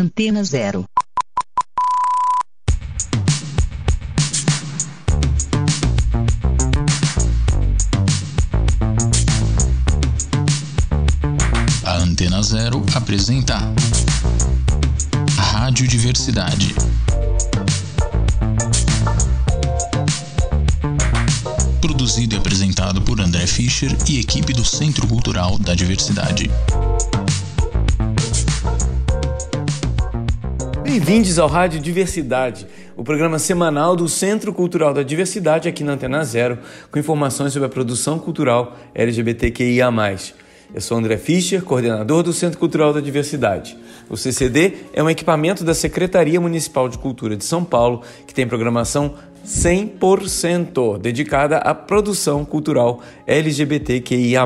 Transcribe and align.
Antena 0.00 0.42
Zero. 0.42 0.86
A 11.84 11.96
Antena 11.96 12.42
Zero 12.42 12.82
apresenta 12.94 13.58
Rádio 15.36 15.86
Diversidade. 15.86 16.74
Produzido 21.82 22.36
e 22.36 22.38
apresentado 22.38 23.02
por 23.02 23.20
André 23.20 23.46
Fischer 23.46 23.94
e 24.08 24.18
equipe 24.18 24.54
do 24.54 24.64
Centro 24.64 25.06
Cultural 25.06 25.58
da 25.58 25.74
Diversidade. 25.74 26.50
Bem-vindos 30.90 31.38
ao 31.38 31.46
Rádio 31.46 31.78
Diversidade, 31.78 32.66
o 32.96 33.04
programa 33.04 33.38
semanal 33.38 33.94
do 33.94 34.08
Centro 34.08 34.52
Cultural 34.52 34.92
da 34.92 35.04
Diversidade 35.04 35.68
aqui 35.68 35.84
na 35.84 35.92
Antena 35.92 36.24
Zero, 36.24 36.58
com 36.90 36.98
informações 36.98 37.52
sobre 37.52 37.66
a 37.66 37.68
produção 37.68 38.18
cultural 38.18 38.76
LGBTQIA+. 38.92 39.88
Eu 40.74 40.80
sou 40.80 40.98
André 40.98 41.16
Fischer, 41.16 41.62
coordenador 41.62 42.24
do 42.24 42.32
Centro 42.32 42.58
Cultural 42.58 42.92
da 42.92 42.98
Diversidade. 42.98 43.78
O 44.08 44.16
CCD 44.16 44.78
é 44.92 45.00
um 45.00 45.08
equipamento 45.08 45.62
da 45.62 45.74
Secretaria 45.74 46.40
Municipal 46.40 46.88
de 46.88 46.98
Cultura 46.98 47.36
de 47.36 47.44
São 47.44 47.64
Paulo 47.64 48.02
que 48.26 48.34
tem 48.34 48.48
programação 48.48 49.14
100% 49.46 50.98
dedicada 50.98 51.58
à 51.58 51.72
produção 51.72 52.44
cultural 52.44 53.00
LGBTQIA+. 53.28 54.44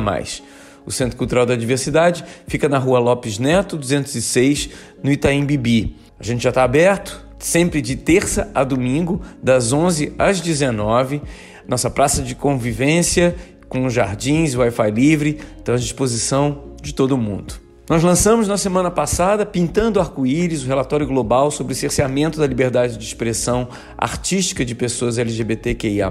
O 0.85 0.93
Centro 0.93 1.17
Cultural 1.17 1.47
da 1.47 1.57
Diversidade 1.57 2.23
fica 2.47 2.69
na 2.69 2.77
rua 2.77 2.99
Lopes 2.99 3.39
Neto, 3.39 3.79
206, 3.79 4.69
no 5.03 5.11
Itaim 5.11 5.47
Bibi. 5.47 6.04
A 6.25 6.27
gente 6.27 6.43
já 6.43 6.49
está 6.49 6.65
aberto, 6.65 7.23
sempre 7.39 7.83
de 7.83 7.97
terça 7.97 8.51
a 8.55 8.65
domingo, 8.65 9.21
das 9.43 9.75
11 9.75 10.15
às 10.19 10.41
19. 10.41 11.21
Nossa 11.69 11.91
praça 11.91 12.23
de 12.23 12.35
convivência 12.35 13.37
com 13.69 13.91
jardins, 13.91 14.55
Wi-Fi 14.55 14.91
livre, 14.91 15.39
está 15.59 15.75
à 15.75 15.77
disposição 15.77 16.73
de 16.81 16.95
todo 16.95 17.19
mundo. 17.19 17.57
Nós 17.91 18.03
lançamos 18.03 18.49
na 18.49 18.57
semana 18.57 18.91
passada 18.91 19.45
Pintando 19.45 20.01
Arco-Íris, 20.01 20.65
o 20.65 20.67
relatório 20.67 21.07
global 21.07 21.51
sobre 21.51 21.75
o 21.75 21.77
cerceamento 21.77 22.39
da 22.39 22.47
liberdade 22.47 22.97
de 22.97 23.05
expressão 23.05 23.69
artística 23.99 24.65
de 24.65 24.75
pessoas 24.75 25.19
LGBTQIA. 25.19 26.11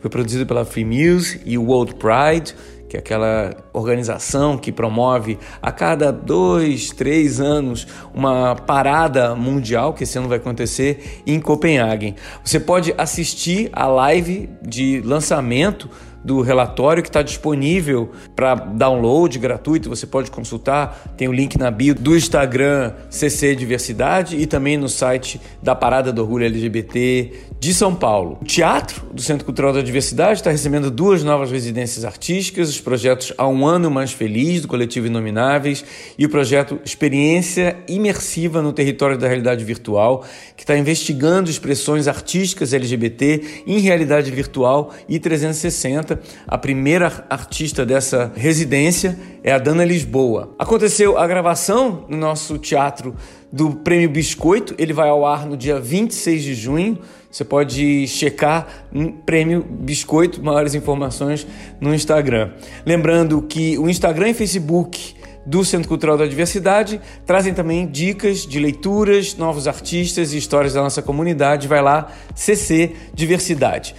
Foi 0.00 0.10
produzido 0.10 0.44
pela 0.44 0.66
Free 0.66 0.84
Muse 0.84 1.40
e 1.46 1.56
World 1.56 1.94
Pride, 1.94 2.54
que 2.90 2.96
é 2.96 3.00
aquela 3.00 3.54
organização 3.72 4.58
que 4.58 4.72
promove 4.72 5.38
a 5.62 5.70
cada 5.70 6.10
dois, 6.10 6.90
três 6.90 7.40
anos 7.40 7.86
uma 8.12 8.56
parada 8.56 9.36
mundial, 9.36 9.94
que 9.94 10.02
esse 10.02 10.18
ano 10.18 10.28
vai 10.28 10.38
acontecer 10.38 11.22
em 11.24 11.38
Copenhague. 11.38 12.16
Você 12.44 12.58
pode 12.58 12.92
assistir 12.98 13.70
a 13.72 13.86
live 13.86 14.50
de 14.60 15.00
lançamento 15.02 15.88
do 16.24 16.40
relatório 16.40 17.02
que 17.02 17.08
está 17.08 17.22
disponível 17.22 18.10
para 18.36 18.54
download 18.54 19.38
gratuito. 19.38 19.88
Você 19.88 20.06
pode 20.06 20.30
consultar, 20.30 21.14
tem 21.16 21.28
o 21.28 21.32
link 21.32 21.58
na 21.58 21.70
bio 21.70 21.94
do 21.94 22.16
Instagram 22.16 22.92
CC 23.08 23.54
Diversidade 23.54 24.36
e 24.36 24.46
também 24.46 24.76
no 24.76 24.88
site 24.88 25.40
da 25.62 25.74
Parada 25.74 26.12
do 26.12 26.22
Orgulho 26.22 26.44
LGBT 26.44 27.32
de 27.58 27.74
São 27.74 27.94
Paulo. 27.94 28.38
O 28.40 28.44
Teatro 28.44 29.02
do 29.12 29.20
Centro 29.20 29.44
Cultural 29.44 29.72
da 29.72 29.82
Diversidade 29.82 30.40
está 30.40 30.50
recebendo 30.50 30.90
duas 30.90 31.22
novas 31.22 31.50
residências 31.50 32.04
artísticas, 32.04 32.70
os 32.70 32.80
projetos 32.80 33.32
Há 33.36 33.46
um 33.46 33.66
Ano 33.66 33.90
Mais 33.90 34.12
Feliz, 34.12 34.62
do 34.62 34.68
Coletivo 34.68 35.06
Inomináveis, 35.06 35.84
e 36.18 36.24
o 36.24 36.28
projeto 36.28 36.80
Experiência 36.84 37.76
Imersiva 37.88 38.62
no 38.62 38.72
Território 38.72 39.18
da 39.18 39.26
Realidade 39.26 39.64
Virtual, 39.64 40.24
que 40.56 40.62
está 40.62 40.76
investigando 40.76 41.50
expressões 41.50 42.08
artísticas 42.08 42.72
LGBT 42.72 43.64
em 43.66 43.78
realidade 43.78 44.30
virtual 44.30 44.94
e 45.08 45.18
360 45.18 46.09
a 46.46 46.56
primeira 46.56 47.24
artista 47.28 47.84
dessa 47.84 48.32
residência 48.34 49.18
é 49.44 49.52
a 49.52 49.58
Dana 49.58 49.84
Lisboa. 49.84 50.54
Aconteceu 50.58 51.18
a 51.18 51.26
gravação 51.26 52.06
no 52.08 52.16
nosso 52.16 52.58
teatro 52.58 53.14
do 53.52 53.76
Prêmio 53.76 54.08
Biscoito, 54.08 54.74
ele 54.78 54.92
vai 54.92 55.08
ao 55.08 55.26
ar 55.26 55.44
no 55.46 55.56
dia 55.56 55.78
26 55.78 56.42
de 56.42 56.54
junho. 56.54 56.98
Você 57.30 57.44
pode 57.44 58.06
checar 58.08 58.66
no 58.92 59.12
Prêmio 59.12 59.62
Biscoito, 59.62 60.42
maiores 60.42 60.74
informações 60.74 61.46
no 61.80 61.94
Instagram. 61.94 62.52
Lembrando 62.84 63.42
que 63.42 63.78
o 63.78 63.88
Instagram 63.88 64.30
e 64.30 64.34
Facebook 64.34 65.14
do 65.46 65.64
Centro 65.64 65.88
Cultural 65.88 66.18
da 66.18 66.26
Diversidade 66.26 67.00
trazem 67.26 67.54
também 67.54 67.86
dicas 67.86 68.46
de 68.46 68.58
leituras, 68.58 69.34
novos 69.36 69.66
artistas 69.66 70.32
e 70.32 70.38
histórias 70.38 70.74
da 70.74 70.82
nossa 70.82 71.02
comunidade. 71.02 71.66
Vai 71.66 71.82
lá, 71.82 72.12
CC 72.34 72.92
Diversidade. 73.14 73.94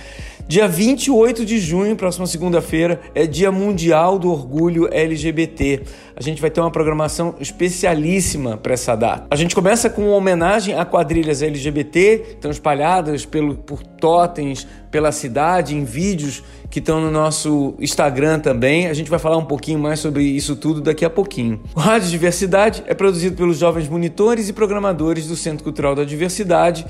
Dia 0.52 0.68
28 0.68 1.46
de 1.46 1.58
junho, 1.60 1.96
próxima 1.96 2.28
segunda-feira, 2.28 3.00
é 3.16 3.26
Dia 3.26 3.54
Mundial 3.54 4.20
do 4.20 4.30
Orgulho 4.30 4.94
LGBT. 4.94 5.84
A 6.14 6.22
gente 6.22 6.42
vai 6.42 6.50
ter 6.50 6.60
uma 6.60 6.70
programação 6.70 7.36
especialíssima 7.40 8.58
para 8.58 8.74
essa 8.74 8.94
data. 8.94 9.28
A 9.32 9.38
gente 9.38 9.56
começa 9.56 9.90
com 9.90 10.08
uma 10.08 10.16
homenagem 10.18 10.76
a 10.76 10.84
quadrilhas 10.84 11.42
LGBT, 11.42 12.32
estão 12.32 12.52
espalhadas 12.52 13.26
pelo, 13.26 13.56
por 13.56 13.82
totens 13.82 14.68
pela 14.92 15.14
cidade, 15.14 15.74
em 15.74 15.86
vídeos 15.86 16.44
que 16.70 16.80
estão 16.80 17.00
no 17.00 17.10
nosso 17.10 17.74
Instagram 17.80 18.42
também. 18.42 18.88
A 18.88 18.94
gente 18.94 19.10
vai 19.10 19.20
falar 19.20 19.38
um 19.38 19.46
pouquinho 19.46 19.80
mais 19.80 20.02
sobre 20.02 20.22
isso 20.22 20.58
tudo 20.58 20.82
daqui 20.82 21.06
a 21.06 21.10
pouquinho. 21.10 21.62
O 21.74 21.80
Rádio 21.80 22.10
Diversidade 22.10 22.84
é 22.88 22.94
produzido 22.94 23.38
pelos 23.38 23.58
jovens 23.58 23.88
monitores 23.88 24.50
e 24.50 24.54
programadores 24.54 25.28
do 25.28 25.38
Centro 25.38 25.64
Cultural 25.64 25.96
da 25.96 26.04
Diversidade 26.04 26.86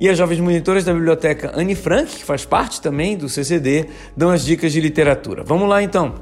e 0.00 0.08
as 0.08 0.16
jovens 0.16 0.40
monitoras 0.40 0.84
da 0.84 0.92
biblioteca 0.92 1.52
Anne 1.54 1.74
Frank, 1.74 2.16
que 2.16 2.24
faz 2.24 2.44
parte 2.44 2.80
também 2.80 3.16
do 3.16 3.28
CCD, 3.28 3.88
dão 4.16 4.30
as 4.30 4.44
dicas 4.44 4.72
de 4.72 4.80
literatura. 4.80 5.42
Vamos 5.44 5.68
lá 5.68 5.82
então! 5.82 6.14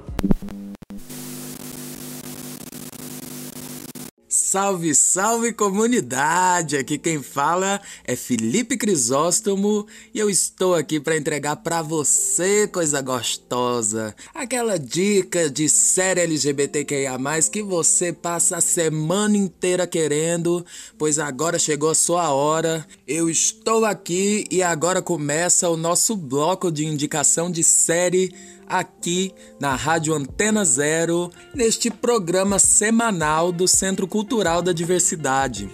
Salve, 4.56 4.94
salve 4.94 5.52
comunidade! 5.52 6.78
Aqui 6.78 6.96
quem 6.96 7.22
fala 7.22 7.78
é 8.06 8.16
Felipe 8.16 8.78
Crisóstomo 8.78 9.86
e 10.14 10.18
eu 10.18 10.30
estou 10.30 10.74
aqui 10.74 10.98
para 10.98 11.14
entregar 11.14 11.56
para 11.56 11.82
você 11.82 12.66
coisa 12.66 13.02
gostosa, 13.02 14.16
aquela 14.34 14.78
dica 14.78 15.50
de 15.50 15.68
série 15.68 16.22
LGBTQIA+ 16.22 17.18
que 17.52 17.62
você 17.62 18.14
passa 18.14 18.56
a 18.56 18.62
semana 18.62 19.36
inteira 19.36 19.86
querendo, 19.86 20.64
pois 20.96 21.18
agora 21.18 21.58
chegou 21.58 21.90
a 21.90 21.94
sua 21.94 22.32
hora. 22.32 22.86
Eu 23.06 23.28
estou 23.28 23.84
aqui 23.84 24.46
e 24.50 24.62
agora 24.62 25.02
começa 25.02 25.68
o 25.68 25.76
nosso 25.76 26.16
bloco 26.16 26.72
de 26.72 26.86
indicação 26.86 27.50
de 27.50 27.62
série 27.62 28.34
aqui 28.68 29.32
na 29.60 29.76
Rádio 29.76 30.12
Antena 30.12 30.64
Zero, 30.64 31.30
neste 31.54 31.88
programa 31.88 32.58
semanal 32.58 33.52
do 33.52 33.68
Centro 33.68 34.08
Cultural 34.08 34.45
da 34.46 34.72
Diversidade. 34.72 35.68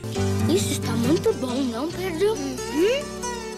Isso 0.48 0.72
está 0.72 0.92
muito 0.92 1.30
bom, 1.34 1.54
não, 1.64 1.90
Pedro? 1.92 2.32
Uhum. 2.32 3.04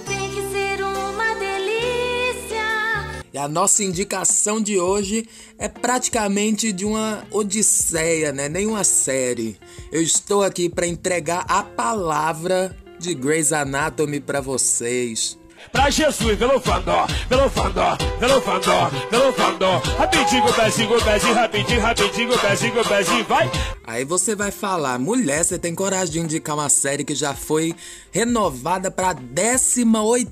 Tem 0.05 0.31
que 0.31 0.43
ser 0.51 0.83
uma 0.83 1.35
delícia. 1.35 3.23
E 3.33 3.39
a 3.39 3.47
nossa 3.47 3.85
indicação 3.85 4.61
de 4.61 4.77
hoje 4.77 5.25
é 5.57 5.69
praticamente 5.69 6.73
de 6.73 6.85
uma 6.85 7.25
odisseia, 7.31 8.33
né? 8.33 8.49
Nem 8.49 8.67
uma 8.67 8.83
série. 8.83 9.57
Eu 9.93 10.03
estou 10.03 10.43
aqui 10.43 10.69
para 10.69 10.85
entregar 10.85 11.45
a 11.49 11.63
palavra 11.63 12.77
de 12.99 13.15
Grey's 13.15 13.53
Anatomy 13.53 14.19
para 14.19 14.41
vocês 14.41 15.39
pra 15.73 15.91
Jesus, 15.91 16.39
pelo 16.39 16.61
fandó, 16.61 17.07
pelo 17.29 17.49
fandó, 17.51 17.97
pelo 18.19 18.41
fandó, 18.41 18.91
pelo 19.11 19.33
fandó. 19.33 19.83
Rapidinho, 19.99 20.53
pezinho, 20.53 21.03
pezinho, 21.03 21.35
rapidinho, 21.35 21.81
rapidinho, 21.81 22.39
pezinho, 22.39 22.85
pezinho, 22.85 23.25
vai. 23.25 23.51
Aí 23.87 24.05
você 24.05 24.35
vai 24.35 24.51
falar, 24.51 24.99
mulher, 24.99 25.45
você 25.45 25.59
tem 25.59 25.75
coragem 25.75 26.13
de 26.13 26.21
indicar 26.21 26.55
uma 26.57 26.69
série 26.69 27.05
que 27.05 27.15
já 27.15 27.35
foi 27.35 27.75
renovada 28.11 28.91
pra 28.91 29.13
18 29.13 30.31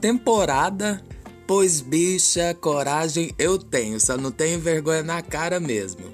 temporada? 0.00 1.02
Pois, 1.46 1.80
bicha, 1.80 2.54
coragem 2.60 3.34
eu 3.38 3.58
tenho, 3.58 3.98
só 3.98 4.16
não 4.16 4.30
tenho 4.30 4.60
vergonha 4.60 5.02
na 5.02 5.20
cara 5.20 5.58
mesmo. 5.58 6.04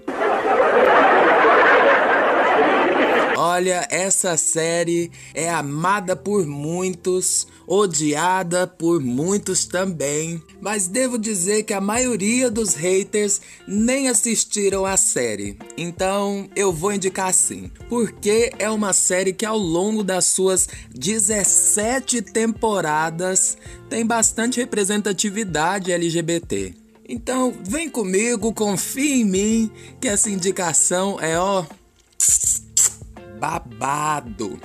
Olha, 3.49 3.87
essa 3.93 4.37
série 4.37 5.09
é 5.33 5.49
amada 5.49 6.17
por 6.17 6.45
muitos, 6.45 7.47
odiada 7.65 8.67
por 8.67 9.01
muitos 9.01 9.67
também, 9.67 10.43
mas 10.61 10.89
devo 10.89 11.17
dizer 11.17 11.63
que 11.63 11.73
a 11.73 11.81
maioria 11.81 12.51
dos 12.51 12.75
haters 12.75 13.41
nem 13.65 14.09
assistiram 14.09 14.85
a 14.85 14.97
série. 14.97 15.57
Então 15.79 16.51
eu 16.57 16.73
vou 16.73 16.93
indicar 16.93 17.33
sim, 17.33 17.71
porque 17.89 18.51
é 18.59 18.69
uma 18.69 18.93
série 18.93 19.33
que 19.33 19.47
ao 19.47 19.57
longo 19.57 20.03
das 20.03 20.25
suas 20.25 20.69
17 20.93 22.23
temporadas 22.23 23.57
tem 23.89 24.05
bastante 24.05 24.59
representatividade 24.59 25.93
LGBT. 25.93 26.75
Então 27.09 27.55
vem 27.63 27.89
comigo, 27.89 28.53
confia 28.53 29.15
em 29.15 29.25
mim, 29.25 29.71
que 30.01 30.09
essa 30.09 30.29
indicação 30.29 31.21
é 31.21 31.39
ó 31.39 31.65
babado. 33.39 34.59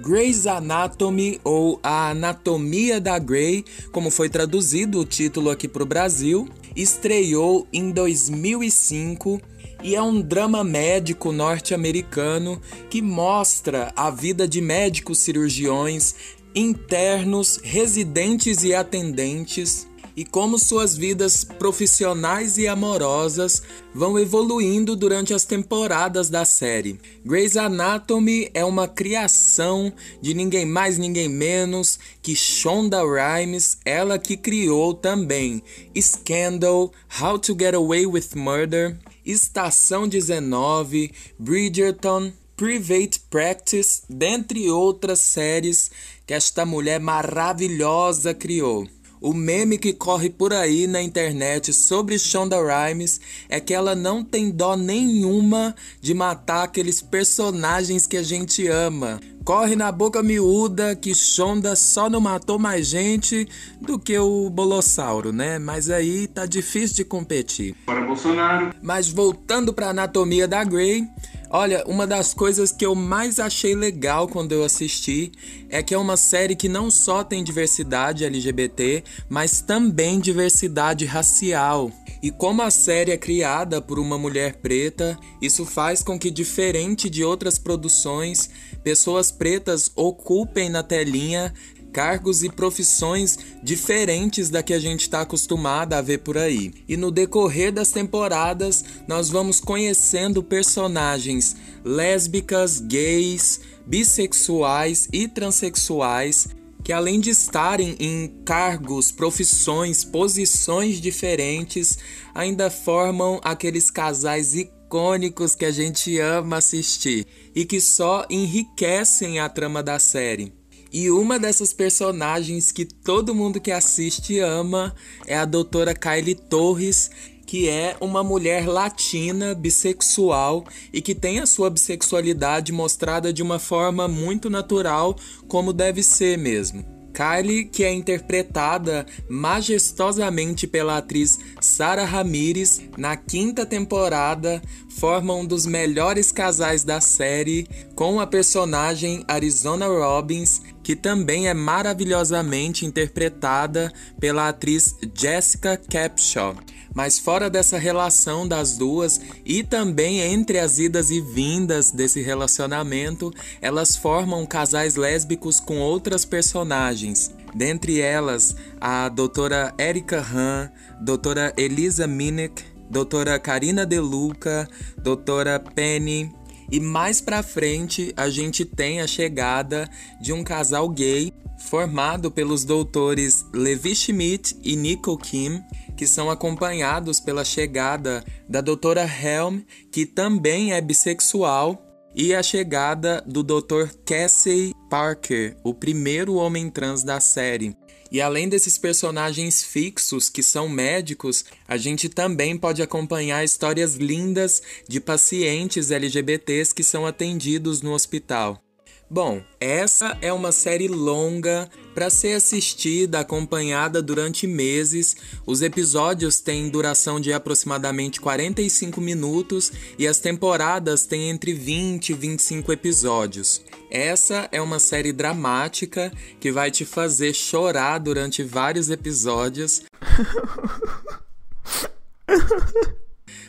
Grey's 0.00 0.46
Anatomy 0.46 1.40
ou 1.42 1.80
A 1.82 2.10
Anatomia 2.10 3.00
da 3.00 3.18
Grey, 3.18 3.64
como 3.90 4.10
foi 4.10 4.28
traduzido 4.28 5.00
o 5.00 5.04
título 5.04 5.50
aqui 5.50 5.66
para 5.66 5.82
o 5.82 5.86
Brasil, 5.86 6.48
estreou 6.76 7.66
em 7.72 7.90
2005 7.90 9.40
e 9.82 9.96
é 9.96 10.02
um 10.02 10.20
drama 10.20 10.62
médico 10.62 11.32
norte-americano 11.32 12.60
que 12.88 13.02
mostra 13.02 13.92
a 13.96 14.10
vida 14.10 14.46
de 14.46 14.60
médicos 14.60 15.18
cirurgiões 15.18 16.14
internos, 16.54 17.60
residentes 17.62 18.62
e 18.62 18.74
atendentes 18.74 19.87
e 20.18 20.24
como 20.24 20.58
suas 20.58 20.96
vidas 20.96 21.44
profissionais 21.44 22.58
e 22.58 22.66
amorosas 22.66 23.62
vão 23.94 24.18
evoluindo 24.18 24.96
durante 24.96 25.32
as 25.32 25.44
temporadas 25.44 26.28
da 26.28 26.44
série. 26.44 26.98
Grey's 27.24 27.56
Anatomy 27.56 28.50
é 28.52 28.64
uma 28.64 28.88
criação 28.88 29.92
de 30.20 30.34
ninguém 30.34 30.66
mais, 30.66 30.98
ninguém 30.98 31.28
menos 31.28 32.00
que 32.20 32.34
Shonda 32.34 33.00
Rhimes, 33.00 33.78
ela 33.84 34.18
que 34.18 34.36
criou 34.36 34.92
também 34.92 35.62
Scandal, 35.96 36.92
How 37.22 37.38
to 37.38 37.56
Get 37.56 37.74
Away 37.74 38.04
with 38.04 38.30
Murder, 38.34 38.98
Estação 39.24 40.08
19, 40.08 41.12
Bridgerton, 41.38 42.32
Private 42.56 43.20
Practice, 43.30 44.02
dentre 44.10 44.68
outras 44.68 45.20
séries 45.20 45.92
que 46.26 46.34
esta 46.34 46.66
mulher 46.66 46.98
maravilhosa 46.98 48.34
criou. 48.34 48.84
O 49.20 49.34
meme 49.34 49.78
que 49.78 49.92
corre 49.92 50.30
por 50.30 50.52
aí 50.52 50.86
na 50.86 51.02
internet 51.02 51.72
sobre 51.72 52.18
Shonda 52.18 52.56
Rhimes 52.56 53.20
é 53.48 53.58
que 53.58 53.74
ela 53.74 53.94
não 53.94 54.22
tem 54.22 54.50
dó 54.50 54.76
nenhuma 54.76 55.74
de 56.00 56.14
matar 56.14 56.64
aqueles 56.64 57.02
personagens 57.02 58.06
que 58.06 58.16
a 58.16 58.22
gente 58.22 58.66
ama. 58.68 59.20
Corre 59.44 59.74
na 59.74 59.90
boca 59.90 60.22
miúda 60.22 60.94
que 60.94 61.14
Shonda 61.14 61.74
só 61.74 62.08
não 62.08 62.20
matou 62.20 62.58
mais 62.58 62.86
gente 62.86 63.48
do 63.80 63.98
que 63.98 64.16
o 64.18 64.50
Bolossauro, 64.50 65.32
né? 65.32 65.58
Mas 65.58 65.88
aí 65.88 66.26
tá 66.26 66.44
difícil 66.44 66.96
de 66.96 67.04
competir. 67.04 67.74
Para 67.86 68.02
Bolsonaro. 68.02 68.74
Mas 68.82 69.08
voltando 69.08 69.72
para 69.72 69.88
anatomia 69.88 70.46
da 70.46 70.62
Grey, 70.62 71.08
Olha, 71.50 71.82
uma 71.86 72.06
das 72.06 72.34
coisas 72.34 72.70
que 72.70 72.84
eu 72.84 72.94
mais 72.94 73.40
achei 73.40 73.74
legal 73.74 74.28
quando 74.28 74.52
eu 74.52 74.62
assisti 74.62 75.32
é 75.70 75.82
que 75.82 75.94
é 75.94 75.98
uma 75.98 76.16
série 76.16 76.54
que 76.54 76.68
não 76.68 76.90
só 76.90 77.24
tem 77.24 77.42
diversidade 77.42 78.24
LGBT, 78.24 79.02
mas 79.30 79.62
também 79.62 80.20
diversidade 80.20 81.06
racial. 81.06 81.90
E 82.22 82.30
como 82.30 82.60
a 82.60 82.70
série 82.70 83.12
é 83.12 83.16
criada 83.16 83.80
por 83.80 83.98
uma 83.98 84.18
mulher 84.18 84.56
preta, 84.56 85.18
isso 85.40 85.64
faz 85.64 86.02
com 86.02 86.18
que, 86.18 86.30
diferente 86.30 87.08
de 87.08 87.24
outras 87.24 87.58
produções, 87.58 88.50
pessoas 88.84 89.32
pretas 89.32 89.90
ocupem 89.96 90.68
na 90.68 90.82
telinha 90.82 91.54
cargos 91.92 92.42
e 92.42 92.48
profissões 92.48 93.38
diferentes 93.62 94.50
da 94.50 94.62
que 94.62 94.72
a 94.72 94.78
gente 94.78 95.02
está 95.02 95.22
acostumado 95.22 95.94
a 95.94 96.02
ver 96.02 96.18
por 96.18 96.38
aí. 96.38 96.72
E 96.88 96.96
no 96.96 97.10
decorrer 97.10 97.72
das 97.72 97.90
temporadas, 97.90 98.84
nós 99.06 99.28
vamos 99.28 99.60
conhecendo 99.60 100.42
personagens 100.42 101.56
lésbicas, 101.84 102.80
gays, 102.80 103.60
bissexuais 103.86 105.08
e 105.12 105.26
transexuais 105.26 106.48
que 106.88 106.92
além 106.92 107.20
de 107.20 107.28
estarem 107.28 107.96
em 108.00 108.28
cargos, 108.46 109.12
profissões, 109.12 110.04
posições 110.04 111.00
diferentes, 111.00 111.98
ainda 112.34 112.70
formam 112.70 113.38
aqueles 113.44 113.90
casais 113.90 114.54
icônicos 114.54 115.54
que 115.54 115.66
a 115.66 115.70
gente 115.70 116.18
ama 116.18 116.56
assistir 116.56 117.26
e 117.54 117.66
que 117.66 117.78
só 117.78 118.24
enriquecem 118.30 119.38
a 119.38 119.50
trama 119.50 119.82
da 119.82 119.98
série. 119.98 120.57
E 120.92 121.10
uma 121.10 121.38
dessas 121.38 121.72
personagens 121.72 122.72
que 122.72 122.84
todo 122.84 123.34
mundo 123.34 123.60
que 123.60 123.70
assiste 123.70 124.38
ama 124.38 124.94
é 125.26 125.36
a 125.36 125.44
doutora 125.44 125.94
Kylie 125.94 126.34
Torres, 126.34 127.10
que 127.46 127.68
é 127.68 127.96
uma 128.00 128.22
mulher 128.22 128.66
latina 128.66 129.54
bissexual 129.54 130.64
e 130.92 131.00
que 131.00 131.14
tem 131.14 131.40
a 131.40 131.46
sua 131.46 131.70
bissexualidade 131.70 132.72
mostrada 132.72 133.32
de 133.32 133.42
uma 133.42 133.58
forma 133.58 134.06
muito 134.06 134.50
natural, 134.50 135.16
como 135.46 135.72
deve 135.72 136.02
ser 136.02 136.36
mesmo. 136.36 136.98
Kylie, 137.18 137.64
que 137.64 137.82
é 137.82 137.92
interpretada 137.92 139.04
majestosamente 139.28 140.68
pela 140.68 140.98
atriz 140.98 141.38
Sarah 141.60 142.04
Ramirez, 142.04 142.82
na 142.96 143.16
quinta 143.16 143.66
temporada, 143.66 144.62
forma 144.88 145.34
um 145.34 145.44
dos 145.44 145.66
melhores 145.66 146.30
casais 146.30 146.84
da 146.84 147.00
série 147.00 147.66
com 147.96 148.20
a 148.20 148.26
personagem 148.26 149.24
Arizona 149.26 149.86
Robbins, 149.86 150.62
que 150.88 150.96
também 150.96 151.48
é 151.48 151.52
maravilhosamente 151.52 152.86
interpretada 152.86 153.92
pela 154.18 154.48
atriz 154.48 154.94
Jessica 155.14 155.76
Capshaw. 155.76 156.56
Mas 156.94 157.18
fora 157.18 157.50
dessa 157.50 157.76
relação 157.76 158.48
das 158.48 158.78
duas 158.78 159.20
e 159.44 159.62
também 159.62 160.20
entre 160.20 160.58
as 160.58 160.78
idas 160.78 161.10
e 161.10 161.20
vindas 161.20 161.90
desse 161.90 162.22
relacionamento, 162.22 163.30
elas 163.60 163.96
formam 163.96 164.46
casais 164.46 164.96
lésbicos 164.96 165.60
com 165.60 165.78
outras 165.78 166.24
personagens. 166.24 167.34
Dentre 167.54 168.00
elas, 168.00 168.56
a 168.80 169.10
doutora 169.10 169.74
Erika 169.76 170.24
Han, 170.34 170.70
doutora 171.02 171.52
Elisa 171.58 172.06
Minnick, 172.06 172.64
doutora 172.88 173.38
Karina 173.38 173.84
Deluca, 173.84 174.66
doutora 174.96 175.60
Penny, 175.60 176.32
e 176.70 176.80
mais 176.80 177.20
pra 177.20 177.42
frente 177.42 178.12
a 178.16 178.28
gente 178.28 178.64
tem 178.64 179.00
a 179.00 179.06
chegada 179.06 179.88
de 180.20 180.32
um 180.32 180.44
casal 180.44 180.88
gay 180.88 181.32
formado 181.58 182.30
pelos 182.30 182.64
doutores 182.64 183.44
Levi 183.52 183.94
Schmidt 183.94 184.56
e 184.62 184.76
Nicole 184.76 185.18
Kim, 185.18 185.62
que 185.96 186.06
são 186.06 186.30
acompanhados 186.30 187.20
pela 187.20 187.44
chegada 187.44 188.24
da 188.48 188.60
doutora 188.60 189.02
Helm, 189.02 189.60
que 189.90 190.06
também 190.06 190.72
é 190.72 190.80
bissexual, 190.80 191.84
e 192.14 192.34
a 192.34 192.42
chegada 192.42 193.22
do 193.26 193.42
Dr. 193.42 193.90
Casey 194.04 194.72
Parker, 194.88 195.56
o 195.62 195.74
primeiro 195.74 196.34
homem 196.34 196.70
trans 196.70 197.02
da 197.02 197.20
série. 197.20 197.76
E 198.10 198.20
além 198.20 198.48
desses 198.48 198.78
personagens 198.78 199.62
fixos 199.62 200.30
que 200.30 200.42
são 200.42 200.68
médicos, 200.68 201.44
a 201.66 201.76
gente 201.76 202.08
também 202.08 202.56
pode 202.56 202.82
acompanhar 202.82 203.44
histórias 203.44 203.96
lindas 203.96 204.62
de 204.88 205.00
pacientes 205.00 205.90
LGBTs 205.90 206.74
que 206.74 206.82
são 206.82 207.06
atendidos 207.06 207.82
no 207.82 207.92
hospital. 207.92 208.62
Bom, 209.10 209.42
essa 209.58 210.18
é 210.20 210.30
uma 210.30 210.52
série 210.52 210.86
longa 210.86 211.70
para 211.94 212.10
ser 212.10 212.34
assistida, 212.34 213.20
acompanhada 213.20 214.02
durante 214.02 214.46
meses. 214.46 215.16
Os 215.46 215.62
episódios 215.62 216.40
têm 216.40 216.68
duração 216.68 217.18
de 217.18 217.32
aproximadamente 217.32 218.20
45 218.20 219.00
minutos 219.00 219.72
e 219.98 220.06
as 220.06 220.18
temporadas 220.18 221.06
têm 221.06 221.30
entre 221.30 221.54
20 221.54 222.10
e 222.10 222.14
25 222.14 222.70
episódios. 222.70 223.62
Essa 223.90 224.48
é 224.52 224.60
uma 224.60 224.78
série 224.78 225.12
dramática 225.12 226.12
que 226.38 226.52
vai 226.52 226.70
te 226.70 226.84
fazer 226.84 227.34
chorar 227.34 227.98
durante 227.98 228.42
vários 228.42 228.90
episódios. 228.90 229.82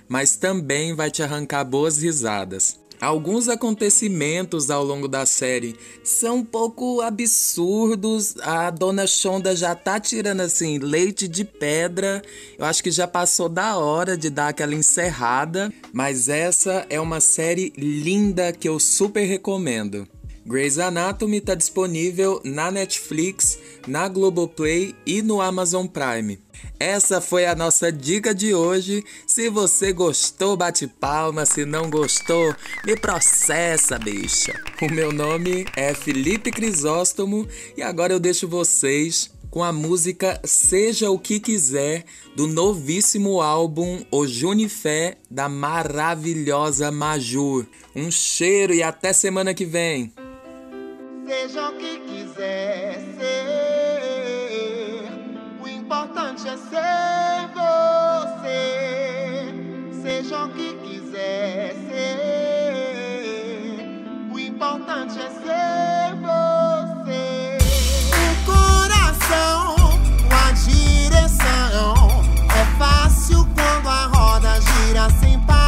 mas 0.10 0.36
também 0.36 0.96
vai 0.96 1.12
te 1.12 1.22
arrancar 1.22 1.64
boas 1.64 2.02
risadas. 2.02 2.80
Alguns 3.00 3.48
acontecimentos 3.48 4.70
ao 4.70 4.84
longo 4.84 5.08
da 5.08 5.26
série 5.26 5.78
são 6.04 6.38
um 6.38 6.44
pouco 6.44 7.00
absurdos. 7.00 8.36
A 8.42 8.70
dona 8.70 9.08
Shonda 9.08 9.56
já 9.56 9.74
tá 9.74 10.02
tirando 10.02 10.42
assim 10.42 10.80
leite 10.80 11.26
de 11.26 11.46
pedra. 11.46 12.22
Eu 12.58 12.66
acho 12.66 12.84
que 12.84 12.92
já 12.92 13.08
passou 13.08 13.48
da 13.48 13.78
hora 13.78 14.18
de 14.18 14.30
dar 14.30 14.50
aquela 14.50 14.76
encerrada, 14.76 15.72
mas 15.94 16.28
essa 16.28 16.86
é 16.90 17.00
uma 17.00 17.22
série 17.22 17.72
linda 17.78 18.52
que 18.52 18.68
eu 18.68 18.78
super 18.82 19.24
recomendo. 19.24 20.06
Grey's 20.50 20.80
Anatomy 20.80 21.38
está 21.38 21.54
disponível 21.54 22.42
na 22.44 22.72
Netflix, 22.72 23.60
na 23.86 24.08
Globoplay 24.08 24.96
e 25.06 25.22
no 25.22 25.40
Amazon 25.40 25.86
Prime. 25.86 26.40
Essa 26.80 27.22
foi 27.22 27.46
a 27.46 27.54
nossa 27.54 27.92
dica 27.92 28.34
de 28.34 28.52
hoje. 28.52 29.06
Se 29.28 29.48
você 29.48 29.94
gostou, 29.94 30.58
bate 30.58 30.88
palma. 30.88 31.46
Se 31.46 31.66
não 31.66 31.88
gostou, 31.88 32.52
me 32.84 32.96
processa, 32.96 34.00
bicha. 34.00 34.60
O 34.82 34.92
meu 34.92 35.12
nome 35.12 35.68
é 35.76 35.94
Felipe 35.94 36.50
Crisóstomo 36.50 37.48
e 37.78 37.84
agora 37.84 38.12
eu 38.12 38.20
deixo 38.20 38.48
vocês 38.48 39.30
com 39.52 39.64
a 39.64 39.72
música 39.72 40.42
Seja 40.44 41.12
o 41.12 41.20
que 41.20 41.40
Quiser 41.40 42.06
do 42.36 42.48
novíssimo 42.48 43.40
álbum 43.40 44.04
O 44.12 44.26
Junifé 44.26 45.18
da 45.30 45.48
maravilhosa 45.48 46.92
Majur. 46.92 47.68
Um 47.96 48.10
cheiro 48.10 48.74
e 48.74 48.82
até 48.82 49.14
semana 49.14 49.54
que 49.54 49.66
vem. 49.66 50.12
Seja 51.30 51.70
o 51.70 51.74
que 51.74 52.00
quiser 52.00 53.00
ser, 53.16 55.04
o 55.62 55.68
importante 55.68 56.48
é 56.48 56.58
ser 56.58 57.50
você. 57.54 58.64
Seja 60.02 60.46
o 60.46 60.50
que 60.50 60.74
quiser 60.78 61.76
ser, 61.88 63.06
o 64.32 64.40
importante 64.40 65.20
é 65.20 65.30
ser 65.30 66.16
você. 66.16 67.60
O 68.26 68.30
coração, 68.48 69.76
a 70.32 70.52
direção. 70.54 71.94
É 72.60 72.66
fácil 72.80 73.48
quando 73.54 73.88
a 73.88 74.08
roda 74.08 74.60
gira 74.60 75.08
sem 75.22 75.40
parar. 75.42 75.59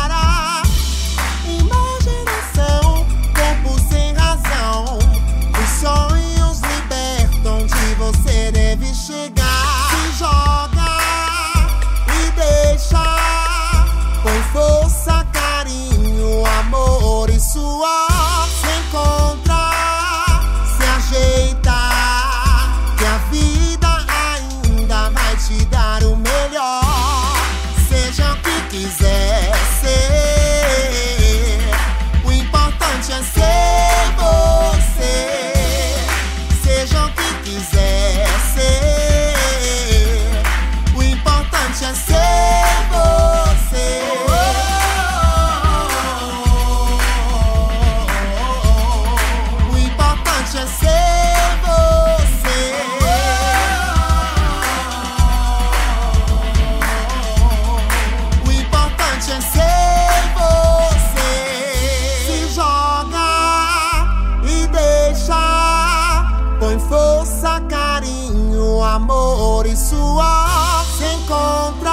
Amor 68.95 69.65
e 69.65 69.75
suor. 69.75 70.85
Se 70.97 71.05
encontra, 71.05 71.91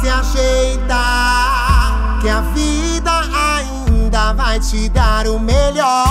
se 0.00 0.08
ajeita. 0.08 0.98
Que 2.20 2.28
a 2.28 2.40
vida 2.52 3.12
ainda 3.56 4.32
vai 4.32 4.58
te 4.58 4.88
dar 4.88 5.26
o 5.28 5.38
melhor. 5.38 6.07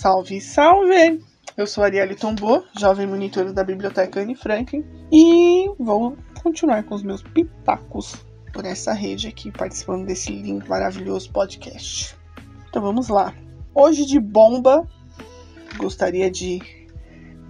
Salve, 0.00 0.40
salve! 0.40 1.22
Eu 1.58 1.66
sou 1.66 1.84
Arielle 1.84 2.14
Tombô, 2.14 2.64
jovem 2.78 3.06
monitora 3.06 3.52
da 3.52 3.62
Biblioteca 3.62 4.22
Anne 4.22 4.34
Franklin, 4.34 4.82
e 5.12 5.70
vou 5.78 6.16
continuar 6.42 6.84
com 6.84 6.94
os 6.94 7.02
meus 7.02 7.22
pitacos 7.22 8.14
por 8.50 8.64
essa 8.64 8.94
rede 8.94 9.28
aqui, 9.28 9.52
participando 9.52 10.06
desse 10.06 10.32
lindo, 10.32 10.66
maravilhoso 10.66 11.30
podcast. 11.30 12.16
Então 12.70 12.80
vamos 12.80 13.08
lá. 13.10 13.34
Hoje 13.74 14.06
de 14.06 14.18
bomba, 14.18 14.88
gostaria 15.76 16.30
de 16.30 16.62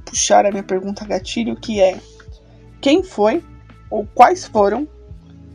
puxar 0.04 0.44
a 0.44 0.50
minha 0.50 0.64
pergunta 0.64 1.04
gatilho, 1.04 1.54
que 1.54 1.80
é: 1.80 2.00
quem 2.80 3.04
foi 3.04 3.44
ou 3.88 4.04
quais 4.12 4.44
foram 4.44 4.88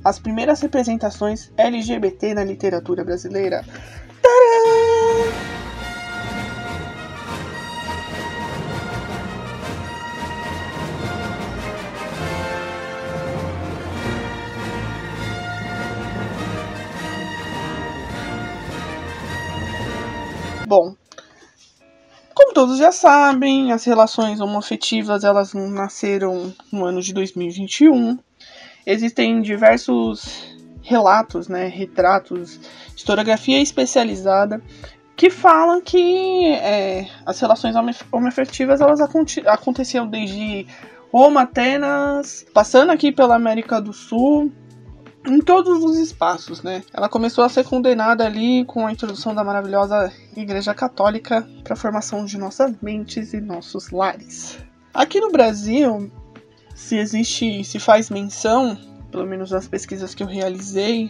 as 0.01 0.17
primeiras 0.17 0.61
representações 0.61 1.51
LGBT 1.57 2.33
na 2.33 2.45
literatura 2.45 3.03
brasileira? 3.03 3.65
Tadã! 4.21 5.54
Bom, 20.67 20.95
como 22.33 22.53
todos 22.53 22.77
já 22.77 22.91
sabem, 22.91 23.71
as 23.71 23.85
relações 23.85 24.39
homoafetivas 24.41 25.23
elas 25.23 25.53
nasceram 25.53 26.53
no 26.71 26.85
ano 26.85 27.01
de 27.01 27.13
2021. 27.13 28.17
Existem 28.85 29.41
diversos 29.41 30.53
relatos, 30.81 31.47
né, 31.47 31.67
retratos, 31.67 32.59
historiografia 32.95 33.61
especializada 33.61 34.61
que 35.15 35.29
falam 35.29 35.81
que 35.81 36.47
é, 36.53 37.07
as 37.25 37.39
relações 37.39 37.75
homo- 37.75 37.91
homoafetivas 38.11 38.81
elas 38.81 38.99
aconte- 38.99 39.47
aconteciam 39.47 40.05
desde 40.05 40.67
Roma, 41.11 41.43
Atenas, 41.43 42.45
passando 42.53 42.91
aqui 42.91 43.11
pela 43.11 43.35
América 43.35 43.79
do 43.79 43.93
Sul, 43.93 44.51
em 45.27 45.39
todos 45.39 45.83
os 45.83 45.97
espaços, 45.97 46.61
né? 46.61 46.83
Ela 46.93 47.09
começou 47.09 47.43
a 47.43 47.49
ser 47.49 47.63
condenada 47.63 48.25
ali 48.25 48.63
com 48.65 48.85
a 48.85 48.91
introdução 48.91 49.33
da 49.33 49.43
maravilhosa 49.43 50.11
Igreja 50.35 50.73
Católica 50.73 51.47
para 51.63 51.73
a 51.73 51.77
formação 51.77 52.25
de 52.25 52.37
nossas 52.37 52.73
mentes 52.81 53.33
e 53.33 53.41
nossos 53.41 53.91
lares. 53.91 54.57
Aqui 54.93 55.19
no 55.19 55.31
Brasil, 55.31 56.11
se 56.73 56.97
existe, 56.97 57.63
se 57.63 57.79
faz 57.79 58.09
menção, 58.09 58.77
pelo 59.11 59.25
menos 59.25 59.51
nas 59.51 59.67
pesquisas 59.67 60.13
que 60.13 60.23
eu 60.23 60.27
realizei, 60.27 61.09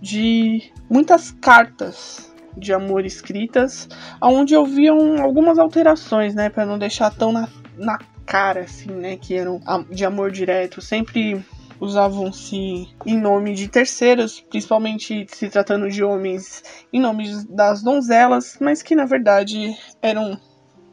de 0.00 0.72
muitas 0.88 1.30
cartas 1.30 2.32
de 2.56 2.72
amor 2.72 3.04
escritas, 3.04 3.88
onde 4.22 4.54
haviam 4.54 5.22
algumas 5.22 5.58
alterações, 5.58 6.34
né, 6.34 6.48
para 6.48 6.64
não 6.64 6.78
deixar 6.78 7.10
tão 7.10 7.32
na, 7.32 7.48
na 7.76 7.98
cara 8.24 8.60
assim, 8.60 8.90
né, 8.90 9.16
que 9.16 9.34
eram 9.34 9.60
de 9.90 10.04
amor 10.04 10.30
direto, 10.30 10.80
sempre 10.80 11.44
usavam-se 11.80 12.88
em 13.04 13.18
nome 13.18 13.54
de 13.54 13.68
terceiros, 13.68 14.40
principalmente 14.40 15.26
se 15.28 15.48
tratando 15.48 15.90
de 15.90 16.02
homens 16.02 16.62
em 16.92 17.00
nome 17.00 17.44
das 17.48 17.82
donzelas, 17.82 18.58
mas 18.60 18.82
que 18.82 18.94
na 18.94 19.04
verdade 19.04 19.76
eram 20.00 20.38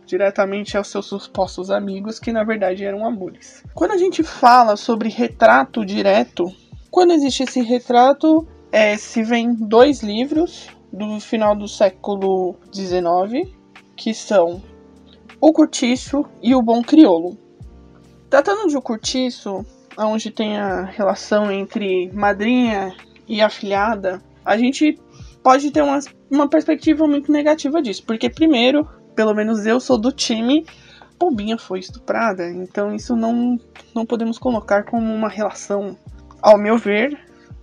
diretamente 0.06 0.78
aos 0.78 0.88
seus 0.90 1.06
supostos 1.06 1.72
amigos, 1.72 2.20
que 2.20 2.32
na 2.32 2.44
verdade 2.44 2.84
eram 2.84 3.06
amores. 3.06 3.63
Quando 3.74 3.92
a 3.92 3.98
gente 3.98 4.22
fala 4.24 4.75
sobre 4.75 5.10
retrato 5.10 5.86
direto, 5.86 6.46
quando 6.92 7.12
existe 7.12 7.44
esse 7.44 7.62
retrato, 7.62 8.48
é, 8.72 8.98
se 8.98 9.24
vem 9.24 9.54
dois 9.54 10.04
livros 10.04 10.68
do 10.92 11.20
final 11.20 11.56
do 11.56 11.68
século 11.68 12.56
XIX, 12.72 13.52
que 13.96 14.13
são 14.13 14.62
O 15.42 15.52
Curtiço 15.52 16.25
e 16.42 16.54
O 16.54 16.62
Bom 16.62 16.84
Crioulo. 16.84 17.38
Tratando 18.30 18.68
de 18.68 18.78
O 18.78 18.82
onde 19.98 20.32
tem 20.32 20.58
a 20.58 20.84
relação 20.84 21.52
entre 21.52 22.12
madrinha 22.12 22.96
e 23.28 23.42
afilhada, 23.42 24.22
a 24.44 24.58
gente 24.58 25.00
pode 25.44 25.72
ter 25.72 25.82
uma, 25.82 26.00
uma 26.30 26.48
perspectiva 26.48 27.08
muito 27.08 27.32
negativa 27.32 27.82
disso, 27.82 28.04
porque 28.06 28.30
primeiro, 28.30 28.88
pelo 29.16 29.34
menos 29.34 29.66
eu 29.66 29.80
sou 29.80 29.98
do 29.98 30.12
time, 30.12 30.66
Pombinha 31.20 31.58
foi 31.58 31.80
estuprada, 31.80 32.50
então 32.50 32.94
isso 32.94 33.16
não, 33.16 33.58
não 33.94 34.06
podemos 34.06 34.38
colocar 34.38 34.84
como 34.84 35.14
uma 35.14 35.30
relação, 35.30 35.98
ao 36.42 36.58
meu 36.58 36.78
ver, 36.78 37.18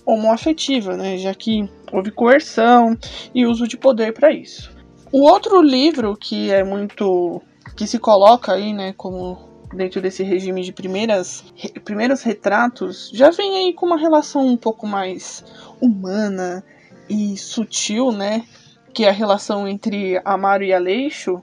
homoafetiva, 0.07 0.97
né? 0.97 1.19
Já 1.19 1.35
que 1.35 1.69
houve 1.93 2.11
coerção 2.11 2.97
e 3.35 3.47
uso 3.47 3.69
de 3.69 3.77
poder 3.77 4.13
para 4.13 4.33
isso. 4.33 4.71
O 5.13 5.29
outro 5.29 5.61
livro 5.61 6.17
que 6.17 6.51
é 6.51 6.65
muito 6.65 7.43
que 7.77 7.87
se 7.87 7.99
coloca 7.99 8.53
aí, 8.53 8.73
né, 8.73 8.93
como 8.97 9.50
dentro 9.73 10.01
desse 10.01 10.23
regime 10.23 10.63
de 10.63 10.73
primeiras, 10.73 11.45
re, 11.55 11.69
primeiros 11.81 12.23
retratos, 12.23 13.11
já 13.13 13.31
vem 13.31 13.57
aí 13.57 13.73
com 13.73 13.87
uma 13.87 13.99
relação 13.99 14.47
um 14.47 14.57
pouco 14.57 14.87
mais 14.87 15.45
humana 15.81 16.65
e 17.09 17.37
sutil, 17.37 18.13
né, 18.13 18.45
que 18.93 19.05
é 19.05 19.09
a 19.09 19.13
relação 19.13 19.67
entre 19.67 20.21
Amaro 20.25 20.65
e 20.65 20.73
Aleixo, 20.73 21.43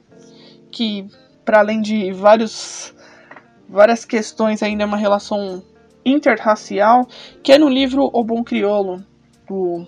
que 0.72 1.08
para 1.46 1.60
além 1.60 1.82
de 1.82 2.12
vários 2.12 2.94
várias 3.70 4.06
questões 4.06 4.64
ainda 4.64 4.84
é 4.84 4.86
uma 4.86 4.98
relação 4.98 5.64
interracial, 6.06 7.08
que 7.44 7.52
é 7.52 7.58
no 7.58 7.68
livro 7.68 8.10
O 8.14 8.24
Bom 8.24 8.44
Criolo, 8.44 9.04
do 9.48 9.86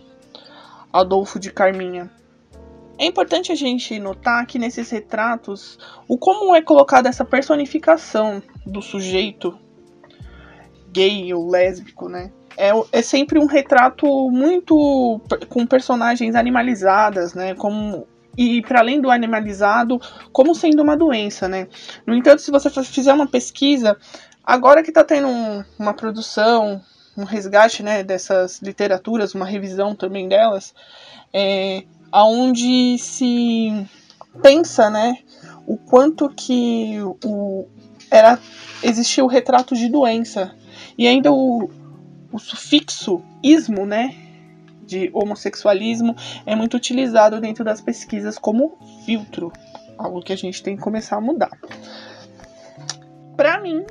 Adolfo 0.92 1.40
de 1.40 1.52
Carminha. 1.52 2.10
É 3.00 3.06
importante 3.06 3.50
a 3.50 3.56
gente 3.56 3.98
notar 3.98 4.46
que 4.46 4.60
nesses 4.60 4.90
retratos, 4.90 5.80
o 6.06 6.18
como 6.18 6.54
é 6.54 6.62
colocada 6.62 7.08
essa 7.08 7.24
personificação 7.24 8.44
do 8.66 8.82
sujeito 8.82 9.58
gay 10.92 11.34
ou 11.34 11.50
lésbico, 11.50 12.10
né? 12.10 12.30
É, 12.58 12.72
é 12.92 13.02
sempre 13.02 13.40
um 13.40 13.46
retrato 13.46 14.06
muito 14.30 15.22
com 15.48 15.66
personagens 15.66 16.36
animalizadas, 16.36 17.34
né? 17.34 17.56
Como 17.56 18.06
e 18.38 18.62
para 18.62 18.82
além 18.82 19.00
do 19.00 19.10
animalizado, 19.10 19.98
como 20.34 20.54
sendo 20.54 20.84
uma 20.84 20.98
doença, 20.98 21.48
né? 21.48 21.70
No 22.06 22.14
entanto, 22.14 22.42
se 22.42 22.52
você 22.52 22.70
fizer 22.84 23.14
uma 23.14 23.28
pesquisa, 23.28 23.98
agora 24.44 24.84
que 24.84 24.90
está 24.90 25.06
tendo 25.06 25.28
um, 25.30 25.64
uma 25.80 25.94
produção, 25.94 26.82
um 27.18 27.24
resgate, 27.24 27.82
né, 27.82 28.04
dessas 28.04 28.62
literaturas, 28.62 29.34
uma 29.34 29.46
revisão 29.46 29.96
também 29.96 30.28
delas, 30.28 30.74
é, 31.34 31.84
aonde 32.12 32.98
se 32.98 33.88
pensa, 34.42 34.90
né, 34.90 35.18
o 35.66 35.78
quanto 35.78 36.30
que 36.30 36.98
o 37.24 37.68
era 38.12 38.40
existia 38.82 39.24
o 39.24 39.28
retrato 39.28 39.76
de 39.76 39.88
doença 39.88 40.56
e 40.98 41.08
ainda 41.08 41.32
o, 41.32 41.70
o 42.32 42.40
sufixo 42.40 43.22
ismo, 43.44 43.86
né, 43.86 44.16
de 44.86 45.10
homossexualismo 45.14 46.16
é 46.46 46.56
muito 46.56 46.76
utilizado 46.76 47.40
dentro 47.40 47.64
das 47.64 47.80
pesquisas 47.80 48.40
como 48.40 48.78
filtro, 49.06 49.54
algo 49.98 50.22
que 50.22 50.34
a 50.34 50.36
gente 50.36 50.64
tem 50.64 50.76
que 50.76 50.82
começar 50.82 51.18
a 51.18 51.22
mudar. 51.22 51.52
Para 53.38 53.62
mim, 53.62 53.86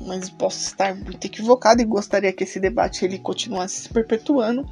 mas 0.00 0.30
posso 0.30 0.58
estar 0.58 0.94
muito 0.94 1.24
equivocado 1.26 1.82
e 1.82 1.84
gostaria 1.84 2.32
que 2.32 2.44
esse 2.44 2.58
debate 2.58 3.04
ele 3.04 3.18
continuasse 3.18 3.82
se 3.82 3.88
perpetuando. 3.88 4.68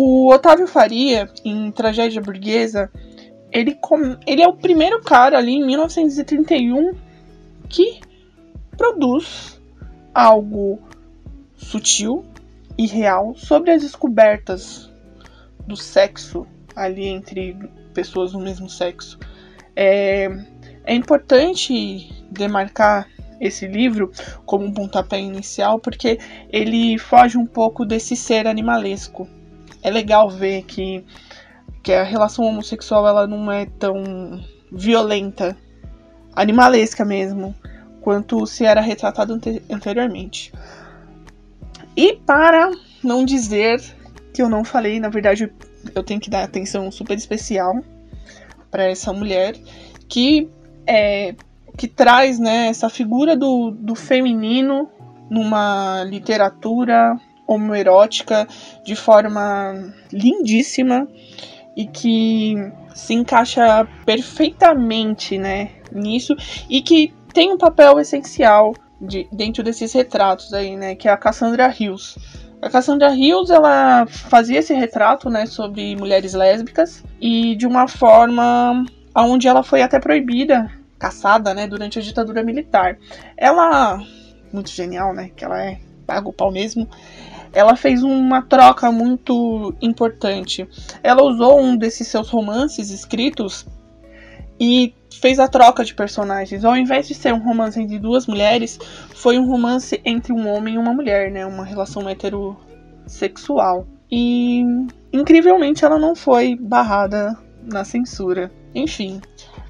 O 0.00 0.32
Otávio 0.32 0.68
Faria, 0.68 1.28
em 1.44 1.72
Tragédia 1.72 2.22
Burguesa, 2.22 2.88
ele, 3.50 3.74
com... 3.74 4.16
ele 4.24 4.40
é 4.40 4.46
o 4.46 4.52
primeiro 4.52 5.02
cara 5.02 5.36
ali 5.36 5.54
em 5.56 5.66
1931 5.66 6.92
que 7.68 7.98
produz 8.76 9.60
algo 10.14 10.78
sutil, 11.56 12.24
e 12.78 12.86
real 12.86 13.34
sobre 13.34 13.72
as 13.72 13.82
descobertas 13.82 14.88
do 15.66 15.76
sexo 15.76 16.46
ali 16.76 17.08
entre 17.08 17.56
pessoas 17.92 18.30
do 18.30 18.38
mesmo 18.38 18.70
sexo. 18.70 19.18
É, 19.74 20.28
é 20.84 20.94
importante 20.94 22.08
demarcar 22.30 23.08
esse 23.40 23.66
livro 23.66 24.12
como 24.46 24.64
um 24.64 24.72
pontapé 24.72 25.18
inicial 25.18 25.80
porque 25.80 26.20
ele 26.50 26.96
foge 26.98 27.36
um 27.36 27.46
pouco 27.46 27.84
desse 27.84 28.14
ser 28.14 28.46
animalesco. 28.46 29.28
É 29.82 29.90
legal 29.90 30.28
ver 30.28 30.62
que, 30.62 31.04
que 31.82 31.92
a 31.92 32.02
relação 32.02 32.44
homossexual 32.44 33.06
ela 33.06 33.26
não 33.26 33.50
é 33.50 33.66
tão 33.66 34.42
violenta, 34.70 35.56
animalesca 36.34 37.04
mesmo, 37.04 37.54
quanto 38.00 38.46
se 38.46 38.64
era 38.64 38.80
retratado 38.80 39.34
ante 39.34 39.62
anteriormente. 39.70 40.52
E 41.96 42.14
para 42.14 42.70
não 43.02 43.24
dizer 43.24 43.82
que 44.32 44.42
eu 44.42 44.48
não 44.48 44.64
falei, 44.64 45.00
na 45.00 45.08
verdade 45.08 45.52
eu 45.94 46.02
tenho 46.02 46.20
que 46.20 46.30
dar 46.30 46.44
atenção 46.44 46.90
super 46.90 47.16
especial 47.16 47.74
para 48.70 48.84
essa 48.84 49.12
mulher 49.12 49.56
que 50.08 50.48
é 50.86 51.34
que 51.76 51.86
traz 51.86 52.40
né, 52.40 52.66
essa 52.66 52.90
figura 52.90 53.36
do, 53.36 53.70
do 53.70 53.94
feminino 53.94 54.90
numa 55.30 56.02
literatura 56.04 57.16
homoerótica 57.48 58.46
de 58.84 58.94
forma 58.94 59.92
lindíssima 60.12 61.08
e 61.74 61.86
que 61.86 62.54
se 62.94 63.14
encaixa 63.14 63.88
perfeitamente 64.04 65.38
né, 65.38 65.70
nisso 65.90 66.36
e 66.68 66.82
que 66.82 67.14
tem 67.32 67.52
um 67.52 67.58
papel 67.58 67.98
essencial 67.98 68.74
de, 69.00 69.28
dentro 69.32 69.62
desses 69.62 69.92
retratos 69.92 70.52
aí, 70.52 70.76
né? 70.76 70.94
Que 70.94 71.08
é 71.08 71.12
a 71.12 71.16
Cassandra 71.16 71.72
Hills. 71.78 72.18
A 72.60 72.68
Cassandra 72.68 73.14
Hills, 73.14 73.52
ela 73.52 74.06
fazia 74.06 74.58
esse 74.58 74.74
retrato, 74.74 75.30
né, 75.30 75.46
sobre 75.46 75.94
mulheres 75.94 76.34
lésbicas 76.34 77.04
e 77.20 77.54
de 77.54 77.66
uma 77.66 77.86
forma 77.86 78.84
onde 79.14 79.46
ela 79.46 79.62
foi 79.62 79.82
até 79.82 80.00
proibida, 80.00 80.68
caçada, 80.98 81.54
né, 81.54 81.68
durante 81.68 82.00
a 82.00 82.02
ditadura 82.02 82.42
militar. 82.42 82.98
Ela, 83.36 84.02
muito 84.52 84.70
genial, 84.70 85.14
né, 85.14 85.30
que 85.36 85.44
ela 85.44 85.62
é 85.62 85.78
paga 86.08 86.26
o 86.26 86.32
pau 86.32 86.50
mesmo, 86.50 86.88
ela 87.52 87.76
fez 87.76 88.02
uma 88.02 88.42
troca 88.42 88.90
muito 88.90 89.74
importante. 89.80 90.68
Ela 91.02 91.22
usou 91.22 91.60
um 91.60 91.76
desses 91.76 92.08
seus 92.08 92.28
romances 92.28 92.90
escritos 92.90 93.66
e 94.60 94.94
fez 95.20 95.38
a 95.38 95.48
troca 95.48 95.84
de 95.84 95.94
personagens. 95.94 96.64
Ao 96.64 96.76
invés 96.76 97.08
de 97.08 97.14
ser 97.14 97.32
um 97.32 97.42
romance 97.42 97.80
entre 97.80 97.98
duas 97.98 98.26
mulheres, 98.26 98.78
foi 99.14 99.38
um 99.38 99.46
romance 99.46 100.00
entre 100.04 100.32
um 100.32 100.48
homem 100.48 100.74
e 100.74 100.78
uma 100.78 100.92
mulher, 100.92 101.30
né? 101.30 101.46
Uma 101.46 101.64
relação 101.64 102.08
heterossexual. 102.08 103.86
E 104.10 104.62
incrivelmente 105.12 105.84
ela 105.84 105.98
não 105.98 106.14
foi 106.14 106.56
barrada 106.56 107.36
na 107.62 107.84
censura. 107.84 108.50
Enfim, 108.74 109.20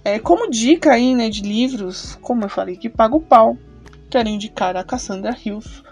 é, 0.05 0.19
como 0.19 0.51
dica 0.51 0.93
aí, 0.93 1.15
né, 1.15 1.29
de 1.29 1.43
livros, 1.43 2.17
como 2.23 2.45
eu 2.45 2.49
falei 2.49 2.77
que 2.77 2.89
paga 2.89 3.17
o 3.17 3.21
pau, 3.21 3.57
quero 4.11 4.29
indicar 4.29 4.77
a 4.77 4.85
Cassandra 4.85 5.37
Hills 5.45 5.83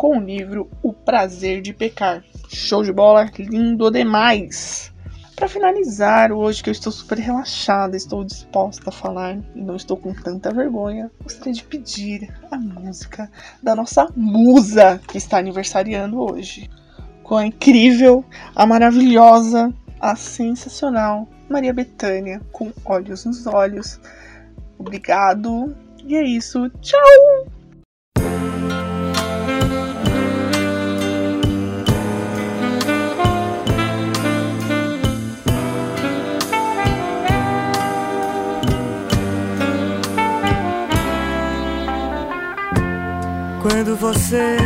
com 0.00 0.16
o 0.16 0.24
livro 0.24 0.70
O 0.82 0.94
Prazer 0.94 1.60
de 1.60 1.74
Pecar. 1.74 2.24
Show 2.48 2.82
de 2.82 2.90
bola, 2.90 3.30
lindo 3.38 3.90
demais! 3.90 4.90
Para 5.36 5.46
finalizar, 5.46 6.32
hoje 6.32 6.62
que 6.62 6.70
eu 6.70 6.72
estou 6.72 6.90
super 6.90 7.18
relaxada, 7.18 7.94
estou 7.94 8.24
disposta 8.24 8.88
a 8.88 8.92
falar 8.92 9.36
e 9.54 9.60
não 9.60 9.76
estou 9.76 9.98
com 9.98 10.14
tanta 10.14 10.54
vergonha, 10.54 11.10
gostaria 11.22 11.52
de 11.52 11.62
pedir 11.64 12.34
a 12.50 12.56
música 12.56 13.30
da 13.62 13.76
nossa 13.76 14.08
musa 14.16 14.98
que 15.06 15.18
está 15.18 15.36
aniversariando 15.36 16.18
hoje. 16.18 16.70
Com 17.22 17.36
a 17.36 17.44
incrível, 17.44 18.24
a 18.56 18.64
maravilhosa, 18.64 19.70
a 20.00 20.16
sensacional 20.16 21.28
Maria 21.46 21.74
Bethânia 21.74 22.40
com 22.52 22.72
Olhos 22.86 23.26
nos 23.26 23.46
Olhos. 23.46 24.00
Obrigado. 24.78 25.76
E 26.06 26.16
é 26.16 26.22
isso. 26.22 26.70
Tchau! 26.80 27.59
Quando 43.70 43.94
você 43.94 44.56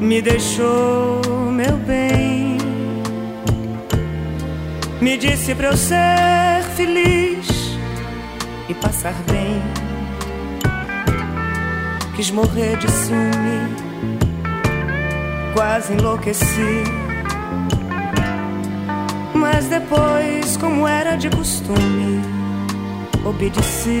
me 0.00 0.22
deixou, 0.22 1.20
meu 1.52 1.76
bem, 1.76 2.56
me 4.98 5.18
disse 5.18 5.54
pra 5.54 5.66
eu 5.68 5.76
ser 5.76 6.64
feliz 6.74 7.46
e 8.66 8.72
passar 8.72 9.12
bem. 9.30 9.62
Quis 12.16 12.30
morrer 12.30 12.78
de 12.78 12.90
ciúme, 12.90 13.76
quase 15.52 15.92
enlouqueci. 15.92 16.82
Mas 19.34 19.66
depois, 19.66 20.56
como 20.56 20.88
era 20.88 21.14
de 21.14 21.28
costume, 21.28 22.22
obedeci. 23.22 24.00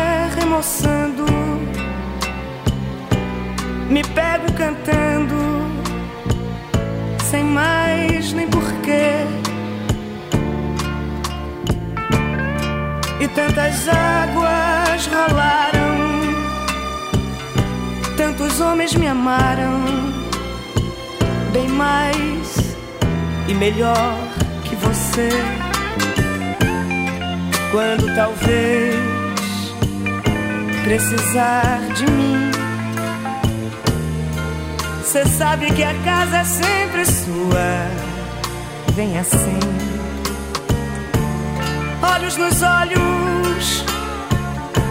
remoçando, 0.41 1.25
me 3.89 4.03
pego 4.03 4.51
cantando 4.53 5.35
sem 7.29 7.43
mais 7.43 8.33
nem 8.33 8.47
porquê. 8.47 9.25
E 13.19 13.27
tantas 13.27 13.87
águas 13.87 15.07
rolaram, 15.07 15.95
tantos 18.17 18.59
homens 18.59 18.95
me 18.95 19.07
amaram 19.07 19.79
bem 21.53 21.67
mais 21.67 22.75
e 23.47 23.53
melhor 23.53 24.17
que 24.63 24.75
você. 24.75 25.29
Quando 27.71 28.13
talvez 28.15 29.00
precisar 30.83 31.79
de 31.95 32.05
mim, 32.11 32.51
cê 35.03 35.25
sabe 35.25 35.71
que 35.71 35.83
a 35.83 35.93
casa 36.03 36.37
é 36.37 36.43
sempre 36.43 37.05
sua. 37.05 38.11
Vem 38.95 39.17
assim, 39.17 39.59
olhos 42.01 42.37
nos 42.37 42.61
olhos. 42.61 43.85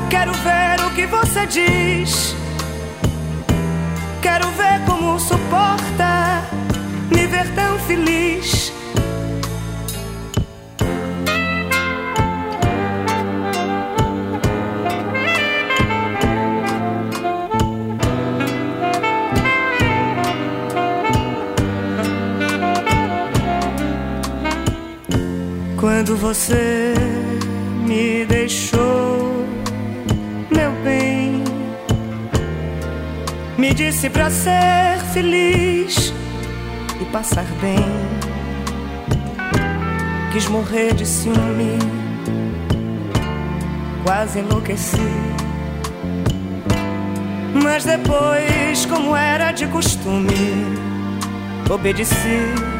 Quero 0.09 0.33
ver 0.33 0.87
o 0.87 0.91
que 0.95 1.07
você 1.07 1.47
diz. 1.47 2.35
Quero 4.23 4.49
ver 4.51 4.85
como 4.87 5.19
suporta 5.19 6.43
me 7.11 7.27
ver 7.27 7.55
tão 7.55 7.79
feliz. 7.81 8.60
Quando 26.01 26.17
você 26.17 26.95
me 27.87 28.25
deixou, 28.25 29.45
meu 30.51 30.73
bem, 30.83 31.45
me 33.59 33.75
disse 33.75 34.09
pra 34.09 34.31
ser 34.31 34.99
feliz 35.13 36.11
e 36.99 37.05
passar 37.13 37.45
bem. 37.61 37.85
Quis 40.33 40.47
morrer 40.47 40.95
de 40.95 41.05
ciúme, 41.05 41.79
quase 44.03 44.39
enlouqueci. 44.39 44.97
Mas 47.63 47.85
depois, 47.85 48.87
como 48.87 49.15
era 49.15 49.53
de 49.53 49.67
costume, 49.67 50.65
obedeci. 51.69 52.80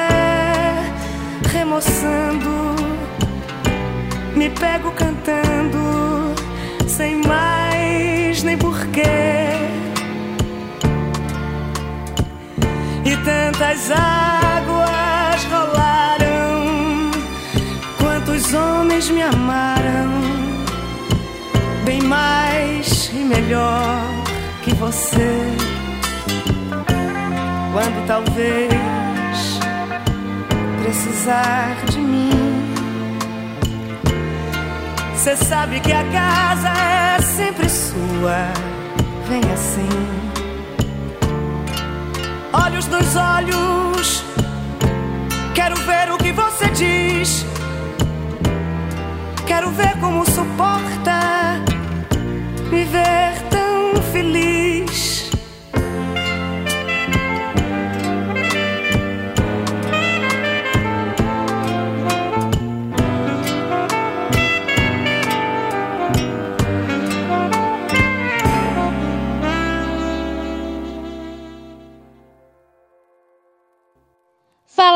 remoçando, 1.51 2.75
me 4.35 4.49
pego 4.49 4.91
cantando 4.91 6.33
sem 6.87 7.15
mais 7.25 8.43
nem 8.43 8.57
porquê. 8.57 9.01
E 13.05 13.17
tantas 13.17 13.91
águas 13.91 15.43
rolaram, 15.51 17.11
quantos 17.99 18.53
homens 18.53 19.09
me 19.09 19.21
amaram, 19.21 20.11
bem 21.83 22.01
mais 22.01 23.11
e 23.13 23.23
melhor 23.23 24.03
que 24.63 24.73
você. 24.75 25.31
Quando 27.73 28.05
talvez 28.05 29.10
precisar 30.81 31.75
de 31.89 31.99
mim. 31.99 32.73
Cê 35.15 35.35
sabe 35.37 35.79
que 35.79 35.91
a 35.91 36.03
casa 36.03 36.69
é 36.69 37.21
sempre 37.21 37.69
sua. 37.69 38.39
Vem 39.27 39.41
assim, 39.53 39.89
olhos 42.53 42.87
nos 42.87 43.15
olhos. 43.15 44.23
Quero 45.53 45.75
ver 45.81 46.11
o 46.11 46.17
que 46.17 46.31
você 46.31 46.67
diz. 46.69 47.45
Quero 49.45 49.69
ver 49.71 49.99
como 49.99 50.25
suporta 50.25 51.19
me 52.71 52.83
ver 52.85 53.33
tão 53.49 54.01
feliz. 54.11 54.60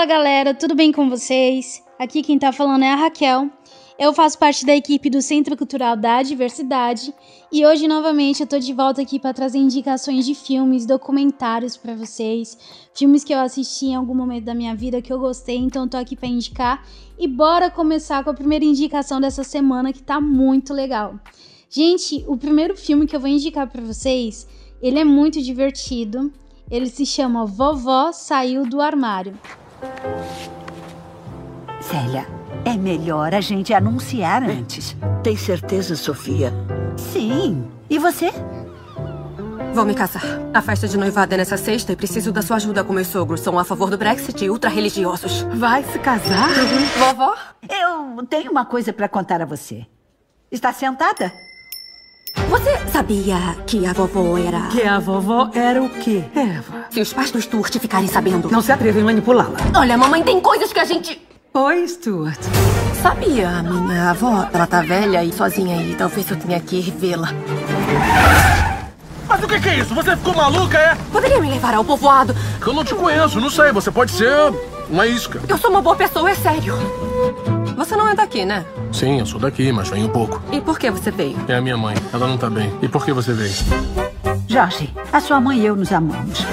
Galera, 0.05 0.53
tudo 0.53 0.75
bem 0.75 0.91
com 0.91 1.09
vocês? 1.09 1.83
Aqui 1.97 2.21
quem 2.21 2.37
tá 2.37 2.51
falando 2.51 2.83
é 2.83 2.91
a 2.91 2.95
Raquel. 2.95 3.49
Eu 3.97 4.13
faço 4.13 4.37
parte 4.37 4.63
da 4.63 4.75
equipe 4.75 5.09
do 5.09 5.19
Centro 5.19 5.57
Cultural 5.57 5.97
da 5.97 6.21
Diversidade 6.21 7.11
e 7.51 7.65
hoje 7.65 7.87
novamente 7.87 8.41
eu 8.41 8.45
tô 8.45 8.59
de 8.59 8.71
volta 8.71 9.01
aqui 9.01 9.19
para 9.19 9.33
trazer 9.33 9.57
indicações 9.57 10.23
de 10.23 10.35
filmes, 10.35 10.85
documentários 10.85 11.75
para 11.75 11.95
vocês, 11.95 12.55
filmes 12.93 13.23
que 13.23 13.33
eu 13.33 13.39
assisti 13.39 13.87
em 13.87 13.95
algum 13.95 14.13
momento 14.13 14.43
da 14.43 14.53
minha 14.53 14.75
vida 14.75 15.01
que 15.01 15.11
eu 15.11 15.17
gostei, 15.17 15.57
então 15.57 15.87
tô 15.87 15.97
aqui 15.97 16.15
para 16.15 16.27
indicar. 16.27 16.85
E 17.17 17.27
bora 17.27 17.71
começar 17.71 18.23
com 18.23 18.29
a 18.29 18.33
primeira 18.35 18.63
indicação 18.63 19.19
dessa 19.19 19.43
semana 19.43 19.91
que 19.91 20.03
tá 20.03 20.21
muito 20.21 20.71
legal. 20.71 21.19
Gente, 21.67 22.23
o 22.27 22.37
primeiro 22.37 22.77
filme 22.77 23.07
que 23.07 23.15
eu 23.15 23.19
vou 23.19 23.29
indicar 23.29 23.67
para 23.67 23.81
vocês, 23.81 24.47
ele 24.79 24.99
é 24.99 25.03
muito 25.03 25.41
divertido. 25.41 26.31
Ele 26.69 26.87
se 26.87 27.07
chama 27.07 27.45
Vovó 27.45 28.11
Saiu 28.11 28.67
do 28.67 28.79
Armário. 28.79 29.35
Célia, 31.81 32.25
é 32.63 32.75
melhor 32.75 33.33
a 33.33 33.41
gente 33.41 33.73
anunciar 33.73 34.43
antes. 34.43 34.95
Tem 35.23 35.37
certeza, 35.37 35.95
Sofia? 35.95 36.51
Sim. 36.97 37.67
E 37.89 37.99
você? 37.99 38.31
Vou 39.73 39.85
me 39.85 39.93
casar. 39.93 40.23
A 40.53 40.61
festa 40.61 40.87
de 40.87 40.97
noivado 40.97 41.33
é 41.33 41.37
nessa 41.37 41.57
sexta 41.57 41.91
e 41.91 41.95
preciso 41.95 42.31
da 42.31 42.41
sua 42.41 42.55
ajuda 42.55 42.83
com 42.83 42.93
meus 42.93 43.07
sogros. 43.07 43.41
São 43.41 43.59
a 43.59 43.63
favor 43.65 43.89
do 43.89 43.97
Brexit 43.97 44.45
e 44.45 44.49
ultra-religiosos. 44.49 45.41
Vai 45.53 45.83
se 45.83 45.99
casar? 45.99 46.49
Vovó? 46.97 47.35
Eu 47.61 48.25
tenho 48.25 48.51
uma 48.51 48.65
coisa 48.65 48.93
para 48.93 49.09
contar 49.09 49.41
a 49.41 49.45
você. 49.45 49.85
Está 50.49 50.71
sentada? 50.71 51.31
Você 52.65 52.79
sabia 52.91 53.37
que 53.67 53.85
a 53.85 53.93
vovó 53.93 54.39
era... 54.39 54.61
Que 54.69 54.81
a 54.81 54.97
vovó 54.97 55.51
era 55.53 55.83
o 55.83 55.87
quê, 55.87 56.23
Eva? 56.35 56.87
Se 56.89 56.99
os 56.99 57.13
pais 57.13 57.29
do 57.29 57.39
Stuart 57.39 57.77
ficarem 57.77 58.07
sabendo... 58.07 58.49
Não 58.49 58.59
se 58.59 58.71
atrevem 58.71 59.03
a 59.03 59.05
manipulá-la. 59.05 59.55
Olha, 59.75 59.95
mamãe, 59.95 60.23
tem 60.23 60.41
coisas 60.41 60.73
que 60.73 60.79
a 60.79 60.83
gente... 60.83 61.21
Oi, 61.53 61.87
Stuart. 61.87 62.39
Sabia, 63.03 63.49
a 63.49 63.61
minha 63.61 64.09
avó, 64.09 64.49
ela 64.51 64.65
tá 64.65 64.81
velha 64.81 65.23
e 65.23 65.31
sozinha 65.31 65.79
e 65.79 65.93
talvez 65.93 66.27
eu 66.31 66.37
tenha 66.37 66.59
que 66.59 66.81
vê-la. 66.81 67.29
Mas 69.27 69.43
o 69.43 69.47
que, 69.47 69.59
que 69.59 69.69
é 69.69 69.79
isso? 69.81 69.93
Você 69.93 70.17
ficou 70.17 70.33
maluca, 70.33 70.79
é? 70.79 70.97
Poderia 71.11 71.39
me 71.39 71.51
levar 71.51 71.75
ao 71.75 71.85
povoado? 71.85 72.35
Eu 72.65 72.73
não 72.73 72.83
te 72.83 72.95
conheço, 72.95 73.39
não 73.39 73.51
sei. 73.51 73.71
Você 73.73 73.91
pode 73.91 74.11
ser 74.11 74.33
uma 74.89 75.05
isca. 75.05 75.39
Eu 75.47 75.57
sou 75.59 75.69
uma 75.69 75.83
boa 75.83 75.95
pessoa, 75.95 76.31
é 76.31 76.33
sério. 76.33 76.73
Você 77.75 77.95
não 77.95 78.07
é 78.07 78.15
daqui, 78.15 78.45
né? 78.45 78.65
Sim, 78.91 79.19
eu 79.19 79.25
sou 79.25 79.39
daqui, 79.39 79.71
mas 79.71 79.89
venho 79.89 80.09
pouco. 80.09 80.41
E 80.51 80.61
por 80.61 80.79
que 80.79 80.89
você 80.89 81.11
veio? 81.11 81.37
É 81.47 81.55
a 81.55 81.61
minha 81.61 81.77
mãe. 81.77 81.95
Ela 82.13 82.27
não 82.27 82.37
tá 82.37 82.49
bem. 82.49 82.71
E 82.81 82.87
por 82.87 83.03
que 83.03 83.11
você 83.11 83.33
veio? 83.33 83.53
Jorge, 84.47 84.93
a 85.11 85.19
sua 85.19 85.39
mãe 85.41 85.59
e 85.59 85.65
eu 85.65 85.75
nos 85.75 85.91
amamos. 85.91 86.45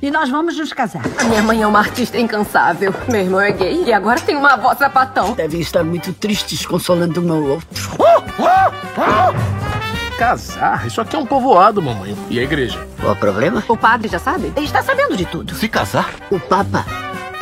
E 0.00 0.10
nós 0.10 0.28
vamos 0.30 0.56
nos 0.56 0.72
casar. 0.72 1.02
A 1.18 1.24
minha 1.24 1.42
mãe 1.42 1.62
é 1.62 1.66
uma 1.66 1.78
artista 1.78 2.18
incansável. 2.18 2.94
Meu 3.08 3.20
irmão 3.20 3.40
é 3.40 3.52
gay 3.52 3.84
e 3.84 3.92
agora 3.92 4.20
tem 4.20 4.36
uma 4.36 4.52
avó 4.52 4.74
sapatão. 4.74 5.32
Devem 5.32 5.60
estar 5.60 5.82
muito 5.82 6.12
tristes 6.12 6.64
consolando 6.64 7.20
um 7.20 7.32
ao 7.32 7.42
outro. 7.42 7.96
Casar? 10.18 10.86
Isso 10.86 11.00
aqui 11.00 11.16
é 11.16 11.18
um 11.18 11.26
povoado, 11.26 11.82
mamãe. 11.82 12.16
E 12.30 12.38
a 12.38 12.42
igreja? 12.42 12.86
Qual 13.00 13.12
o 13.12 13.16
problema? 13.16 13.64
O 13.66 13.76
padre 13.76 14.08
já 14.08 14.18
sabe? 14.18 14.52
Ele 14.56 14.66
está 14.66 14.82
sabendo 14.82 15.16
de 15.16 15.24
tudo. 15.24 15.54
Se 15.54 15.68
casar? 15.68 16.10
O 16.30 16.38
Papa 16.38 16.84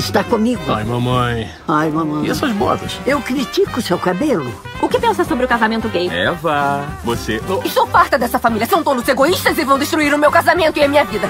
está 0.00 0.24
comigo. 0.24 0.62
Ai, 0.66 0.82
mamãe. 0.84 1.48
Ai, 1.68 1.90
mamãe. 1.90 2.26
E 2.26 2.30
essas 2.30 2.50
botas? 2.52 2.98
Eu 3.06 3.20
critico 3.20 3.80
seu 3.82 3.98
cabelo. 3.98 4.50
O 4.82 4.88
que 4.88 4.98
pensa 4.98 5.24
sobre 5.24 5.44
o 5.44 5.48
casamento 5.48 5.88
gay? 5.88 6.08
Eva, 6.08 6.88
você. 7.04 7.40
Oh. 7.48 7.64
Estou 7.66 7.86
farta 7.86 8.18
dessa 8.18 8.38
família. 8.38 8.66
São 8.66 8.82
tolos 8.82 9.06
egoístas 9.06 9.56
e 9.58 9.64
vão 9.64 9.78
destruir 9.78 10.12
o 10.14 10.18
meu 10.18 10.30
casamento 10.30 10.78
e 10.78 10.82
a 10.82 10.88
minha 10.88 11.04
vida. 11.04 11.28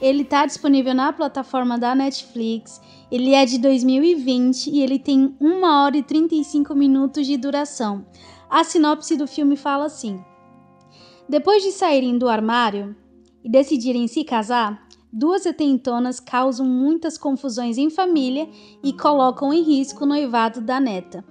Ele 0.00 0.24
tá 0.24 0.46
disponível 0.46 0.94
na 0.94 1.12
plataforma 1.12 1.76
da 1.76 1.94
Netflix. 1.94 2.80
Ele 3.10 3.34
é 3.34 3.44
de 3.44 3.58
2020 3.58 4.70
e 4.70 4.80
ele 4.80 4.98
tem 4.98 5.34
1 5.40 5.64
hora 5.64 5.96
e 5.96 6.02
35 6.02 6.74
minutos 6.74 7.26
de 7.26 7.36
duração. 7.36 8.06
A 8.48 8.62
sinopse 8.62 9.16
do 9.16 9.26
filme 9.26 9.56
fala 9.56 9.86
assim: 9.86 10.22
Depois 11.28 11.62
de 11.62 11.72
saírem 11.72 12.16
do 12.16 12.28
armário 12.28 12.94
e 13.44 13.50
decidirem 13.50 14.06
se 14.06 14.22
casar, 14.22 14.80
duas 15.12 15.42
setentonas 15.42 16.20
causam 16.20 16.66
muitas 16.66 17.18
confusões 17.18 17.78
em 17.78 17.90
família 17.90 18.48
e 18.82 18.92
colocam 18.92 19.52
em 19.52 19.62
risco 19.62 20.04
o 20.04 20.06
noivado 20.06 20.60
da 20.60 20.78
neta. 20.80 21.24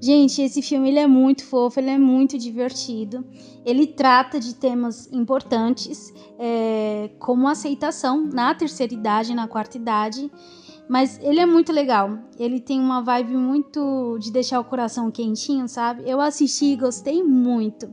Gente, 0.00 0.42
esse 0.42 0.60
filme 0.62 0.90
ele 0.90 0.98
é 0.98 1.06
muito 1.06 1.44
fofo, 1.44 1.80
ele 1.80 1.90
é 1.90 1.98
muito 1.98 2.38
divertido. 2.38 3.24
Ele 3.64 3.86
trata 3.86 4.38
de 4.38 4.54
temas 4.54 5.10
importantes, 5.12 6.12
é, 6.38 7.10
como 7.18 7.48
aceitação 7.48 8.24
na 8.26 8.54
terceira 8.54 8.92
idade, 8.92 9.34
na 9.34 9.48
quarta 9.48 9.76
idade. 9.76 10.30
Mas 10.88 11.18
ele 11.22 11.40
é 11.40 11.46
muito 11.46 11.72
legal. 11.72 12.18
Ele 12.38 12.60
tem 12.60 12.78
uma 12.78 13.00
vibe 13.00 13.36
muito 13.36 14.18
de 14.18 14.30
deixar 14.30 14.60
o 14.60 14.64
coração 14.64 15.10
quentinho, 15.10 15.66
sabe? 15.66 16.02
Eu 16.04 16.20
assisti 16.20 16.66
e 16.66 16.76
gostei 16.76 17.22
muito. 17.22 17.90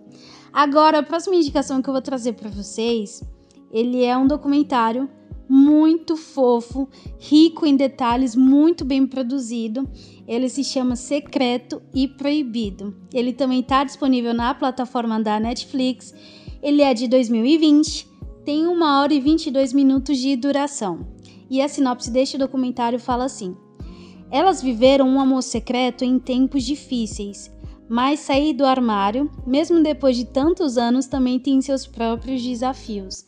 Agora, 0.52 1.00
a 1.00 1.04
próxima 1.04 1.38
indicação 1.38 1.82
que 1.82 1.88
eu 1.88 1.94
vou 1.94 2.02
trazer 2.02 2.34
para 2.34 2.50
vocês, 2.50 3.24
ele 3.72 4.04
é 4.04 4.18
um 4.18 4.28
documentário 4.28 5.10
muito 5.52 6.16
fofo, 6.16 6.88
rico 7.20 7.66
em 7.66 7.76
detalhes, 7.76 8.38
muito 8.38 8.86
bem 8.86 9.06
produzido. 9.06 9.86
Ele 10.26 10.48
se 10.48 10.64
chama 10.64 10.96
Secreto 10.96 11.82
e 11.94 12.08
Proibido. 12.08 12.96
Ele 13.14 13.34
também 13.34 13.60
está 13.60 13.84
disponível 13.84 14.34
na 14.34 14.54
plataforma 14.54 15.22
da 15.22 15.42
Netflix. 15.42 16.16
Ele 16.64 16.82
é 16.82 16.94
de 16.94 17.06
2020, 17.06 18.08
tem 18.46 18.66
1 18.66 18.82
hora 18.82 19.14
e 19.14 19.20
22 19.20 19.74
minutos 19.74 20.18
de 20.20 20.38
duração. 20.38 21.06
E 21.50 21.62
a 21.62 21.68
sinopse 21.68 22.10
deste 22.10 22.38
documentário 22.38 22.98
fala 22.98 23.26
assim: 23.26 23.54
Elas 24.32 24.62
viveram 24.62 25.06
um 25.06 25.20
amor 25.20 25.44
secreto 25.44 26.06
em 26.06 26.18
tempos 26.18 26.64
difíceis, 26.64 27.52
mas 27.90 28.22
sair 28.22 28.54
do 28.54 28.66
armário, 28.66 29.30
mesmo 29.46 29.84
depois 29.84 30.16
de 30.16 30.24
tantos 30.24 30.78
anos, 30.78 31.08
também 31.08 31.38
tem 31.38 31.62
seus 31.62 31.86
próprios 31.86 32.42
desafios. 32.42 33.26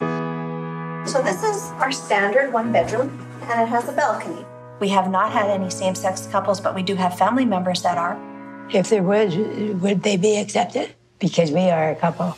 So 1.05 1.21
this 1.21 1.43
is 1.43 1.71
our 1.73 1.91
standard 1.91 2.53
one 2.53 2.71
bedroom, 2.71 3.09
and 3.43 3.61
it 3.61 3.67
has 3.67 3.89
a 3.89 3.91
balcony. 3.91 4.45
We 4.79 4.87
have 4.89 5.11
not 5.11 5.31
had 5.31 5.49
any 5.49 5.69
same-sex 5.69 6.27
couples, 6.27 6.61
but 6.61 6.73
we 6.73 6.81
do 6.81 6.95
have 6.95 7.17
family 7.17 7.45
members 7.45 7.81
that 7.83 7.97
are. 7.97 8.17
If 8.71 8.89
there 8.89 9.03
was, 9.03 9.35
would 9.35 10.01
they 10.01 10.15
be 10.15 10.37
accepted? 10.37 10.95
Because 11.19 11.51
we 11.51 11.69
are 11.69 11.91
a 11.91 11.95
couple. 11.95 12.37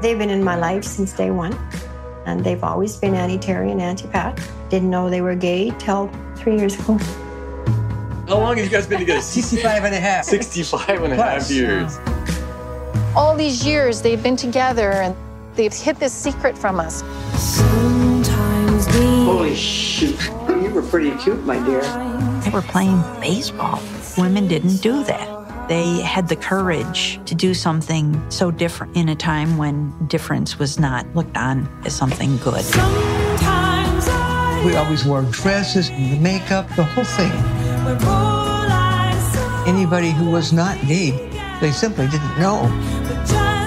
They've 0.00 0.18
been 0.18 0.30
in 0.30 0.42
my 0.44 0.56
life 0.56 0.84
since 0.84 1.12
day 1.12 1.30
one, 1.30 1.58
and 2.24 2.44
they've 2.44 2.62
always 2.62 2.96
been 2.96 3.14
anti-Terry 3.14 3.72
and 3.72 3.80
anti-Pat. 3.80 4.40
Didn't 4.70 4.90
know 4.90 5.10
they 5.10 5.22
were 5.22 5.34
gay 5.34 5.72
till 5.78 6.08
three 6.36 6.56
years 6.56 6.78
ago. 6.78 6.98
How 8.28 8.38
long 8.38 8.56
have 8.56 8.64
you 8.64 8.70
guys 8.70 8.86
been 8.86 9.00
together? 9.00 9.20
65 9.22 9.84
and 9.84 9.94
a 9.94 10.00
half. 10.00 10.24
65 10.24 11.02
and 11.02 11.12
a 11.12 11.16
half 11.16 11.50
years. 11.50 11.98
All 13.14 13.36
these 13.36 13.66
years 13.66 14.00
they've 14.00 14.22
been 14.22 14.36
together 14.36 14.92
and 14.92 15.14
they've 15.54 15.72
hid 15.72 15.96
this 15.96 16.12
secret 16.12 16.56
from 16.56 16.80
us. 16.80 17.02
Holy 19.24 19.54
shoot. 19.54 20.18
You 20.48 20.70
were 20.70 20.82
pretty 20.82 21.10
cute, 21.18 21.44
my 21.44 21.64
dear. 21.64 21.82
They 22.40 22.50
were 22.50 22.62
playing 22.62 23.02
baseball. 23.20 23.80
Women 24.18 24.48
didn't 24.48 24.78
do 24.78 25.04
that. 25.04 25.68
They 25.68 26.00
had 26.00 26.28
the 26.28 26.36
courage 26.36 27.20
to 27.26 27.34
do 27.34 27.54
something 27.54 28.30
so 28.30 28.50
different 28.50 28.96
in 28.96 29.08
a 29.08 29.14
time 29.14 29.56
when 29.56 29.92
difference 30.08 30.58
was 30.58 30.78
not 30.78 31.06
looked 31.14 31.36
on 31.36 31.68
as 31.84 31.94
something 31.94 32.36
good. 32.38 32.64
We 34.64 34.76
always 34.76 35.04
wore 35.04 35.22
dresses, 35.22 35.88
the 35.88 36.18
makeup, 36.20 36.68
the 36.76 36.84
whole 36.84 37.04
thing. 37.04 37.32
Anybody 39.66 40.10
who 40.10 40.30
was 40.30 40.52
not 40.52 40.80
gay, 40.86 41.10
they 41.60 41.70
simply 41.70 42.08
didn't 42.08 42.38
know. 42.38 42.68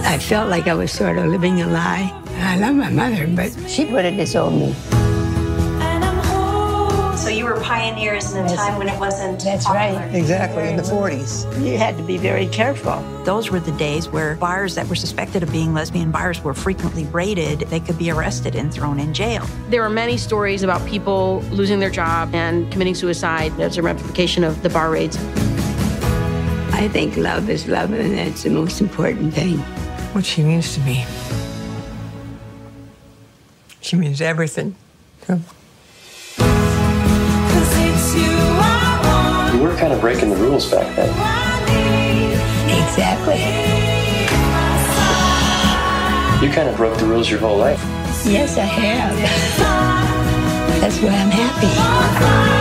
I 0.07 0.19
felt 0.19 0.49
like 0.49 0.67
I 0.67 0.73
was 0.75 0.91
sort 0.91 1.17
of 1.17 1.25
living 1.25 1.61
a 1.61 1.67
lie. 1.67 2.11
I 2.37 2.57
love 2.59 2.75
my 2.75 2.89
mother, 2.89 3.27
but 3.27 3.51
she 3.67 3.85
would 3.85 4.05
have 4.05 4.15
disowned 4.15 4.59
me. 4.59 4.73
So 7.17 7.29
you 7.31 7.45
were 7.45 7.59
pioneers 7.61 8.35
in 8.35 8.45
a 8.45 8.55
time 8.55 8.77
when 8.77 8.87
it 8.87 8.99
wasn't 8.99 9.43
That's 9.43 9.65
popular. 9.65 9.99
right. 9.99 10.13
Exactly, 10.13 10.69
in 10.69 10.77
the 10.77 10.83
40s. 10.83 11.65
You 11.65 11.79
had 11.79 11.97
to 11.97 12.03
be 12.03 12.17
very 12.17 12.45
careful. 12.45 13.01
Those 13.23 13.49
were 13.49 13.59
the 13.59 13.71
days 13.71 14.07
where 14.07 14.35
bars 14.35 14.75
that 14.75 14.87
were 14.87 14.95
suspected 14.95 15.41
of 15.41 15.51
being 15.51 15.73
lesbian 15.73 16.11
bars 16.11 16.43
were 16.43 16.53
frequently 16.53 17.05
raided. 17.05 17.61
They 17.61 17.79
could 17.79 17.97
be 17.97 18.11
arrested 18.11 18.55
and 18.55 18.71
thrown 18.71 18.99
in 18.99 19.11
jail. 19.11 19.43
There 19.69 19.81
are 19.81 19.89
many 19.89 20.17
stories 20.17 20.61
about 20.61 20.87
people 20.87 21.41
losing 21.49 21.79
their 21.79 21.89
job 21.89 22.35
and 22.35 22.71
committing 22.71 22.93
suicide 22.93 23.59
as 23.59 23.77
a 23.77 23.81
ramification 23.81 24.43
of 24.43 24.61
the 24.61 24.69
bar 24.69 24.91
raids. 24.91 25.17
I 26.73 26.89
think 26.89 27.17
love 27.17 27.49
is 27.49 27.67
love, 27.67 27.91
and 27.91 28.15
that's 28.15 28.43
the 28.43 28.51
most 28.51 28.81
important 28.81 29.33
thing. 29.33 29.63
What 30.15 30.25
she 30.25 30.43
means 30.43 30.73
to 30.75 30.79
me. 30.79 31.05
She 33.81 33.97
means 33.97 34.21
everything. 34.21 34.77
You 35.27 35.35
were 39.61 39.75
kind 39.75 39.91
of 39.91 39.99
breaking 39.99 40.29
the 40.29 40.37
rules 40.37 40.71
back 40.71 40.95
then. 40.95 41.09
Exactly. 42.69 43.41
You 46.47 46.53
kind 46.53 46.69
of 46.69 46.77
broke 46.77 46.97
the 46.97 47.07
rules 47.07 47.29
your 47.29 47.41
whole 47.41 47.57
life. 47.57 47.83
Yes, 48.25 48.57
I 48.57 48.61
have. 48.61 49.17
That's 50.79 50.97
why 50.99 51.09
I'm 51.09 51.29
happy. 51.29 52.54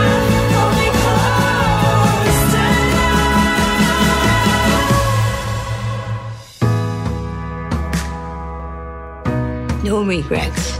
No 9.85 10.03
regrets. 10.03 10.79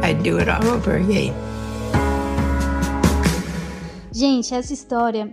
I'd 0.00 0.22
do 0.22 0.38
it 0.38 0.48
all 0.48 0.64
over 0.68 0.94
again. 0.94 1.34
Gente, 4.12 4.54
essa 4.54 4.72
história 4.72 5.32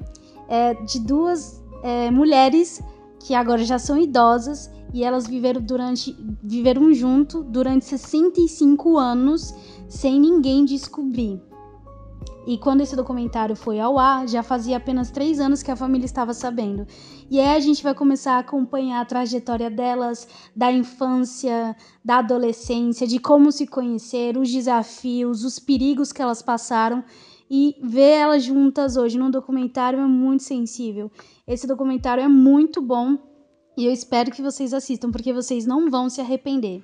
é 0.49 0.73
de 0.73 0.99
duas 0.99 1.62
é, 1.84 2.10
mulheres 2.10 2.82
que 3.19 3.36
agora 3.36 3.63
já 3.63 3.77
são 3.77 3.99
idosas 3.99 4.71
e 4.91 5.03
elas 5.03 5.27
viveram 5.27 5.62
durante 5.62 6.17
viveram 6.41 6.91
junto 6.95 7.43
durante 7.43 7.86
65 7.86 8.97
anos 8.97 9.53
sem 9.88 10.19
ninguém 10.19 10.65
descobrir. 10.65 11.39
E 12.45 12.58
quando 12.58 12.82
esse 12.82 12.95
documentário 12.95 13.56
foi 13.56 13.79
ao 13.79 13.97
ar, 13.97 14.27
já 14.27 14.43
fazia 14.43 14.77
apenas 14.77 15.10
três 15.10 15.39
anos 15.39 15.63
que 15.63 15.71
a 15.71 15.75
família 15.75 16.06
estava 16.06 16.34
sabendo. 16.34 16.86
E 17.32 17.39
aí 17.39 17.56
a 17.56 17.60
gente 17.60 17.82
vai 17.82 17.95
começar 17.95 18.34
a 18.34 18.39
acompanhar 18.39 18.99
a 18.99 19.06
trajetória 19.06 19.69
delas, 19.69 20.27
da 20.56 20.71
infância, 20.71 21.75
da 22.03 22.17
adolescência, 22.17 23.08
de 23.08 23.17
como 23.17 23.51
se 23.51 23.65
conheceram, 23.65 24.41
os 24.41 24.51
desafios, 24.51 25.45
os 25.45 25.58
perigos 25.58 26.12
que 26.12 26.21
elas 26.21 26.41
passaram. 26.41 27.03
E 27.49 27.75
ver 27.82 28.12
elas 28.12 28.43
juntas 28.43 28.97
hoje 28.97 29.17
num 29.17 29.32
documentário 29.32 29.99
é 29.99 30.06
muito 30.06 30.43
sensível. 30.43 31.12
Esse 31.47 31.65
documentário 31.65 32.23
é 32.23 32.27
muito 32.27 32.82
bom 32.82 33.17
e 33.77 33.86
eu 33.86 33.91
espero 33.91 34.32
que 34.32 34.41
vocês 34.41 34.73
assistam, 34.73 35.12
porque 35.12 35.34
vocês 35.34 35.65
não 35.65 35.89
vão 35.89 36.10
se 36.10 36.21
arrepender. 36.21 36.84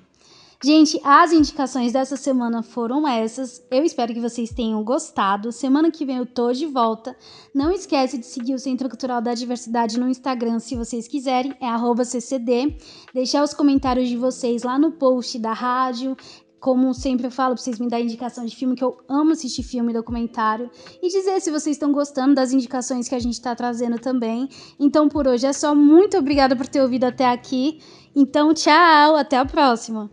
Gente, 0.62 1.00
as 1.02 1.32
indicações 1.32 1.90
dessa 1.90 2.16
semana 2.16 2.62
foram 2.62 3.08
essas. 3.08 3.64
Eu 3.70 3.82
espero 3.82 4.12
que 4.12 4.20
vocês 4.20 4.50
tenham 4.50 4.84
gostado. 4.84 5.50
Semana 5.50 5.90
que 5.90 6.04
vem 6.04 6.18
eu 6.18 6.26
tô 6.26 6.52
de 6.52 6.66
volta. 6.66 7.16
Não 7.54 7.72
esquece 7.72 8.18
de 8.18 8.26
seguir 8.26 8.52
o 8.52 8.58
Centro 8.58 8.86
Cultural 8.86 9.22
da 9.22 9.32
Diversidade 9.32 9.98
no 9.98 10.06
Instagram, 10.06 10.58
se 10.58 10.76
vocês 10.76 11.08
quiserem, 11.08 11.56
é 11.62 11.66
@ccd. 12.04 12.76
Deixar 13.14 13.42
os 13.42 13.54
comentários 13.54 14.06
de 14.06 14.18
vocês 14.18 14.62
lá 14.62 14.78
no 14.78 14.92
post 14.92 15.38
da 15.38 15.54
rádio. 15.54 16.14
como 16.60 16.92
sempre 16.92 17.26
eu 17.26 17.30
falo, 17.30 17.54
pra 17.54 17.62
vocês 17.62 17.78
me 17.78 17.88
darem 17.88 18.04
indicação 18.04 18.44
de 18.44 18.54
filme, 18.54 18.76
que 18.76 18.84
eu 18.84 18.98
amo 19.08 19.32
assistir 19.32 19.62
filme 19.62 19.92
e 19.92 19.94
documentário. 19.94 20.70
E 21.02 21.08
dizer 21.08 21.40
se 21.40 21.50
vocês 21.50 21.76
estão 21.76 21.90
gostando 21.90 22.34
das 22.34 22.52
indicações 22.52 23.08
que 23.08 23.14
a 23.14 23.18
gente 23.18 23.40
tá 23.40 23.56
trazendo 23.56 23.98
também. 23.98 24.46
Então 24.78 25.08
por 25.08 25.26
hoje 25.26 25.46
é 25.46 25.54
só. 25.54 25.74
Muito 25.74 26.18
obrigada 26.18 26.54
por 26.54 26.68
ter 26.68 26.82
ouvido 26.82 27.04
até 27.04 27.26
aqui. 27.26 27.80
Então, 28.14 28.52
tchau, 28.52 29.16
até 29.16 29.38
a 29.38 29.46
próxima. 29.46 30.10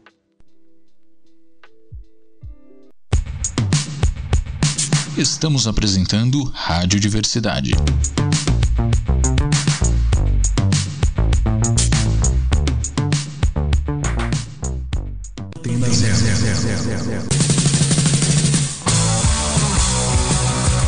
Estamos 5.17 5.65
apresentando 5.65 6.43
Rádio 6.53 6.99
Diversidade. 6.99 7.71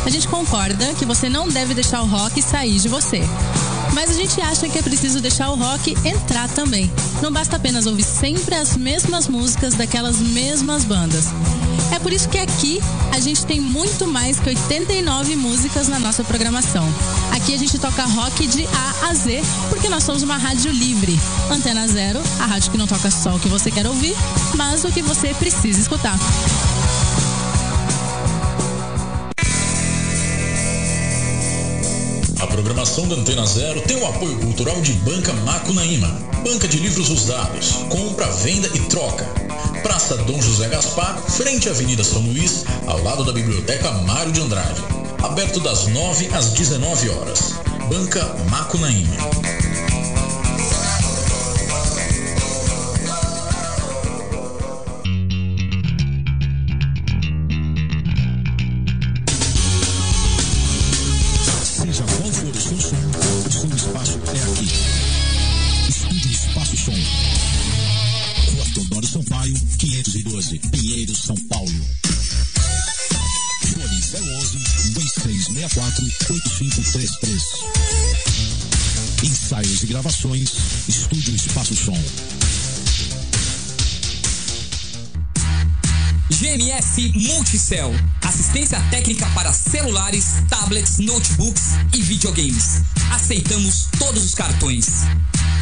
A 0.04 0.10
gente 0.10 0.28
concorda 0.28 0.94
que 0.94 1.04
você 1.04 1.28
não 1.28 1.48
deve 1.48 1.74
deixar 1.74 2.00
o 2.02 2.06
rock 2.06 2.40
sair 2.40 2.78
de 2.78 2.88
você. 2.88 3.22
Mas 3.92 4.10
a 4.10 4.14
gente 4.14 4.40
acha 4.40 4.68
que 4.68 4.78
é 4.78 4.82
preciso 4.82 5.20
deixar 5.20 5.50
o 5.50 5.56
rock 5.56 5.96
entrar 6.04 6.48
também. 6.50 6.88
Não 7.20 7.32
basta 7.32 7.56
apenas 7.56 7.84
ouvir 7.84 8.04
sempre 8.04 8.54
as 8.54 8.76
mesmas 8.76 9.26
músicas 9.26 9.74
daquelas 9.74 10.20
mesmas 10.20 10.84
bandas. 10.84 11.26
É 11.92 11.98
por 11.98 12.12
isso 12.12 12.28
que 12.28 12.38
aqui 12.38 12.80
a 13.12 13.18
gente 13.18 13.44
tem 13.44 13.60
muito 13.60 14.06
mais 14.06 14.38
que 14.38 14.48
89 14.48 15.34
músicas 15.36 15.88
na 15.88 15.98
nossa 15.98 16.22
programação. 16.22 16.86
Aqui 17.32 17.54
a 17.54 17.58
gente 17.58 17.78
toca 17.78 18.04
rock 18.04 18.46
de 18.46 18.64
A 18.66 19.08
a 19.08 19.14
Z, 19.14 19.42
porque 19.68 19.88
nós 19.88 20.04
somos 20.04 20.22
uma 20.22 20.36
rádio 20.36 20.70
livre. 20.70 21.18
Antena 21.50 21.86
Zero, 21.88 22.20
a 22.38 22.46
rádio 22.46 22.70
que 22.70 22.78
não 22.78 22.86
toca 22.86 23.10
só 23.10 23.34
o 23.34 23.40
que 23.40 23.48
você 23.48 23.70
quer 23.70 23.86
ouvir, 23.86 24.14
mas 24.54 24.84
o 24.84 24.92
que 24.92 25.02
você 25.02 25.34
precisa 25.34 25.80
escutar. 25.80 26.16
A 32.40 32.46
programação 32.46 33.08
da 33.08 33.16
Antena 33.16 33.44
Zero 33.46 33.80
tem 33.82 33.96
o 33.96 34.06
apoio 34.06 34.38
cultural 34.38 34.80
de 34.80 34.92
Banca 34.92 35.32
Macunaíma, 35.32 36.08
banca 36.44 36.68
de 36.68 36.78
livros 36.78 37.10
usados, 37.10 37.72
compra, 37.88 38.30
venda 38.30 38.68
e 38.74 38.78
troca. 38.80 39.49
Praça 39.82 40.16
Dom 40.18 40.40
José 40.40 40.68
Gaspar, 40.68 41.18
frente 41.28 41.68
à 41.68 41.72
Avenida 41.72 42.04
São 42.04 42.22
Luís, 42.22 42.64
ao 42.86 43.02
lado 43.02 43.24
da 43.24 43.32
Biblioteca 43.32 43.90
Mário 43.90 44.32
de 44.32 44.40
Andrade. 44.40 44.82
Aberto 45.22 45.60
das 45.60 45.86
9 45.86 46.28
às 46.32 46.50
19 46.50 47.08
horas. 47.10 47.54
Banca 47.88 48.24
Macunaíma. 48.50 49.59
GMS 86.50 87.12
Multicell. 87.14 87.94
Assistência 88.22 88.80
técnica 88.90 89.24
para 89.36 89.52
celulares, 89.52 90.42
tablets, 90.48 90.98
notebooks 90.98 91.62
e 91.94 92.02
videogames. 92.02 92.82
Aceitamos 93.12 93.86
todos 93.96 94.24
os 94.24 94.34
cartões. 94.34 94.86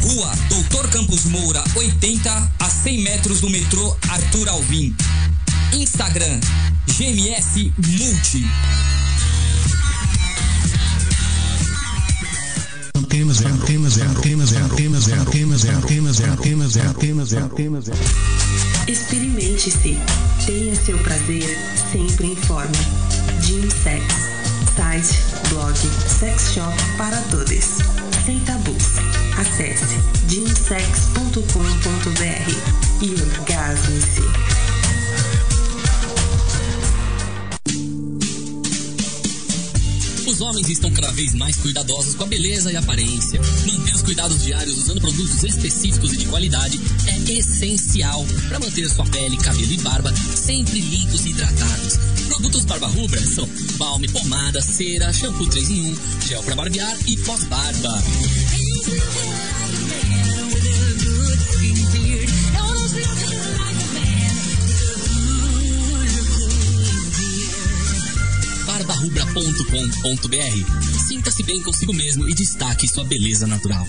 Rua 0.01 0.31
Doutor 0.49 0.89
Campos 0.89 1.25
Moura, 1.25 1.63
80 1.75 2.51
a 2.57 2.69
100 2.69 3.01
metros 3.03 3.39
do 3.39 3.51
metrô 3.51 3.95
Arthur 4.09 4.49
Alvim. 4.49 4.95
Instagram 5.73 6.39
GMS 6.87 7.71
Multi. 7.77 8.47
Antena 12.95 13.33
zero, 13.33 13.53
antena 13.55 13.89
zero, 13.89 14.11
antena 14.11 14.45
zero, 14.45 14.63
antena 14.63 14.99
zero, 15.57 15.75
antena 15.77 16.07
zero, 16.67 17.99
Experimente-se. 18.89 19.99
Tenha 20.47 20.75
seu 20.75 20.97
prazer 20.97 21.43
sempre 21.91 22.31
em 22.31 22.35
forma. 22.35 22.71
Gym 23.39 23.69
Sex. 23.69 24.03
Site, 24.75 25.19
blog, 25.49 25.77
sex 25.77 26.53
shop 26.55 26.75
para 26.97 27.21
todos. 27.29 27.65
Sem 28.25 28.39
tabus. 28.39 28.97
Acesse 29.37 29.99
gymsex.com.br 30.27 31.43
e 33.03 33.11
orgasme-se. 33.11 34.58
Os 40.29 40.41
homens 40.41 40.69
estão 40.69 40.91
cada 40.91 41.11
vez 41.11 41.33
mais 41.33 41.57
cuidadosos 41.57 42.13
com 42.13 42.23
a 42.23 42.27
beleza 42.27 42.71
e 42.71 42.75
aparência. 42.75 43.41
Manter 43.65 43.95
os 43.95 44.03
cuidados 44.03 44.43
diários 44.43 44.77
usando 44.77 45.01
produtos 45.01 45.43
específicos 45.43 46.13
e 46.13 46.17
de 46.17 46.27
qualidade 46.27 46.79
é 47.07 47.33
essencial 47.33 48.23
para 48.47 48.59
manter 48.59 48.87
sua 48.91 49.05
pele, 49.07 49.37
cabelo 49.37 49.73
e 49.73 49.77
barba 49.77 50.13
sempre 50.35 50.79
limpos 50.79 51.25
e 51.25 51.29
hidratados. 51.29 51.97
Produtos 52.27 52.63
Barba 52.63 52.87
Rubra 52.87 53.25
são 53.25 53.49
balme, 53.77 54.07
pomada, 54.07 54.61
cera, 54.61 55.11
shampoo 55.11 55.47
3 55.47 55.69
em 55.71 55.91
1, 55.93 55.95
gel 56.27 56.43
para 56.43 56.55
barbear 56.55 56.95
e 57.07 57.17
pós-barba. 57.17 58.03
barbarubra.com.br. 68.83 71.07
Sinta-se 71.07 71.43
bem 71.43 71.61
consigo 71.61 71.93
mesmo 71.93 72.27
e 72.29 72.33
destaque 72.33 72.87
sua 72.87 73.03
beleza 73.03 73.45
natural. 73.45 73.85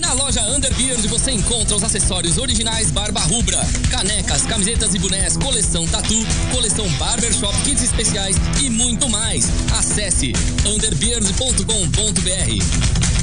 Na 0.00 0.12
loja 0.14 0.42
Underbeard 0.50 1.06
você 1.08 1.32
encontra 1.32 1.76
os 1.76 1.82
acessórios 1.82 2.38
originais 2.38 2.90
Barba 2.90 3.20
Rubra, 3.20 3.60
canecas, 3.90 4.46
camisetas 4.46 4.94
e 4.94 4.98
bonés, 4.98 5.36
coleção 5.36 5.86
tatu, 5.86 6.14
coleção 6.52 6.88
barbershop, 6.92 7.54
kits 7.62 7.82
especiais 7.82 8.36
e 8.62 8.70
muito 8.70 9.08
mais. 9.08 9.46
Acesse 9.72 10.32
underbeard.com.br. 10.64 13.15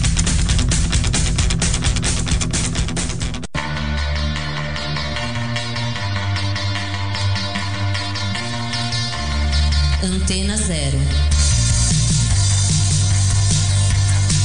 Antena 10.03 10.57
Zero. 10.57 10.97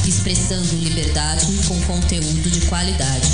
Expressando 0.07 0.73
liberdade 0.77 1.47
com 1.67 1.81
conteúdo 1.83 2.49
de 2.49 2.61
qualidade. 2.67 3.27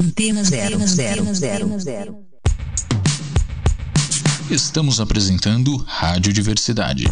Antena 0.00 0.44
zero, 0.44 0.78
zero, 0.86 1.34
zero, 1.34 1.80
zero. 1.80 2.24
Estamos 4.48 5.00
apresentando 5.00 5.76
Rádio 5.88 6.32
Diversidade. 6.32 7.06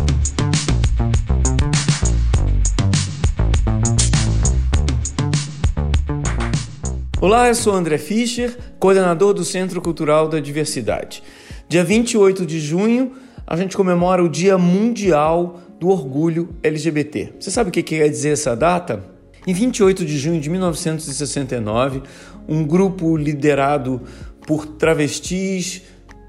Olá, 7.21 7.49
eu 7.49 7.55
sou 7.57 7.75
André 7.75 7.99
Fischer, 7.99 8.57
coordenador 8.79 9.35
do 9.35 9.45
Centro 9.45 9.83
Cultural 9.83 10.29
da 10.29 10.39
Diversidade. 10.39 11.21
Dia 11.69 11.83
28 11.83 12.47
de 12.47 12.61
junho, 12.61 13.11
a 13.45 13.57
gente 13.57 13.77
comemora 13.77 14.23
o 14.23 14.29
Dia 14.29 14.57
Mundial 14.57 15.61
do 15.81 15.89
Orgulho 15.89 16.51
LGBT. 16.63 17.33
Você 17.41 17.51
sabe 17.51 17.71
o 17.71 17.73
que 17.73 17.83
quer 17.83 18.09
dizer 18.09 18.35
essa 18.35 18.55
data? 18.55 19.03
Em 19.45 19.53
28 19.53 20.05
de 20.05 20.17
junho 20.17 20.41
de 20.41 20.49
1969, 20.49 22.03
um 22.49 22.65
grupo 22.65 23.17
liderado 23.17 24.01
por 24.47 24.65
travestis, 24.65 25.83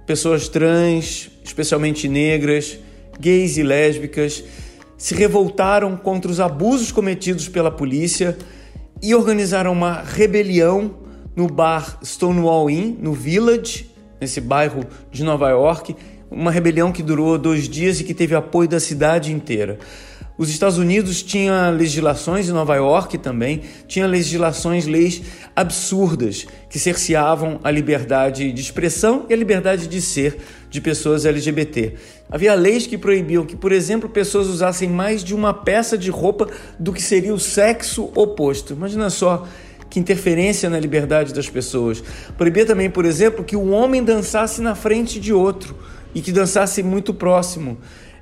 pessoas 0.07 0.49
trans, 0.49 1.29
especialmente 1.43 2.07
negras, 2.07 2.79
gays 3.19 3.57
e 3.57 3.61
lésbicas, 3.61 4.43
se 4.97 5.13
revoltaram 5.13 5.95
contra 5.95 6.31
os 6.31 6.39
abusos 6.39 6.91
cometidos 6.91 7.47
pela 7.47 7.69
polícia 7.69 8.35
e 9.01 9.15
organizaram 9.15 9.71
uma 9.71 10.01
rebelião 10.01 10.95
no 11.35 11.47
bar 11.47 11.99
Stonewall 12.03 12.69
Inn, 12.69 12.95
no 12.99 13.13
Village, 13.13 13.89
nesse 14.19 14.41
bairro 14.41 14.85
de 15.11 15.23
Nova 15.23 15.49
York. 15.49 15.95
Uma 16.29 16.51
rebelião 16.51 16.91
que 16.91 17.01
durou 17.01 17.37
dois 17.37 17.67
dias 17.67 17.99
e 17.99 18.03
que 18.03 18.13
teve 18.13 18.35
apoio 18.35 18.67
da 18.67 18.79
cidade 18.79 19.31
inteira. 19.31 19.79
Os 20.39 20.49
Estados 20.49 20.77
Unidos 20.77 21.21
tinha 21.21 21.69
legislações, 21.69 22.47
em 22.47 22.53
Nova 22.53 22.73
York 22.75 23.17
também, 23.17 23.61
tinha 23.89 24.07
legislações, 24.07 24.85
leis 24.85 25.21
absurdas 25.53 26.47
que 26.69 26.79
cerceavam 26.79 27.59
a 27.61 27.69
liberdade 27.69 28.49
de 28.53 28.61
expressão 28.61 29.25
e 29.27 29.33
a 29.33 29.35
liberdade 29.35 29.85
de 29.85 30.01
ser 30.01 30.37
de 30.69 30.79
pessoas 30.79 31.25
LGBT. 31.25 31.93
Havia 32.29 32.53
leis 32.53 32.85
que 32.85 32.97
proibiam 32.97 33.45
que, 33.45 33.55
por 33.55 33.71
exemplo, 33.71 34.09
pessoas 34.09 34.47
usassem 34.47 34.89
mais 34.89 35.23
de 35.23 35.33
uma 35.33 35.53
peça 35.53 35.97
de 35.97 36.11
roupa 36.11 36.47
do 36.77 36.93
que 36.93 37.01
seria 37.01 37.33
o 37.33 37.39
sexo 37.39 38.11
oposto. 38.15 38.73
Imagina 38.73 39.09
só 39.09 39.47
que 39.89 39.99
interferência 39.99 40.69
na 40.69 40.79
liberdade 40.79 41.33
das 41.33 41.49
pessoas. 41.49 42.03
Proibia 42.37 42.65
também, 42.65 42.89
por 42.89 43.05
exemplo, 43.05 43.43
que 43.43 43.55
o 43.55 43.69
homem 43.69 44.03
dançasse 44.03 44.61
na 44.61 44.75
frente 44.75 45.19
de 45.19 45.33
outro 45.33 45.75
e 46.13 46.21
que 46.21 46.31
dançasse 46.31 46.83
muito 46.83 47.13
próximo. 47.13 47.77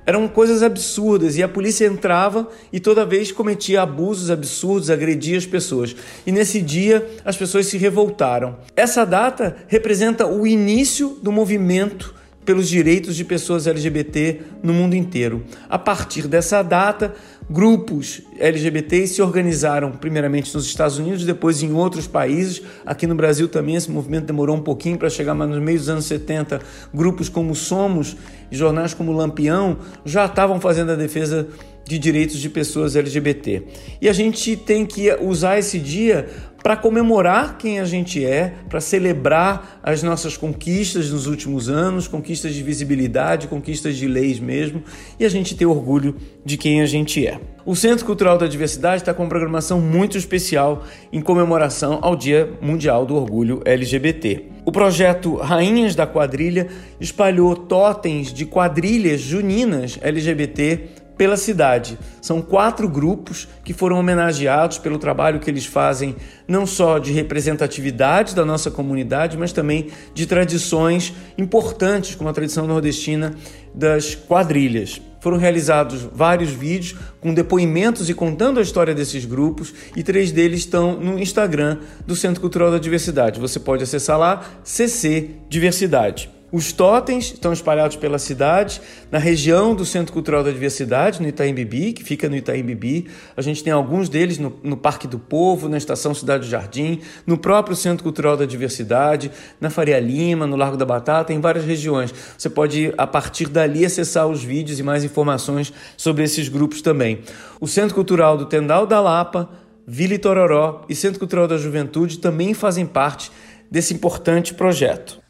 Eram 0.06 0.26
coisas 0.26 0.62
absurdas 0.62 1.36
e 1.36 1.42
a 1.42 1.48
polícia 1.48 1.84
entrava 1.84 2.48
e 2.72 2.80
toda 2.80 3.04
vez 3.04 3.30
cometia 3.30 3.82
abusos 3.82 4.30
absurdos, 4.30 4.88
agredia 4.88 5.36
as 5.36 5.44
pessoas. 5.44 5.94
E 6.26 6.32
nesse 6.32 6.62
dia 6.62 7.06
as 7.26 7.36
pessoas 7.36 7.66
se 7.66 7.76
revoltaram. 7.76 8.56
Essa 8.74 9.04
data 9.04 9.56
representa 9.68 10.26
o 10.26 10.46
início 10.46 11.18
do 11.22 11.30
movimento 11.30 12.14
pelos 12.48 12.66
direitos 12.66 13.14
de 13.14 13.26
pessoas 13.26 13.66
LGBT 13.66 14.40
no 14.62 14.72
mundo 14.72 14.96
inteiro. 14.96 15.44
A 15.68 15.78
partir 15.78 16.26
dessa 16.26 16.62
data, 16.62 17.14
grupos 17.50 18.22
LGBTs 18.38 19.16
se 19.16 19.20
organizaram 19.20 19.92
primeiramente 19.92 20.54
nos 20.54 20.64
Estados 20.64 20.96
Unidos, 20.96 21.26
depois 21.26 21.62
em 21.62 21.74
outros 21.74 22.06
países. 22.06 22.62
Aqui 22.86 23.06
no 23.06 23.14
Brasil 23.14 23.48
também 23.48 23.74
esse 23.74 23.90
movimento 23.90 24.24
demorou 24.24 24.56
um 24.56 24.62
pouquinho 24.62 24.96
para 24.96 25.10
chegar, 25.10 25.34
mas 25.34 25.46
nos 25.46 25.58
meios 25.58 25.82
dos 25.82 25.90
anos 25.90 26.06
70, 26.06 26.62
grupos 26.94 27.28
como 27.28 27.54
Somos 27.54 28.16
e 28.50 28.56
jornais 28.56 28.94
como 28.94 29.12
Lampião 29.12 29.76
já 30.02 30.24
estavam 30.24 30.58
fazendo 30.58 30.92
a 30.92 30.96
defesa 30.96 31.48
de 31.88 31.98
direitos 31.98 32.38
de 32.38 32.50
pessoas 32.50 32.94
LGBT. 32.94 33.62
E 33.98 34.10
a 34.10 34.12
gente 34.12 34.54
tem 34.56 34.84
que 34.84 35.10
usar 35.22 35.58
esse 35.58 35.78
dia 35.78 36.28
para 36.62 36.76
comemorar 36.76 37.56
quem 37.56 37.80
a 37.80 37.84
gente 37.84 38.22
é, 38.22 38.52
para 38.68 38.80
celebrar 38.80 39.80
as 39.82 40.02
nossas 40.02 40.36
conquistas 40.36 41.10
nos 41.10 41.26
últimos 41.26 41.70
anos, 41.70 42.06
conquistas 42.06 42.52
de 42.52 42.62
visibilidade, 42.62 43.48
conquistas 43.48 43.96
de 43.96 44.06
leis 44.06 44.38
mesmo, 44.38 44.82
e 45.18 45.24
a 45.24 45.28
gente 45.30 45.54
ter 45.54 45.64
orgulho 45.64 46.16
de 46.44 46.58
quem 46.58 46.82
a 46.82 46.86
gente 46.86 47.26
é. 47.26 47.40
O 47.64 47.74
Centro 47.74 48.04
Cultural 48.04 48.36
da 48.36 48.46
Diversidade 48.46 49.02
está 49.02 49.14
com 49.14 49.22
uma 49.22 49.28
programação 49.28 49.80
muito 49.80 50.18
especial 50.18 50.84
em 51.10 51.22
comemoração 51.22 52.00
ao 52.02 52.14
Dia 52.14 52.50
Mundial 52.60 53.06
do 53.06 53.14
Orgulho 53.14 53.62
LGBT. 53.64 54.58
O 54.64 54.72
projeto 54.72 55.36
Rainhas 55.36 55.94
da 55.94 56.06
Quadrilha 56.06 56.68
espalhou 57.00 57.56
totens 57.56 58.32
de 58.32 58.44
quadrilhas 58.44 59.20
juninas 59.20 59.98
LGBT 60.02 60.80
pela 61.18 61.36
cidade. 61.36 61.98
São 62.22 62.40
quatro 62.40 62.88
grupos 62.88 63.48
que 63.64 63.74
foram 63.74 63.98
homenageados 63.98 64.78
pelo 64.78 64.98
trabalho 64.98 65.40
que 65.40 65.50
eles 65.50 65.66
fazem, 65.66 66.14
não 66.46 66.64
só 66.64 66.98
de 66.98 67.12
representatividade 67.12 68.34
da 68.34 68.44
nossa 68.44 68.70
comunidade, 68.70 69.36
mas 69.36 69.52
também 69.52 69.88
de 70.14 70.24
tradições 70.24 71.12
importantes, 71.36 72.14
como 72.14 72.30
a 72.30 72.32
tradição 72.32 72.66
nordestina 72.66 73.34
das 73.74 74.14
quadrilhas. 74.14 75.02
Foram 75.20 75.36
realizados 75.36 76.08
vários 76.12 76.50
vídeos 76.50 76.96
com 77.20 77.34
depoimentos 77.34 78.08
e 78.08 78.14
contando 78.14 78.60
a 78.60 78.62
história 78.62 78.94
desses 78.94 79.24
grupos, 79.24 79.74
e 79.96 80.02
três 80.04 80.30
deles 80.30 80.60
estão 80.60 80.98
no 80.98 81.18
Instagram 81.18 81.78
do 82.06 82.14
Centro 82.14 82.40
Cultural 82.40 82.70
da 82.70 82.78
Diversidade. 82.78 83.40
Você 83.40 83.58
pode 83.58 83.82
acessar 83.82 84.16
lá, 84.16 84.44
CC 84.62 85.30
Diversidade. 85.48 86.37
Os 86.50 86.72
totens 86.72 87.26
estão 87.26 87.52
espalhados 87.52 87.96
pela 87.96 88.18
cidade, 88.18 88.80
na 89.10 89.18
região 89.18 89.74
do 89.74 89.84
Centro 89.84 90.14
Cultural 90.14 90.42
da 90.42 90.50
Diversidade, 90.50 91.20
no 91.20 91.28
Itaim 91.28 91.52
Bibi, 91.52 91.92
que 91.92 92.02
fica 92.02 92.26
no 92.26 92.34
Itaim 92.34 92.62
Bibi. 92.62 93.06
A 93.36 93.42
gente 93.42 93.62
tem 93.62 93.70
alguns 93.70 94.08
deles 94.08 94.38
no, 94.38 94.58
no, 94.62 94.74
Parque 94.74 95.06
do 95.06 95.18
Povo, 95.18 95.68
na 95.68 95.76
Estação 95.76 96.14
Cidade 96.14 96.46
do 96.46 96.50
Jardim, 96.50 97.00
no 97.26 97.36
próprio 97.36 97.76
Centro 97.76 98.02
Cultural 98.02 98.34
da 98.34 98.46
Diversidade, 98.46 99.30
na 99.60 99.68
Faria 99.68 100.00
Lima, 100.00 100.46
no 100.46 100.56
Largo 100.56 100.78
da 100.78 100.86
Batata, 100.86 101.34
em 101.34 101.40
várias 101.40 101.66
regiões. 101.66 102.14
Você 102.38 102.48
pode, 102.48 102.94
a 102.96 103.06
partir 103.06 103.48
dali, 103.48 103.84
acessar 103.84 104.26
os 104.26 104.42
vídeos 104.42 104.78
e 104.78 104.82
mais 104.82 105.04
informações 105.04 105.70
sobre 105.98 106.24
esses 106.24 106.48
grupos 106.48 106.80
também. 106.80 107.20
O 107.60 107.68
Centro 107.68 107.94
Cultural 107.94 108.38
do 108.38 108.46
Tendal 108.46 108.86
da 108.86 109.00
Lapa, 109.00 109.50
Vila 109.86 110.14
Itororó 110.14 110.86
e 110.88 110.94
Centro 110.94 111.18
Cultural 111.18 111.46
da 111.46 111.58
Juventude 111.58 112.18
também 112.18 112.54
fazem 112.54 112.86
parte 112.86 113.30
desse 113.70 113.92
importante 113.92 114.54
projeto. 114.54 115.27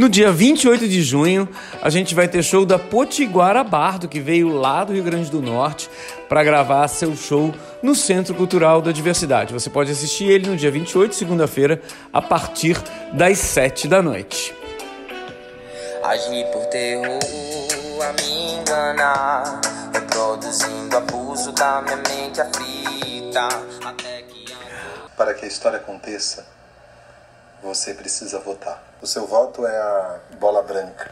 No 0.00 0.08
dia 0.08 0.32
28 0.32 0.88
de 0.88 1.02
junho, 1.02 1.46
a 1.82 1.90
gente 1.90 2.14
vai 2.14 2.26
ter 2.26 2.42
show 2.42 2.64
da 2.64 2.78
Potiguara 2.78 3.62
Bardo, 3.62 4.08
que 4.08 4.18
veio 4.18 4.48
lá 4.48 4.82
do 4.82 4.94
Rio 4.94 5.04
Grande 5.04 5.30
do 5.30 5.42
Norte 5.42 5.90
para 6.26 6.42
gravar 6.42 6.88
seu 6.88 7.14
show 7.14 7.54
no 7.82 7.94
Centro 7.94 8.34
Cultural 8.34 8.80
da 8.80 8.92
Diversidade. 8.92 9.52
Você 9.52 9.68
pode 9.68 9.92
assistir 9.92 10.24
ele 10.24 10.48
no 10.48 10.56
dia 10.56 10.70
28, 10.70 11.14
segunda-feira, 11.14 11.82
a 12.10 12.22
partir 12.22 12.82
das 13.12 13.36
7 13.40 13.88
da 13.88 14.00
noite. 14.00 14.54
Agir 16.02 16.46
por 16.46 16.64
terror, 16.70 17.20
a 18.02 18.12
me 18.22 18.54
enganar, 18.54 19.60
reproduzindo 19.92 20.96
abuso 20.96 21.52
da 21.52 21.82
minha 21.82 21.96
mente 21.98 22.40
aflita. 22.40 23.48
Até 23.84 24.22
que... 24.22 24.46
Para 25.14 25.34
que 25.34 25.44
a 25.44 25.48
história 25.48 25.76
aconteça, 25.76 26.46
você 27.62 27.92
precisa 27.92 28.38
votar. 28.38 28.89
O 29.02 29.06
seu 29.06 29.26
voto 29.26 29.66
é 29.66 29.78
a 29.78 30.20
bola 30.38 30.62
branca 30.62 31.10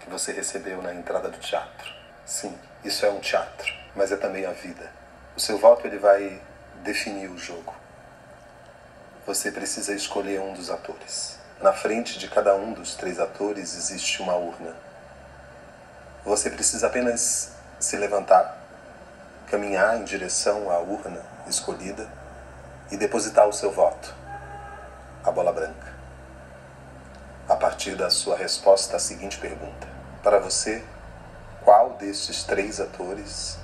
que 0.00 0.10
você 0.10 0.32
recebeu 0.32 0.82
na 0.82 0.92
entrada 0.92 1.28
do 1.28 1.38
teatro. 1.38 1.94
Sim, 2.26 2.52
isso 2.82 3.06
é 3.06 3.10
um 3.10 3.20
teatro, 3.20 3.72
mas 3.94 4.10
é 4.10 4.16
também 4.16 4.44
a 4.44 4.50
vida. 4.50 4.90
O 5.36 5.40
seu 5.40 5.56
voto 5.56 5.86
ele 5.86 5.98
vai 5.98 6.42
definir 6.82 7.30
o 7.30 7.38
jogo. 7.38 7.72
Você 9.24 9.52
precisa 9.52 9.94
escolher 9.94 10.40
um 10.40 10.52
dos 10.52 10.68
atores. 10.68 11.38
Na 11.60 11.72
frente 11.72 12.18
de 12.18 12.26
cada 12.26 12.56
um 12.56 12.72
dos 12.72 12.96
três 12.96 13.20
atores 13.20 13.76
existe 13.76 14.20
uma 14.20 14.34
urna. 14.34 14.74
Você 16.24 16.50
precisa 16.50 16.88
apenas 16.88 17.52
se 17.78 17.96
levantar, 17.98 18.58
caminhar 19.46 19.96
em 19.96 20.02
direção 20.02 20.68
à 20.72 20.78
urna 20.80 21.24
escolhida 21.46 22.10
e 22.90 22.96
depositar 22.96 23.46
o 23.46 23.52
seu 23.52 23.70
voto, 23.70 24.12
a 25.22 25.30
bola 25.30 25.52
branca 25.52 25.81
a 27.52 27.56
partir 27.56 27.94
da 27.96 28.08
sua 28.08 28.34
resposta 28.34 28.96
à 28.96 28.98
seguinte 28.98 29.36
pergunta: 29.36 29.86
Para 30.22 30.38
você, 30.38 30.82
qual 31.62 31.96
destes 32.00 32.44
três 32.44 32.80
atores 32.80 33.58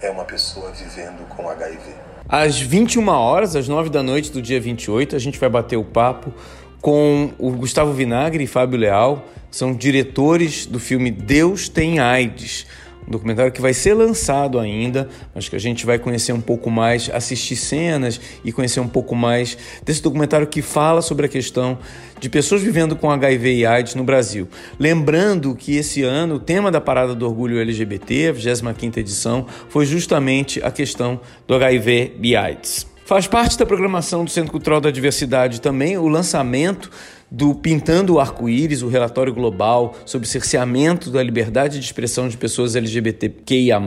é 0.00 0.08
uma 0.10 0.24
pessoa 0.24 0.70
vivendo 0.70 1.26
com 1.28 1.48
HIV? 1.48 1.92
Às 2.28 2.58
21 2.60 3.08
horas, 3.08 3.56
às 3.56 3.66
9 3.66 3.90
da 3.90 4.02
noite 4.02 4.30
do 4.30 4.40
dia 4.40 4.60
28, 4.60 5.16
a 5.16 5.18
gente 5.18 5.40
vai 5.40 5.50
bater 5.50 5.76
o 5.76 5.84
papo 5.84 6.32
com 6.80 7.32
o 7.36 7.50
Gustavo 7.50 7.92
Vinagre 7.92 8.44
e 8.44 8.46
Fábio 8.46 8.78
Leal, 8.78 9.24
são 9.50 9.74
diretores 9.74 10.64
do 10.64 10.78
filme 10.78 11.10
Deus 11.10 11.68
tem 11.68 11.98
AIDS 11.98 12.66
documentário 13.12 13.52
que 13.52 13.60
vai 13.60 13.72
ser 13.72 13.94
lançado 13.94 14.58
ainda, 14.58 15.08
mas 15.34 15.48
que 15.48 15.54
a 15.54 15.58
gente 15.58 15.86
vai 15.86 15.98
conhecer 15.98 16.32
um 16.32 16.40
pouco 16.40 16.70
mais, 16.70 17.08
assistir 17.12 17.54
cenas 17.54 18.20
e 18.44 18.50
conhecer 18.50 18.80
um 18.80 18.88
pouco 18.88 19.14
mais 19.14 19.56
desse 19.84 20.02
documentário 20.02 20.46
que 20.46 20.60
fala 20.60 21.00
sobre 21.00 21.26
a 21.26 21.28
questão 21.28 21.78
de 22.18 22.28
pessoas 22.28 22.62
vivendo 22.62 22.96
com 22.96 23.10
HIV 23.10 23.54
e 23.54 23.66
AIDS 23.66 23.94
no 23.94 24.04
Brasil. 24.04 24.48
Lembrando 24.78 25.54
que 25.54 25.76
esse 25.76 26.02
ano 26.02 26.36
o 26.36 26.40
tema 26.40 26.70
da 26.70 26.80
Parada 26.80 27.14
do 27.14 27.26
Orgulho 27.26 27.60
LGBT, 27.60 28.28
a 28.28 28.34
25ª 28.34 28.96
edição, 28.98 29.46
foi 29.68 29.86
justamente 29.86 30.62
a 30.62 30.70
questão 30.70 31.20
do 31.46 31.54
HIV 31.54 32.16
e 32.22 32.36
AIDS. 32.36 32.91
Faz 33.12 33.26
parte 33.26 33.58
da 33.58 33.66
programação 33.66 34.24
do 34.24 34.30
Centro 34.30 34.50
Cultural 34.50 34.80
da 34.80 34.90
Diversidade 34.90 35.60
também 35.60 35.98
o 35.98 36.08
lançamento 36.08 36.90
do 37.30 37.54
Pintando 37.54 38.14
o 38.14 38.18
Arco-Íris, 38.18 38.80
o 38.80 38.88
relatório 38.88 39.34
global 39.34 39.94
sobre 40.06 40.26
cerceamento 40.26 41.10
da 41.10 41.22
liberdade 41.22 41.78
de 41.78 41.84
expressão 41.84 42.26
de 42.26 42.38
pessoas 42.38 42.74
LGBTQIA+, 42.74 43.78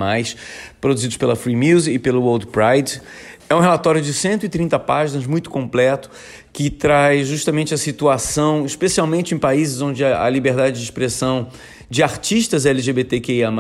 produzidos 0.80 1.18
pela 1.18 1.36
Free 1.36 1.56
Music 1.56 1.96
e 1.96 1.98
pelo 1.98 2.22
World 2.22 2.46
Pride. 2.46 3.02
É 3.50 3.56
um 3.56 3.60
relatório 3.60 4.00
de 4.00 4.14
130 4.14 4.78
páginas, 4.78 5.26
muito 5.26 5.50
completo, 5.50 6.08
que 6.54 6.70
traz 6.70 7.28
justamente 7.28 7.74
a 7.74 7.78
situação, 7.78 8.64
especialmente 8.64 9.34
em 9.34 9.40
países 9.40 9.82
onde 9.82 10.06
a 10.06 10.30
liberdade 10.30 10.78
de 10.78 10.84
expressão 10.84 11.48
de 11.90 12.04
artistas 12.04 12.66
LGBTQIA+, 12.66 13.52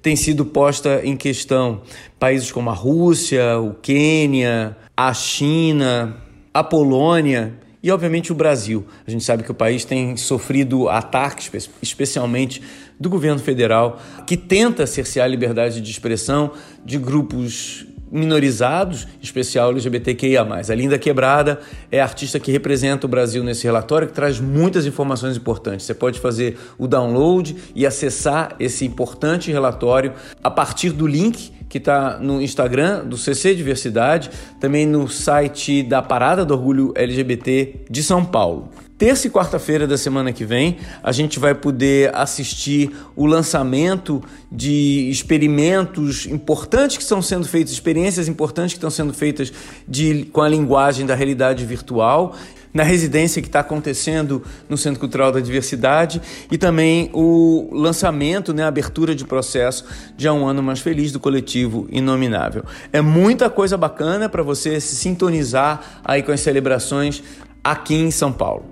tem 0.00 0.16
sido 0.16 0.44
posta 0.44 1.00
em 1.04 1.16
questão. 1.16 1.82
Países 2.18 2.50
como 2.50 2.70
a 2.70 2.74
Rússia, 2.74 3.58
o 3.58 3.74
Quênia, 3.74 4.76
a 4.96 5.14
China, 5.14 6.16
a 6.52 6.64
Polônia 6.64 7.54
e, 7.82 7.90
obviamente, 7.90 8.32
o 8.32 8.34
Brasil. 8.34 8.84
A 9.06 9.10
gente 9.10 9.24
sabe 9.24 9.42
que 9.42 9.50
o 9.50 9.54
país 9.54 9.84
tem 9.84 10.16
sofrido 10.16 10.88
ataques, 10.88 11.50
especialmente 11.80 12.62
do 12.98 13.08
governo 13.10 13.40
federal, 13.40 14.00
que 14.26 14.36
tenta 14.36 14.86
cercear 14.86 15.26
a 15.26 15.28
liberdade 15.28 15.80
de 15.80 15.90
expressão 15.90 16.52
de 16.84 16.98
grupos 16.98 17.86
minorizados, 18.12 19.08
em 19.20 19.24
especial 19.24 19.70
LGBTQIA+. 19.70 20.42
A 20.42 20.74
Linda 20.74 20.98
Quebrada 20.98 21.58
é 21.90 22.00
a 22.00 22.04
artista 22.04 22.38
que 22.38 22.52
representa 22.52 23.06
o 23.06 23.08
Brasil 23.08 23.42
nesse 23.42 23.64
relatório, 23.64 24.06
que 24.06 24.12
traz 24.12 24.38
muitas 24.38 24.84
informações 24.84 25.36
importantes. 25.36 25.86
Você 25.86 25.94
pode 25.94 26.20
fazer 26.20 26.58
o 26.78 26.86
download 26.86 27.56
e 27.74 27.86
acessar 27.86 28.54
esse 28.60 28.84
importante 28.84 29.50
relatório 29.50 30.12
a 30.44 30.50
partir 30.50 30.90
do 30.90 31.06
link 31.06 31.50
que 31.72 31.78
está 31.78 32.18
no 32.18 32.42
Instagram 32.42 33.06
do 33.06 33.16
CC 33.16 33.54
Diversidade, 33.54 34.30
também 34.60 34.86
no 34.86 35.08
site 35.08 35.82
da 35.82 36.02
Parada 36.02 36.44
do 36.44 36.52
Orgulho 36.52 36.92
LGBT 36.94 37.86
de 37.88 38.02
São 38.02 38.22
Paulo. 38.22 38.68
Terça 39.02 39.26
e 39.26 39.30
quarta-feira 39.30 39.84
da 39.84 39.98
semana 39.98 40.32
que 40.32 40.44
vem, 40.44 40.76
a 41.02 41.10
gente 41.10 41.40
vai 41.40 41.56
poder 41.56 42.14
assistir 42.14 42.88
o 43.16 43.26
lançamento 43.26 44.22
de 44.48 45.10
experimentos 45.10 46.24
importantes 46.26 46.98
que 46.98 47.02
estão 47.02 47.20
sendo 47.20 47.44
feitos, 47.48 47.72
experiências 47.72 48.28
importantes 48.28 48.74
que 48.74 48.78
estão 48.78 48.90
sendo 48.90 49.12
feitas 49.12 49.52
de, 49.88 50.26
com 50.26 50.40
a 50.40 50.48
linguagem 50.48 51.04
da 51.04 51.16
realidade 51.16 51.66
virtual 51.66 52.36
na 52.72 52.84
residência 52.84 53.42
que 53.42 53.48
está 53.48 53.58
acontecendo 53.58 54.40
no 54.68 54.78
Centro 54.78 55.00
Cultural 55.00 55.32
da 55.32 55.40
Diversidade 55.40 56.22
e 56.48 56.56
também 56.56 57.10
o 57.12 57.70
lançamento, 57.72 58.54
né, 58.54 58.62
a 58.62 58.68
abertura 58.68 59.16
de 59.16 59.24
processo 59.24 59.84
de 60.16 60.28
Um 60.28 60.46
Ano 60.46 60.62
Mais 60.62 60.78
Feliz 60.78 61.10
do 61.10 61.18
coletivo 61.18 61.88
Inominável. 61.90 62.64
É 62.92 63.00
muita 63.00 63.50
coisa 63.50 63.76
bacana 63.76 64.28
para 64.28 64.44
você 64.44 64.80
se 64.80 64.94
sintonizar 64.94 66.00
aí 66.04 66.22
com 66.22 66.30
as 66.30 66.38
celebrações 66.38 67.20
aqui 67.64 67.96
em 67.96 68.12
São 68.12 68.32
Paulo. 68.32 68.71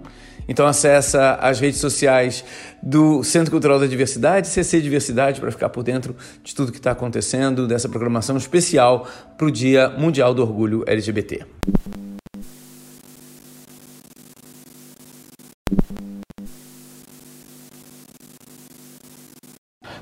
Então 0.50 0.66
acessa 0.66 1.36
as 1.36 1.60
redes 1.60 1.78
sociais 1.78 2.44
do 2.82 3.22
Centro 3.22 3.52
Cultural 3.52 3.78
da 3.78 3.86
Diversidade, 3.86 4.48
CC 4.48 4.80
Diversidade, 4.80 5.40
para 5.40 5.52
ficar 5.52 5.68
por 5.68 5.84
dentro 5.84 6.16
de 6.42 6.52
tudo 6.52 6.72
que 6.72 6.78
está 6.78 6.90
acontecendo, 6.90 7.68
dessa 7.68 7.88
programação 7.88 8.36
especial 8.36 9.06
para 9.38 9.46
o 9.46 9.50
Dia 9.50 9.90
Mundial 9.90 10.34
do 10.34 10.42
Orgulho 10.42 10.82
LGBT. 10.88 11.46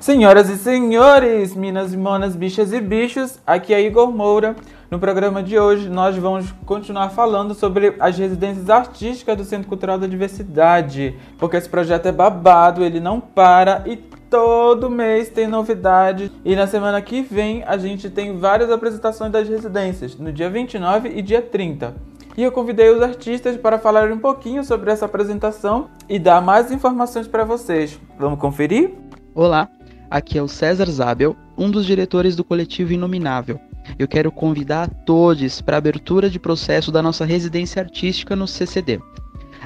Senhoras 0.00 0.48
e 0.48 0.56
senhores, 0.56 1.54
minas 1.54 1.92
e 1.92 1.96
monas, 1.98 2.34
bichas 2.34 2.72
e 2.72 2.80
bichos, 2.80 3.38
aqui 3.46 3.74
é 3.74 3.82
Igor 3.82 4.10
Moura. 4.10 4.56
No 4.90 4.98
programa 4.98 5.42
de 5.42 5.58
hoje, 5.58 5.86
nós 5.90 6.16
vamos 6.16 6.50
continuar 6.64 7.10
falando 7.10 7.52
sobre 7.52 7.94
as 8.00 8.16
residências 8.16 8.70
artísticas 8.70 9.36
do 9.36 9.44
Centro 9.44 9.68
Cultural 9.68 9.98
da 9.98 10.06
Diversidade, 10.06 11.14
porque 11.36 11.58
esse 11.58 11.68
projeto 11.68 12.06
é 12.06 12.12
babado, 12.12 12.82
ele 12.82 12.98
não 12.98 13.20
para 13.20 13.82
e 13.84 13.96
todo 13.96 14.88
mês 14.88 15.28
tem 15.28 15.46
novidade. 15.46 16.32
E 16.42 16.56
na 16.56 16.66
semana 16.66 17.02
que 17.02 17.20
vem, 17.20 17.62
a 17.64 17.76
gente 17.76 18.08
tem 18.08 18.38
várias 18.38 18.70
apresentações 18.70 19.30
das 19.30 19.46
residências, 19.46 20.16
no 20.16 20.32
dia 20.32 20.48
29 20.48 21.10
e 21.10 21.20
dia 21.20 21.42
30 21.42 22.08
e 22.34 22.42
eu 22.44 22.52
convidei 22.52 22.88
os 22.88 23.02
artistas 23.02 23.56
para 23.56 23.80
falar 23.80 24.12
um 24.12 24.18
pouquinho 24.18 24.62
sobre 24.62 24.92
essa 24.92 25.06
apresentação 25.06 25.90
e 26.08 26.20
dar 26.20 26.40
mais 26.40 26.70
informações 26.70 27.26
para 27.26 27.44
vocês. 27.44 27.98
Vamos 28.16 28.38
conferir? 28.38 28.94
Olá, 29.34 29.68
aqui 30.08 30.38
é 30.38 30.42
o 30.42 30.46
César 30.46 30.88
Zabel, 30.88 31.34
um 31.56 31.68
dos 31.68 31.84
diretores 31.84 32.36
do 32.36 32.44
coletivo 32.44 32.92
Inominável. 32.92 33.58
Eu 33.98 34.08
quero 34.08 34.32
convidar 34.32 34.84
a 34.84 34.88
todos 34.88 35.60
para 35.60 35.76
a 35.76 35.78
abertura 35.78 36.28
de 36.28 36.38
processo 36.38 36.90
da 36.90 37.00
nossa 37.00 37.24
residência 37.24 37.80
artística 37.80 38.34
no 38.34 38.48
CCD. 38.48 39.00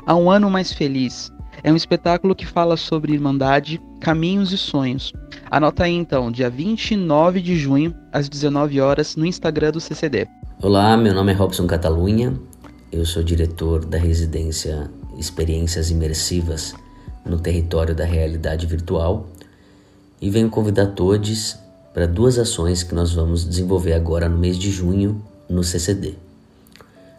Há 0.04 0.14
um 0.14 0.30
ano 0.30 0.50
mais 0.50 0.72
feliz. 0.72 1.32
É 1.62 1.72
um 1.72 1.76
espetáculo 1.76 2.34
que 2.34 2.44
fala 2.44 2.76
sobre 2.76 3.12
irmandade, 3.12 3.80
caminhos 4.00 4.52
e 4.52 4.58
sonhos. 4.58 5.12
Anota 5.50 5.84
aí 5.84 5.94
então, 5.94 6.30
dia 6.30 6.50
29 6.50 7.40
de 7.40 7.56
junho, 7.56 7.94
às 8.12 8.28
19 8.28 8.80
horas, 8.80 9.16
no 9.16 9.24
Instagram 9.24 9.70
do 9.70 9.80
CCD. 9.80 10.26
Olá, 10.60 10.96
meu 10.96 11.14
nome 11.14 11.32
é 11.32 11.34
Robson 11.34 11.66
Catalunha, 11.66 12.34
eu 12.90 13.06
sou 13.06 13.22
diretor 13.22 13.84
da 13.84 13.98
residência 13.98 14.90
Experiências 15.18 15.90
Imersivas 15.90 16.74
no 17.24 17.38
território 17.38 17.94
da 17.94 18.04
realidade 18.04 18.66
virtual 18.66 19.28
e 20.20 20.30
venho 20.30 20.50
convidar 20.50 20.86
todos 20.88 21.56
para 21.92 22.06
duas 22.06 22.38
ações 22.38 22.82
que 22.82 22.94
nós 22.94 23.12
vamos 23.12 23.44
desenvolver 23.44 23.92
agora 23.92 24.28
no 24.28 24.38
mês 24.38 24.58
de 24.58 24.70
junho 24.70 25.22
no 25.48 25.62
CCD. 25.62 26.14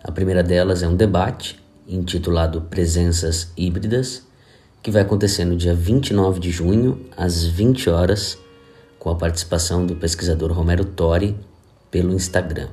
A 0.04 0.12
primeira 0.12 0.44
delas 0.44 0.84
é 0.84 0.88
um 0.88 0.96
debate 0.96 1.62
intitulado 1.88 2.62
Presenças 2.62 3.50
Híbridas, 3.56 4.24
que 4.82 4.92
vai 4.92 5.02
acontecer 5.02 5.46
no 5.46 5.56
dia 5.56 5.74
29 5.74 6.40
de 6.40 6.52
junho, 6.52 7.00
às 7.16 7.44
20 7.44 7.90
horas, 7.90 8.38
com 9.00 9.10
a 9.10 9.16
participação 9.16 9.86
do 9.86 9.96
pesquisador 9.96 10.52
Romero 10.52 10.84
Tori 10.84 11.36
pelo 11.92 12.14
Instagram. 12.14 12.68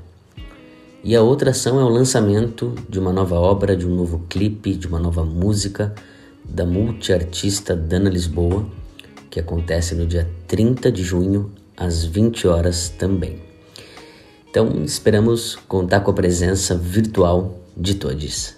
E 1.05 1.14
a 1.14 1.22
outra 1.22 1.51
ação 1.51 1.80
é 1.80 1.84
o 1.84 1.88
lançamento 1.88 2.74
de 2.88 2.98
uma 2.98 3.12
nova 3.12 3.36
obra, 3.36 3.76
de 3.76 3.86
um 3.86 3.94
novo 3.94 4.26
clipe, 4.28 4.74
de 4.74 4.86
uma 4.86 4.98
nova 4.98 5.24
música 5.24 5.94
da 6.44 6.66
multiartista 6.66 7.76
Dana 7.76 8.11
Lisboa, 8.11 8.66
que 9.30 9.38
acontece 9.38 9.94
no 9.94 10.07
dia 10.07 10.28
30 10.46 10.90
de 10.90 11.03
junho, 11.03 11.53
às 11.81 12.05
20 12.05 12.47
horas 12.47 12.91
também. 12.91 13.41
Então, 14.49 14.85
esperamos 14.85 15.57
contar 15.57 16.01
com 16.01 16.11
a 16.11 16.14
presença 16.14 16.76
virtual 16.76 17.57
de 17.76 17.95
todos. 17.95 18.57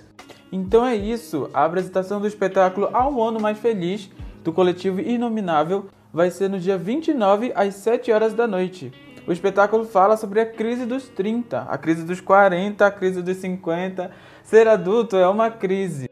Então 0.51 0.85
é 0.85 0.95
isso, 0.95 1.49
a 1.55 1.65
apresentação 1.65 2.21
do 2.21 2.27
espetáculo 2.27 2.91
Ao 2.93 3.23
Ano 3.23 3.41
Mais 3.41 3.59
Feliz, 3.59 4.11
do 4.45 4.53
coletivo 4.53 5.01
Inominável, 5.01 5.87
vai 6.13 6.31
ser 6.31 6.51
no 6.51 6.59
dia 6.59 6.77
29 6.77 7.53
às 7.55 7.77
7 7.77 8.13
horas 8.13 8.35
da 8.35 8.47
noite. 8.47 8.93
O 9.27 9.33
espetáculo 9.33 9.85
fala 9.85 10.17
sobre 10.17 10.41
a 10.41 10.47
crise 10.47 10.85
dos 10.85 11.09
30, 11.09 11.61
a 11.63 11.79
crise 11.79 12.05
dos 12.05 12.21
40, 12.21 12.85
a 12.85 12.91
crise 12.91 13.23
dos 13.23 13.37
50. 13.37 14.11
Ser 14.45 14.67
adulto 14.67 15.17
é 15.17 15.27
uma 15.29 15.51
crise. 15.51 16.11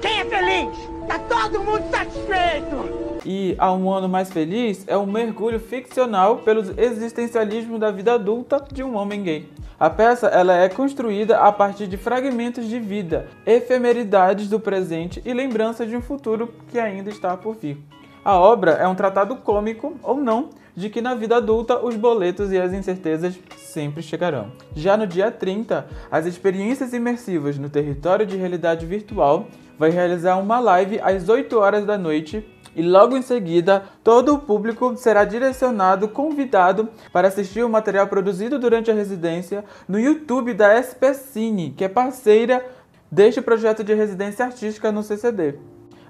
Quem 0.00 0.20
é 0.20 0.24
feliz? 0.24 0.93
Tá 1.06 1.18
todo 1.18 1.62
mundo 1.62 1.84
satisfeito! 1.90 3.20
E 3.24 3.54
A 3.58 3.72
Um 3.72 3.90
Ano 3.90 4.08
Mais 4.08 4.32
Feliz 4.32 4.84
é 4.86 4.96
um 4.96 5.06
mergulho 5.06 5.58
ficcional 5.58 6.38
pelo 6.38 6.62
existencialismo 6.78 7.78
da 7.78 7.90
vida 7.90 8.14
adulta 8.14 8.62
de 8.72 8.82
um 8.82 8.96
homem 8.96 9.22
gay. 9.22 9.48
A 9.78 9.90
peça 9.90 10.28
ela 10.28 10.56
é 10.56 10.68
construída 10.68 11.38
a 11.38 11.50
partir 11.50 11.86
de 11.86 11.96
fragmentos 11.96 12.68
de 12.68 12.78
vida, 12.78 13.28
efemeridades 13.46 14.48
do 14.48 14.60
presente 14.60 15.22
e 15.24 15.32
lembranças 15.32 15.88
de 15.88 15.96
um 15.96 16.02
futuro 16.02 16.54
que 16.68 16.78
ainda 16.78 17.10
está 17.10 17.36
por 17.36 17.56
vir. 17.56 17.78
A 18.24 18.38
obra 18.38 18.72
é 18.72 18.86
um 18.86 18.94
tratado 18.94 19.36
cômico, 19.36 19.94
ou 20.02 20.16
não, 20.16 20.50
de 20.76 20.88
que 20.88 21.00
na 21.00 21.14
vida 21.14 21.36
adulta 21.36 21.78
os 21.78 21.96
boletos 21.96 22.50
e 22.52 22.58
as 22.58 22.72
incertezas 22.72 23.38
sempre 23.56 24.02
chegarão. 24.02 24.52
Já 24.74 24.96
no 24.96 25.06
dia 25.06 25.30
30, 25.30 25.86
as 26.10 26.26
experiências 26.26 26.92
imersivas 26.92 27.58
no 27.58 27.68
território 27.68 28.26
de 28.26 28.36
realidade 28.36 28.86
virtual 28.86 29.46
vai 29.78 29.90
realizar 29.90 30.36
uma 30.36 30.60
live 30.60 31.00
às 31.00 31.28
8 31.28 31.58
horas 31.58 31.84
da 31.84 31.98
noite 31.98 32.46
e 32.74 32.82
logo 32.82 33.16
em 33.16 33.22
seguida 33.22 33.84
todo 34.02 34.34
o 34.34 34.38
público 34.38 34.96
será 34.96 35.24
direcionado, 35.24 36.08
convidado 36.08 36.88
para 37.12 37.28
assistir 37.28 37.62
o 37.62 37.68
material 37.68 38.06
produzido 38.06 38.58
durante 38.58 38.90
a 38.90 38.94
residência 38.94 39.64
no 39.88 39.98
YouTube 39.98 40.54
da 40.54 40.80
SP 40.82 41.14
Cine, 41.14 41.74
que 41.76 41.84
é 41.84 41.88
parceira 41.88 42.64
deste 43.10 43.40
projeto 43.40 43.84
de 43.84 43.94
residência 43.94 44.44
artística 44.44 44.90
no 44.90 45.02
CCD 45.02 45.58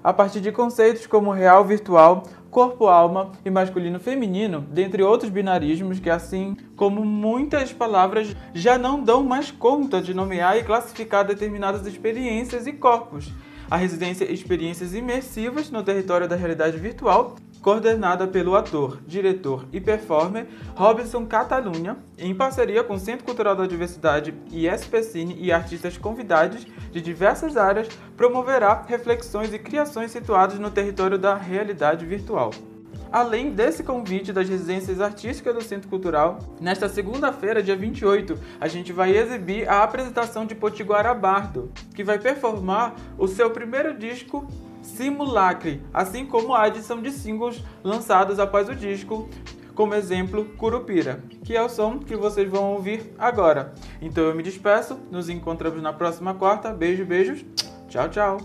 a 0.05 0.13
partir 0.13 0.39
de 0.39 0.51
conceitos 0.51 1.07
como 1.07 1.31
real 1.31 1.65
virtual, 1.65 2.21
corpo-alma 2.51 3.31
e 3.43 3.49
masculino-feminino, 3.49 4.61
dentre 4.69 5.01
outros 5.01 5.31
binarismos 5.31 5.99
que, 5.99 6.11
assim 6.11 6.55
como 6.75 7.03
muitas 7.03 7.73
palavras, 7.73 8.35
já 8.53 8.77
não 8.77 9.01
dão 9.01 9.23
mais 9.23 9.49
conta 9.49 9.99
de 9.99 10.13
nomear 10.13 10.59
e 10.59 10.63
classificar 10.63 11.25
determinadas 11.25 11.87
experiências 11.87 12.67
e 12.67 12.73
corpos. 12.73 13.33
A 13.69 13.77
residência 13.77 14.31
Experiências 14.31 14.93
Imersivas 14.93 15.71
no 15.71 15.81
território 15.81 16.27
da 16.27 16.35
realidade 16.35 16.77
virtual 16.77 17.35
coordenada 17.63 18.27
pelo 18.27 18.55
ator, 18.55 19.01
diretor 19.07 19.65
e 19.73 19.81
performer 19.81 20.45
Robson 20.75 21.25
Catalunha, 21.25 21.97
em 22.15 22.35
parceria 22.35 22.83
com 22.83 22.93
o 22.93 22.99
Centro 22.99 23.25
Cultural 23.25 23.55
da 23.55 23.65
Diversidade 23.65 24.35
e 24.51 24.67
SPCine 24.67 25.35
e 25.39 25.51
artistas 25.51 25.97
convidados 25.97 26.63
de 26.91 27.01
diversas 27.01 27.57
áreas, 27.57 27.87
promoverá 28.15 28.83
reflexões 28.87 29.51
e 29.51 29.57
criações 29.57 30.11
situadas 30.11 30.59
no 30.59 30.69
território 30.69 31.17
da 31.17 31.33
realidade 31.33 32.05
virtual. 32.05 32.51
Além 33.15 33.51
desse 33.51 33.81
convite 33.81 34.33
das 34.33 34.49
residências 34.49 34.99
artísticas 34.99 35.55
do 35.55 35.63
Centro 35.63 35.87
Cultural, 35.87 36.37
nesta 36.59 36.89
segunda-feira, 36.89 37.63
dia 37.63 37.73
28, 37.73 38.37
a 38.59 38.67
gente 38.67 38.91
vai 38.91 39.15
exibir 39.15 39.69
a 39.69 39.83
apresentação 39.83 40.45
de 40.45 40.53
Potiguara 40.53 41.13
Bardo, 41.13 41.71
que 41.95 42.03
vai 42.03 42.19
performar 42.19 42.93
o 43.17 43.25
seu 43.25 43.49
primeiro 43.51 43.97
disco 43.97 44.45
Simulacre, 44.81 45.81
assim 45.93 46.25
como 46.25 46.53
a 46.53 46.63
adição 46.63 47.01
de 47.01 47.09
singles 47.09 47.63
lançados 47.81 48.37
após 48.37 48.67
o 48.67 48.75
disco, 48.75 49.29
como 49.73 49.95
exemplo 49.95 50.43
Curupira, 50.57 51.23
que 51.41 51.55
é 51.55 51.61
o 51.61 51.69
som 51.69 51.99
que 51.99 52.17
vocês 52.17 52.51
vão 52.51 52.73
ouvir 52.73 53.13
agora. 53.17 53.73
Então 54.01 54.25
eu 54.25 54.35
me 54.35 54.43
despeço, 54.43 54.99
nos 55.09 55.29
encontramos 55.29 55.81
na 55.81 55.93
próxima 55.93 56.33
quarta. 56.33 56.73
Beijo, 56.73 57.05
beijos. 57.05 57.45
Tchau, 57.87 58.09
tchau. 58.09 58.37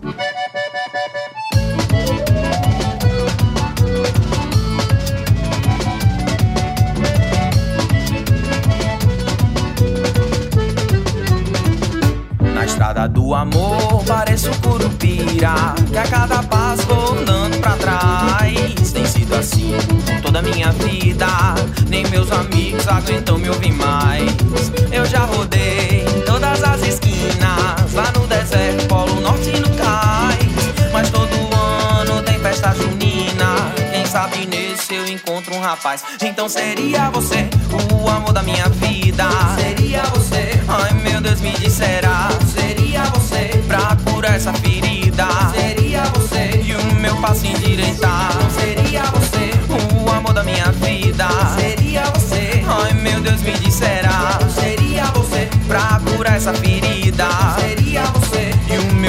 Estrada 12.80 13.06
do 13.06 13.34
amor, 13.34 14.02
pareço 14.06 14.50
curupira. 14.62 15.74
Que 15.90 15.98
a 15.98 16.02
cada 16.04 16.42
passo 16.44 16.86
vou 16.86 17.12
andando 17.12 17.60
pra 17.60 17.76
trás. 17.76 18.90
Tem 18.90 19.04
sido 19.04 19.34
assim 19.34 19.74
toda 20.22 20.38
a 20.38 20.42
minha 20.42 20.72
vida. 20.72 21.26
Nem 21.90 22.06
meus 22.06 22.32
amigos 22.32 22.88
aguentam 22.88 23.36
me 23.36 23.50
ouvir 23.50 23.74
mais. 23.74 24.30
Eu 24.90 25.04
já 25.04 25.26
rodei 25.26 26.06
todas 26.24 26.64
as 26.64 26.82
esquinas, 26.82 27.92
lá 27.92 28.10
no 28.16 28.26
deserto, 28.26 28.86
Polo 28.86 29.20
Norte 29.20 29.50
e 29.50 29.60
no 29.60 29.68
Cais. 29.76 30.90
Mas 30.90 31.10
todo 31.10 31.36
ano 32.00 32.22
tem 32.22 32.38
festa 32.38 32.72
junina. 32.72 33.56
Quem 33.92 34.06
sabe 34.06 34.46
nesse 34.46 34.89
um 35.60 35.62
rapaz. 35.62 36.02
Então 36.22 36.48
seria 36.48 37.10
você 37.10 37.48
o 37.92 38.08
amor 38.08 38.32
da 38.32 38.42
minha 38.42 38.68
vida. 38.70 39.24
Seria 39.56 40.02
você. 40.04 40.58
Ai 40.66 40.92
meu 40.94 41.20
Deus, 41.20 41.40
me 41.40 41.52
disserá. 41.52 42.30
Seria 42.52 43.04
você 43.04 43.62
pra 43.68 43.96
curar 44.10 44.36
essa 44.36 44.52
ferida. 44.54 45.26
Seria 45.54 46.02
você. 46.04 46.62
E 46.64 46.74
o 46.74 46.94
meu 46.94 47.14
passo 47.16 47.46
endireitar. 47.46 48.30
Seria 48.58 49.02
você 49.02 49.50
o 50.04 50.10
amor 50.10 50.32
da 50.32 50.42
minha 50.42 50.72
vida. 50.72 51.28
Seria 51.58 52.04
você. 52.04 52.64
Ai 52.66 52.92
meu 52.94 53.20
Deus, 53.20 53.42
me 53.42 53.52
disserá. 53.52 54.38
Seria 54.54 55.04
você 55.06 55.48
pra 55.68 56.00
curar 56.16 56.36
essa 56.36 56.54
ferida. 56.54 57.28
Seria 57.60 58.02
você. 58.04 58.49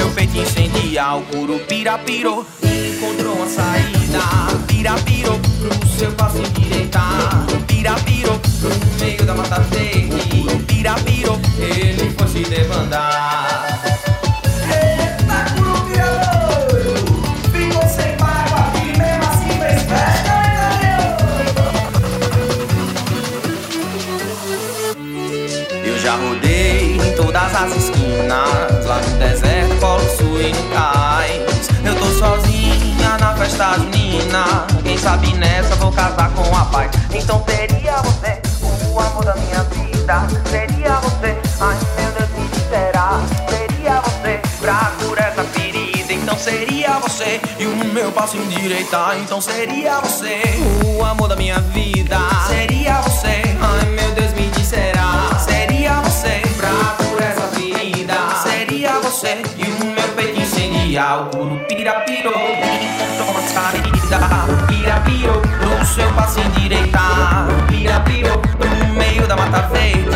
Meu 0.02 0.10
peito 0.10 0.36
incendiar. 0.36 1.18
O 1.18 1.22
curupira 1.22 1.96
pirou. 1.98 2.44
Encontrou 2.60 3.36
uma 3.36 3.46
saída. 3.46 4.18
Pira 4.66 4.94
pirou 4.94 5.38
pro 5.38 5.88
seu 5.96 6.10
passo 6.12 6.38
endireitar. 6.38 7.46
Pira 7.68 7.94
pirou 8.04 8.36
pro 8.40 9.04
meio 9.04 9.24
da 9.24 9.32
mata 9.32 9.60
verde. 9.60 10.01
Deserto, 29.22 29.76
Polo 29.80 30.16
Sul 30.16 30.40
e 30.40 30.52
no 30.52 30.62
Cais. 30.70 31.68
Eu 31.84 31.94
tô 31.96 32.06
sozinha 32.06 33.18
na 33.18 33.34
festa 33.34 33.74
junina, 33.74 34.66
quem 34.82 34.98
sabe 34.98 35.32
nessa 35.34 35.74
vou 35.76 35.92
casar 35.92 36.30
com 36.30 36.56
a 36.56 36.64
paz. 36.66 36.90
Então 37.12 37.44
seria 37.48 37.96
você 38.02 38.40
o 38.90 39.00
amor 39.00 39.24
da 39.24 39.34
minha 39.36 39.62
vida, 39.64 40.26
seria 40.50 40.94
você, 41.00 41.36
ai 41.60 41.76
meu 41.96 42.12
Deus 42.12 42.30
me 42.30 42.48
disserá, 42.48 43.20
seria 43.48 44.00
você 44.00 44.40
pra 44.60 44.92
curar 45.00 45.28
essa 45.28 45.44
ferida. 45.44 46.12
Então 46.12 46.38
seria 46.38 46.98
você 46.98 47.40
e 47.58 47.66
o 47.66 47.74
meu 47.92 48.12
passo 48.12 48.36
endireitar. 48.36 49.16
Então 49.18 49.40
seria 49.40 50.00
você 50.00 50.42
o 50.84 51.04
amor 51.04 51.28
da 51.28 51.36
minha 51.36 51.58
vida, 51.60 52.18
seria 52.48 53.00
você, 53.00 53.42
ai 53.60 53.86
meu 53.90 54.10
Deus 54.12 54.32
me 54.34 54.48
disserá, 54.50 55.38
seria 55.38 55.94
você 56.00 56.42
pra 56.56 56.70
curar 57.04 57.30
essa 57.30 57.46
ferida, 57.48 57.61
você 59.12 59.42
e 59.58 59.82
o 59.82 59.86
meu 59.86 60.08
peito 60.16 60.40
incendiar. 60.40 61.26
O 61.26 61.26
curupira 61.26 62.00
pirou, 62.00 62.32
encontrou 62.32 63.30
uma 63.30 63.42
saída, 63.42 64.66
pira 64.66 65.00
pirou, 65.00 65.42
no 65.78 65.84
seu 65.84 66.10
passo 66.14 66.40
endireitar, 66.40 67.46
pira 67.68 68.00
pirou, 68.00 68.40
no 68.88 68.94
meio 68.94 69.26
da 69.26 69.36
mata 69.36 69.68
verde, 69.68 70.08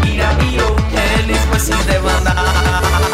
pira 0.00 0.28
pirou, 0.38 0.76
ele 1.18 1.34
foi 1.34 1.58
se 1.58 1.74
debandar. 1.84 3.05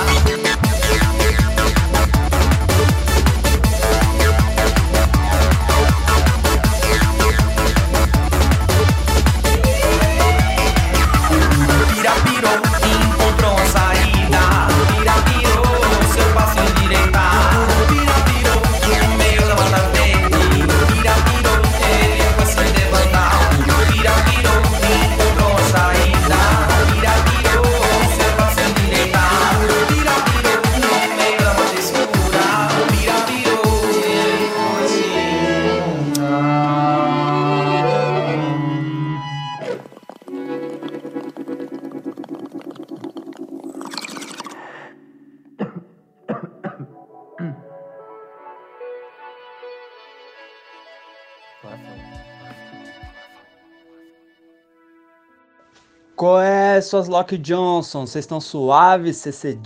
Suas 56.92 57.08
Lock 57.08 57.38
Johnson? 57.38 58.06
Vocês 58.06 58.22
estão 58.22 58.38
suaves, 58.38 59.16
CC 59.16 59.58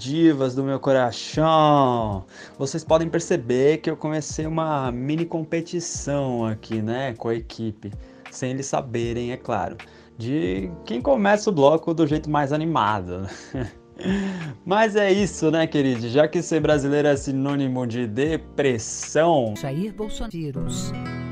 do 0.55 0.63
meu 0.63 0.79
coração? 0.79 2.25
Vocês 2.57 2.85
podem 2.85 3.09
perceber 3.09 3.79
que 3.79 3.91
eu 3.91 3.97
comecei 3.97 4.47
uma 4.47 4.93
mini 4.93 5.27
competição 5.27 6.47
aqui, 6.47 6.81
né, 6.81 7.15
com 7.15 7.29
a 7.29 7.35
equipe, 7.35 7.93
sem 8.31 8.53
eles 8.53 8.67
saberem, 8.67 9.33
é 9.33 9.37
claro, 9.37 9.77
de 10.17 10.71
quem 10.85 11.03
começa 11.03 11.51
o 11.51 11.53
bloco 11.53 11.93
do 11.93 12.07
jeito 12.07 12.31
mais 12.31 12.53
animado. 12.53 13.27
Mas 14.65 14.95
é 14.95 15.11
isso, 15.11 15.51
né, 15.51 15.67
querido? 15.67 16.09
Já 16.09 16.29
que 16.29 16.41
ser 16.41 16.61
brasileiro 16.61 17.09
é 17.09 17.17
sinônimo 17.17 17.89
de 17.89 18.07
depressão. 18.07 19.53
Jair 19.61 19.93
Bolsonaro. 19.93 21.26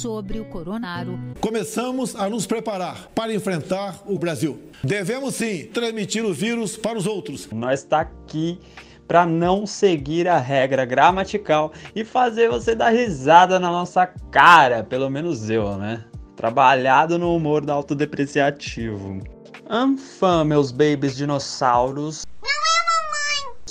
Sobre 0.00 0.40
o 0.40 0.46
coronaro. 0.46 1.18
Começamos 1.42 2.16
a 2.16 2.26
nos 2.26 2.46
preparar 2.46 3.08
para 3.14 3.34
enfrentar 3.34 4.00
o 4.06 4.18
Brasil. 4.18 4.58
Devemos 4.82 5.34
sim 5.34 5.66
transmitir 5.66 6.24
o 6.24 6.32
vírus 6.32 6.74
para 6.74 6.96
os 6.96 7.06
outros. 7.06 7.46
Nós 7.50 7.80
está 7.80 8.00
aqui 8.00 8.58
para 9.06 9.26
não 9.26 9.66
seguir 9.66 10.26
a 10.26 10.38
regra 10.38 10.86
gramatical 10.86 11.70
e 11.94 12.02
fazer 12.02 12.48
você 12.48 12.74
dar 12.74 12.88
risada 12.88 13.60
na 13.60 13.70
nossa 13.70 14.06
cara, 14.06 14.82
pelo 14.82 15.10
menos 15.10 15.50
eu, 15.50 15.76
né? 15.76 16.02
Trabalhado 16.34 17.18
no 17.18 17.36
humor 17.36 17.62
da 17.62 17.74
autodepreciativo. 17.74 19.20
Anfã, 19.68 20.44
meus 20.44 20.72
babies 20.72 21.14
dinossauros. 21.14 22.24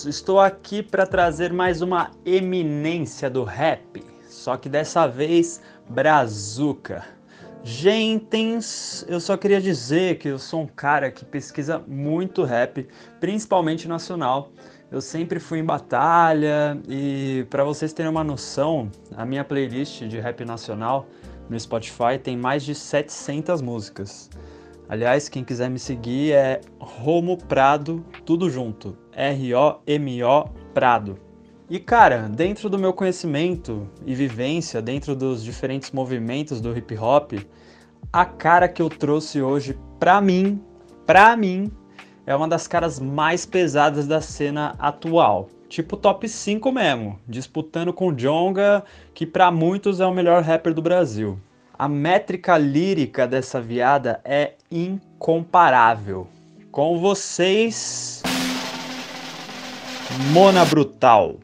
Estou 0.05 0.39
aqui 0.39 0.83
para 0.83 1.07
trazer 1.07 1.51
mais 1.51 1.81
uma 1.81 2.11
eminência 2.23 3.31
do 3.31 3.43
rap, 3.43 4.03
só 4.29 4.55
que 4.55 4.69
dessa 4.69 5.07
vez 5.07 5.59
brazuca. 5.89 7.03
Gentens, 7.63 9.05
eu 9.07 9.19
só 9.19 9.35
queria 9.35 9.59
dizer 9.59 10.17
que 10.17 10.29
eu 10.29 10.39
sou 10.39 10.61
um 10.61 10.67
cara 10.67 11.11
que 11.11 11.25
pesquisa 11.25 11.83
muito 11.85 12.43
rap, 12.43 12.87
principalmente 13.19 13.87
nacional. 13.87 14.51
Eu 14.89 15.01
sempre 15.01 15.39
fui 15.39 15.59
em 15.59 15.65
batalha 15.65 16.79
e 16.87 17.45
para 17.49 17.63
vocês 17.63 17.91
terem 17.91 18.09
uma 18.09 18.23
noção, 18.23 18.89
a 19.15 19.25
minha 19.25 19.43
playlist 19.43 20.03
de 20.03 20.19
rap 20.19 20.43
nacional 20.45 21.07
no 21.49 21.59
Spotify 21.59 22.17
tem 22.21 22.37
mais 22.37 22.63
de 22.63 22.73
700 22.73 23.61
músicas. 23.61 24.29
Aliás, 24.87 25.29
quem 25.29 25.43
quiser 25.43 25.69
me 25.69 25.77
seguir 25.77 26.31
é 26.31 26.61
Romo 26.79 27.37
Prado, 27.37 28.03
tudo 28.25 28.49
junto. 28.49 28.97
R-O-M-O 29.11 30.45
Prado. 30.73 31.28
E 31.69 31.77
cara, 31.77 32.27
dentro 32.27 32.67
do 32.67 32.79
meu 32.79 32.91
conhecimento 32.91 33.87
e 34.03 34.15
vivência, 34.15 34.81
dentro 34.81 35.15
dos 35.15 35.43
diferentes 35.43 35.91
movimentos 35.91 36.59
do 36.59 36.75
hip 36.75 36.97
hop, 36.97 37.33
a 38.11 38.25
cara 38.25 38.67
que 38.67 38.81
eu 38.81 38.89
trouxe 38.89 39.39
hoje 39.39 39.77
pra 39.99 40.19
mim, 40.19 40.59
pra 41.05 41.37
mim, 41.37 41.71
é 42.25 42.35
uma 42.35 42.47
das 42.47 42.67
caras 42.67 42.99
mais 42.99 43.45
pesadas 43.45 44.07
da 44.07 44.19
cena 44.19 44.75
atual. 44.79 45.47
Tipo 45.67 45.95
top 45.95 46.27
5 46.27 46.71
mesmo, 46.71 47.19
disputando 47.27 47.93
com 47.93 48.15
Jonga, 48.15 48.83
que 49.13 49.23
pra 49.23 49.51
muitos 49.51 49.99
é 49.99 50.05
o 50.07 50.13
melhor 50.13 50.41
rapper 50.41 50.73
do 50.73 50.81
Brasil. 50.81 51.39
A 51.77 51.87
métrica 51.87 52.57
lírica 52.57 53.27
dessa 53.27 53.61
viada 53.61 54.19
é 54.25 54.53
incomparável. 54.71 56.27
Com 56.71 56.99
vocês, 56.99 58.23
Mona 60.33 60.65
Brutal. 60.65 61.37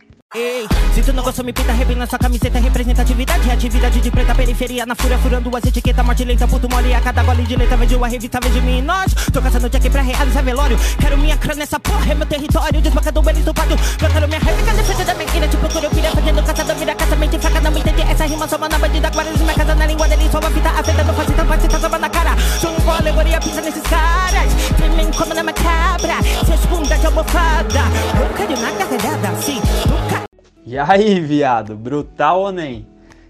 Se 0.93 1.01
tu 1.01 1.13
não 1.13 1.23
gostou, 1.23 1.45
me 1.45 1.53
pinta, 1.53 1.71
rebina 1.71 2.05
sua 2.05 2.19
camiseta, 2.19 2.59
representatividade, 2.59 3.49
atividade 3.49 4.01
de 4.01 4.11
preta, 4.11 4.35
periferia, 4.35 4.85
na 4.85 4.93
fúria, 4.93 5.17
furando 5.17 5.55
as 5.55 5.63
etiquetas, 5.63 6.05
morte 6.05 6.25
lenta, 6.25 6.45
puto 6.45 6.67
mole, 6.69 6.93
a 6.93 6.99
cada 6.99 7.23
gole 7.23 7.43
de 7.43 7.55
letra, 7.55 7.77
vende 7.77 7.95
uma 7.95 8.07
revista, 8.09 8.39
vende 8.43 8.59
mim, 8.59 8.81
nós. 8.81 9.13
Tô 9.31 9.41
caçando 9.41 9.69
jack 9.69 9.89
pra 9.89 10.01
realizar 10.01 10.41
velório, 10.41 10.77
quero 10.99 11.17
minha 11.17 11.37
crânio 11.37 11.59
nessa 11.59 11.79
porra, 11.79 12.11
é 12.11 12.15
meu 12.15 12.25
território, 12.25 12.81
desbancado, 12.81 13.29
eles 13.29 13.45
do 13.45 13.53
pátio, 13.53 13.77
trocando 13.97 14.27
minha 14.27 14.39
réplica, 14.41 14.73
defesa 14.73 15.05
da 15.05 15.13
mentira, 15.13 15.47
tipo 15.47 15.69
curupira, 15.69 16.11
fazendo 16.11 16.43
caçador, 16.43 16.75
vira 16.75 16.95
caça, 16.95 17.15
mente 17.15 17.39
fraca, 17.39 17.61
não 17.61 17.77
entende 17.77 18.01
essa 18.01 18.25
rima, 18.25 18.47
só 18.47 18.57
na 18.57 18.77
bandida, 18.77 19.09
guardas, 19.09 19.39
minha 19.39 19.53
casa 19.53 19.75
na 19.75 19.85
língua 19.85 20.07
dele, 20.09 20.29
só 20.29 20.39
uma 20.39 20.51
fita, 20.51 20.69
afeta, 20.69 21.03
não 21.05 21.13
faz 21.13 21.29
então, 21.63 21.79
tá 21.79 21.97
na 21.97 22.09
cara, 22.09 22.35
sou 22.59 22.71
um 22.71 22.91
alegoria, 22.91 23.39
pisa 23.39 23.61
nesses 23.61 23.83
caras, 23.83 24.53
tremem 24.75 25.11
como 25.11 25.33
na 25.33 25.43
macabra, 25.43 26.15
seus 26.45 26.65
bunda 26.65 26.97
de 26.97 27.05
almofada, 27.05 27.79
eu 28.19 28.33
quero 28.35 28.61
na 28.61 28.71
carregada, 28.73 29.41
sim, 29.41 29.61
nunca. 29.87 30.24
E 30.67 30.79
aí, 30.79 31.19
viado, 31.19 31.75
brutal 31.75 32.41
ou 32.41 32.51
nem? 32.51 32.87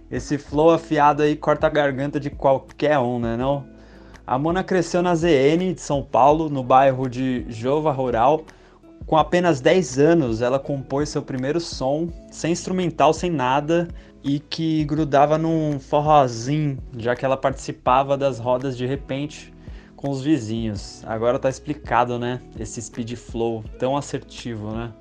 Esse 0.10 0.38
flow 0.38 0.72
afiado 0.72 1.22
aí 1.22 1.36
corta 1.36 1.68
a 1.68 1.70
garganta 1.70 2.18
de 2.18 2.30
qualquer 2.30 2.98
um, 2.98 3.20
né 3.20 3.36
não? 3.36 3.66
A 4.26 4.40
Mona 4.40 4.64
cresceu 4.64 5.02
na 5.02 5.14
ZN 5.14 5.74
de 5.74 5.82
São 5.82 6.02
Paulo, 6.02 6.50
no 6.50 6.64
bairro 6.64 7.10
de 7.10 7.46
Jova 7.50 7.92
Rural. 7.92 8.46
Com 9.06 9.18
apenas 9.18 9.60
10 9.60 10.00
anos, 10.00 10.42
ela 10.42 10.58
compôs 10.58 11.10
seu 11.10 11.22
primeiro 11.22 11.60
som, 11.60 12.08
sem 12.32 12.54
instrumental, 12.54 13.12
sem 13.12 13.30
nada, 13.30 13.90
e 14.24 14.40
que 14.40 14.86
grudava 14.86 15.38
num 15.38 15.78
forrozinho, 15.78 16.78
já 16.98 17.18
que 17.18 17.26
ela 17.26 17.36
participava 17.36 18.16
das 18.16 18.40
rodas 18.40 18.78
de 18.78 18.86
repente 18.86 19.54
com 19.98 20.10
os 20.10 20.22
vizinhos. 20.22 21.04
Agora 21.06 21.38
tá 21.38 21.50
explicado, 21.50 22.18
né? 22.18 22.40
Esse 22.58 22.82
speed 22.82 23.14
flow 23.18 23.62
tão 23.78 23.98
assertivo, 23.98 24.72
né? 24.72 24.94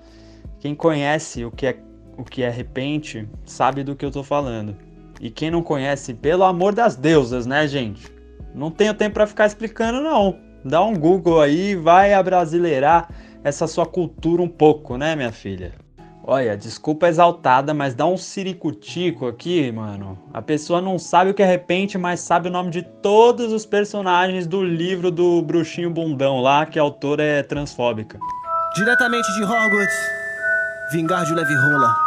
Quem 0.58 0.74
conhece 0.74 1.44
o 1.44 1.52
que 1.52 1.66
é 1.66 1.93
o 2.16 2.24
que 2.24 2.42
é 2.42 2.50
repente 2.50 3.28
sabe 3.44 3.82
do 3.82 3.94
que 3.96 4.04
eu 4.04 4.10
tô 4.10 4.22
falando. 4.22 4.76
E 5.20 5.30
quem 5.30 5.50
não 5.50 5.62
conhece, 5.62 6.14
pelo 6.14 6.44
amor 6.44 6.74
das 6.74 6.96
deusas, 6.96 7.46
né, 7.46 7.66
gente? 7.66 8.12
Não 8.54 8.70
tenho 8.70 8.94
tempo 8.94 9.14
para 9.14 9.26
ficar 9.26 9.46
explicando, 9.46 10.00
não. 10.00 10.38
Dá 10.64 10.82
um 10.82 10.94
Google 10.94 11.40
aí, 11.40 11.74
vai 11.74 12.14
abrasileirar 12.14 13.08
essa 13.42 13.66
sua 13.66 13.86
cultura 13.86 14.42
um 14.42 14.48
pouco, 14.48 14.96
né, 14.96 15.14
minha 15.14 15.32
filha? 15.32 15.72
Olha, 16.26 16.56
desculpa 16.56 17.06
exaltada, 17.06 17.74
mas 17.74 17.94
dá 17.94 18.06
um 18.06 18.16
ciricutico 18.16 19.26
aqui, 19.26 19.70
mano. 19.70 20.18
A 20.32 20.40
pessoa 20.40 20.80
não 20.80 20.98
sabe 20.98 21.30
o 21.30 21.34
que 21.34 21.42
é 21.42 21.46
repente, 21.46 21.98
mas 21.98 22.20
sabe 22.20 22.48
o 22.48 22.50
nome 22.50 22.70
de 22.70 22.80
todos 22.80 23.52
os 23.52 23.66
personagens 23.66 24.46
do 24.46 24.64
livro 24.64 25.10
do 25.10 25.42
bruxinho 25.42 25.90
bundão 25.90 26.40
lá, 26.40 26.64
que 26.64 26.78
a 26.78 26.82
autora 26.82 27.22
é 27.22 27.42
transfóbica. 27.42 28.18
Diretamente 28.74 29.30
de 29.34 29.42
Hogwarts, 29.42 29.96
vingar 30.92 31.26
de 31.26 31.34
leve 31.34 31.54
rola. 31.54 32.03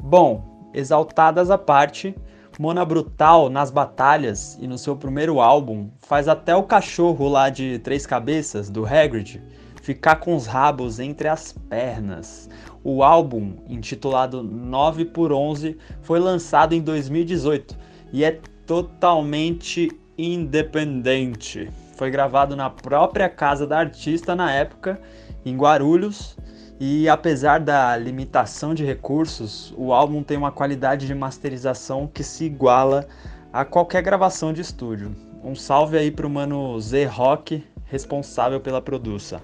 Bom, 0.00 0.70
exaltadas 0.72 1.50
à 1.50 1.58
parte, 1.58 2.14
Mona 2.58 2.84
Brutal 2.84 3.50
nas 3.50 3.70
batalhas 3.70 4.56
e 4.60 4.66
no 4.66 4.78
seu 4.78 4.96
primeiro 4.96 5.40
álbum 5.40 5.90
faz 6.00 6.28
até 6.28 6.56
o 6.56 6.62
cachorro 6.62 7.28
lá 7.28 7.50
de 7.50 7.78
três 7.80 8.06
cabeças 8.06 8.70
do 8.70 8.86
Hagrid 8.86 9.42
ficar 9.86 10.16
com 10.16 10.34
os 10.34 10.46
rabos 10.46 10.98
entre 10.98 11.28
as 11.28 11.52
pernas. 11.52 12.50
O 12.82 13.04
álbum, 13.04 13.54
intitulado 13.68 14.42
9 14.42 15.04
por 15.04 15.32
11, 15.32 15.78
foi 16.02 16.18
lançado 16.18 16.72
em 16.72 16.80
2018 16.80 17.76
e 18.12 18.24
é 18.24 18.40
totalmente 18.66 19.88
independente. 20.18 21.70
Foi 21.94 22.10
gravado 22.10 22.56
na 22.56 22.68
própria 22.68 23.28
casa 23.28 23.64
da 23.64 23.78
artista 23.78 24.34
na 24.34 24.52
época, 24.52 25.00
em 25.44 25.56
Guarulhos, 25.56 26.36
e 26.78 27.08
apesar 27.08 27.58
da 27.60 27.96
limitação 27.96 28.74
de 28.74 28.84
recursos, 28.84 29.72
o 29.76 29.92
álbum 29.92 30.22
tem 30.22 30.36
uma 30.36 30.52
qualidade 30.52 31.06
de 31.06 31.14
masterização 31.14 32.06
que 32.06 32.22
se 32.22 32.44
iguala 32.44 33.06
a 33.52 33.64
qualquer 33.64 34.02
gravação 34.02 34.52
de 34.52 34.60
estúdio. 34.60 35.14
Um 35.42 35.54
salve 35.54 35.96
aí 35.96 36.10
pro 36.10 36.28
mano 36.28 36.78
Z 36.78 37.06
Rock, 37.06 37.64
responsável 37.86 38.60
pela 38.60 38.82
produção. 38.82 39.40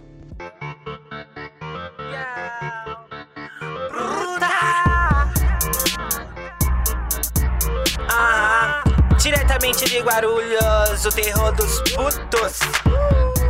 Ah, 8.10 8.84
diretamente 9.18 9.86
de 9.86 10.00
Guarulhos, 10.00 11.06
o 11.06 11.10
terror 11.10 11.54
dos 11.56 11.80
putos. 11.80 13.41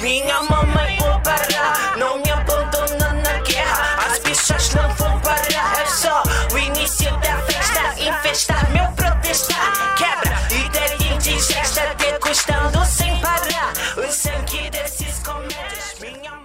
Minha 0.00 0.42
mamãe 0.42 0.98
vou 0.98 1.18
parar, 1.20 1.96
não 1.96 2.18
me 2.18 2.30
abandona 2.30 3.14
na 3.14 3.38
guerra. 3.40 4.06
As 4.06 4.18
bichas 4.18 4.74
não 4.74 4.88
vão 4.94 5.18
parar, 5.20 5.80
é 5.80 5.86
só 5.86 6.22
o 6.52 6.58
início 6.58 7.10
da 7.18 7.38
festa. 7.42 7.94
Infestar 7.98 8.70
meu 8.72 8.92
protestar, 8.92 9.96
quebra 9.96 10.36
ideia 10.54 11.14
indigesta, 11.14 11.94
degustando 11.94 12.84
sem 12.84 13.18
parar. 13.20 13.72
O 13.96 14.12
sangue 14.12 14.68
desses 14.70 15.18
comédias, 15.20 15.96
minha 15.98 16.38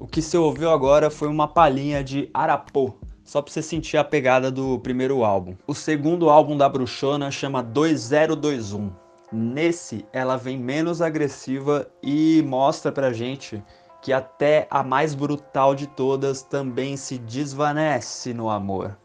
O 0.00 0.06
que 0.06 0.22
você 0.22 0.38
ouviu 0.38 0.70
agora 0.70 1.10
foi 1.10 1.28
uma 1.28 1.46
palhinha 1.46 2.02
de 2.02 2.30
Arapô, 2.32 2.94
só 3.24 3.42
pra 3.42 3.52
você 3.52 3.60
sentir 3.60 3.98
a 3.98 4.04
pegada 4.04 4.50
do 4.50 4.78
primeiro 4.78 5.22
álbum. 5.22 5.54
O 5.66 5.74
segundo 5.74 6.30
álbum 6.30 6.56
da 6.56 6.66
Bruxona 6.66 7.30
chama 7.30 7.62
2021. 7.62 9.05
Nesse, 9.32 10.06
ela 10.12 10.36
vem 10.36 10.58
menos 10.58 11.02
agressiva 11.02 11.88
e 12.02 12.42
mostra 12.46 12.92
pra 12.92 13.12
gente 13.12 13.62
que 14.00 14.12
até 14.12 14.68
a 14.70 14.84
mais 14.84 15.14
brutal 15.14 15.74
de 15.74 15.86
todas 15.88 16.42
também 16.42 16.96
se 16.96 17.18
desvanece 17.18 18.32
no 18.32 18.48
amor. 18.48 18.96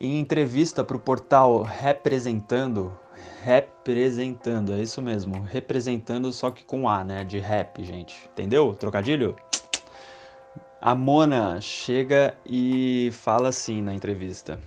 Em 0.00 0.18
entrevista 0.18 0.82
para 0.82 0.96
o 0.96 1.00
portal 1.00 1.62
Representando, 1.62 2.92
representando, 3.42 4.72
é 4.72 4.82
isso 4.82 5.00
mesmo, 5.00 5.42
representando 5.42 6.32
só 6.32 6.50
que 6.50 6.64
com 6.64 6.88
A, 6.88 7.04
né, 7.04 7.22
de 7.22 7.38
rap, 7.38 7.84
gente. 7.84 8.28
Entendeu? 8.32 8.74
Trocadilho? 8.74 9.36
A 10.80 10.96
Mona 10.96 11.60
chega 11.60 12.36
e 12.44 13.10
fala 13.12 13.50
assim 13.50 13.80
na 13.80 13.94
entrevista. 13.94 14.58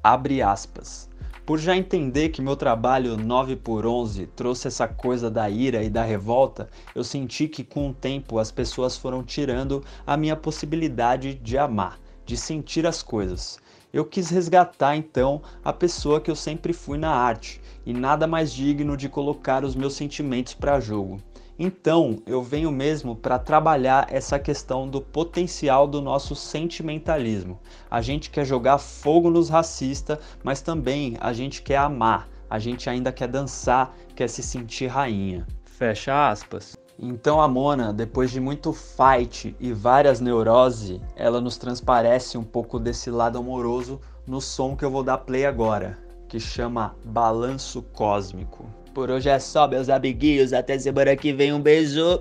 Abre 0.00 0.40
aspas. 0.40 1.10
Por 1.46 1.58
já 1.58 1.76
entender 1.76 2.30
que 2.30 2.40
meu 2.40 2.56
trabalho 2.56 3.18
9 3.18 3.56
por 3.56 3.84
11 3.84 4.28
trouxe 4.28 4.66
essa 4.66 4.88
coisa 4.88 5.30
da 5.30 5.50
ira 5.50 5.82
e 5.82 5.90
da 5.90 6.02
revolta, 6.02 6.70
eu 6.94 7.04
senti 7.04 7.46
que 7.48 7.62
com 7.62 7.90
o 7.90 7.92
tempo 7.92 8.38
as 8.38 8.50
pessoas 8.50 8.96
foram 8.96 9.22
tirando 9.22 9.84
a 10.06 10.16
minha 10.16 10.36
possibilidade 10.36 11.34
de 11.34 11.58
amar, 11.58 12.00
de 12.24 12.34
sentir 12.34 12.86
as 12.86 13.02
coisas. 13.02 13.58
Eu 13.92 14.06
quis 14.06 14.30
resgatar 14.30 14.96
então 14.96 15.42
a 15.62 15.70
pessoa 15.70 16.18
que 16.18 16.30
eu 16.30 16.36
sempre 16.36 16.72
fui 16.72 16.96
na 16.96 17.10
arte, 17.10 17.60
e 17.84 17.92
nada 17.92 18.26
mais 18.26 18.50
digno 18.50 18.96
de 18.96 19.10
colocar 19.10 19.66
os 19.66 19.74
meus 19.74 19.92
sentimentos 19.92 20.54
para 20.54 20.80
jogo. 20.80 21.20
Então, 21.56 22.20
eu 22.26 22.42
venho 22.42 22.72
mesmo 22.72 23.14
para 23.14 23.38
trabalhar 23.38 24.08
essa 24.10 24.40
questão 24.40 24.88
do 24.88 25.00
potencial 25.00 25.86
do 25.86 26.00
nosso 26.00 26.34
sentimentalismo. 26.34 27.60
A 27.88 28.00
gente 28.00 28.28
quer 28.28 28.44
jogar 28.44 28.78
fogo 28.78 29.30
nos 29.30 29.48
racistas, 29.48 30.18
mas 30.42 30.60
também 30.60 31.16
a 31.20 31.32
gente 31.32 31.62
quer 31.62 31.76
amar, 31.76 32.28
a 32.50 32.58
gente 32.58 32.90
ainda 32.90 33.12
quer 33.12 33.28
dançar, 33.28 33.94
quer 34.16 34.28
se 34.28 34.42
sentir 34.42 34.88
rainha. 34.88 35.46
Fecha 35.64 36.28
aspas. 36.28 36.76
Então 36.98 37.40
a 37.40 37.46
Mona, 37.46 37.92
depois 37.92 38.30
de 38.30 38.40
muito 38.40 38.72
fight 38.72 39.54
e 39.60 39.72
várias 39.72 40.20
neuroses, 40.20 41.00
ela 41.14 41.40
nos 41.40 41.56
transparece 41.56 42.36
um 42.36 42.44
pouco 42.44 42.78
desse 42.80 43.10
lado 43.10 43.38
amoroso 43.38 44.00
no 44.26 44.40
som 44.40 44.76
que 44.76 44.84
eu 44.84 44.90
vou 44.90 45.02
dar 45.02 45.18
play 45.18 45.44
agora, 45.44 45.98
que 46.28 46.40
chama 46.40 46.94
Balanço 47.04 47.82
Cósmico. 47.82 48.64
Por 48.94 49.10
hoje 49.10 49.28
é 49.28 49.40
só, 49.40 49.66
meus 49.66 49.88
amiguinhos. 49.88 50.52
Até 50.52 50.78
semana 50.78 51.16
que 51.16 51.32
vem. 51.32 51.52
Um 51.52 51.60
beijo. 51.60 52.20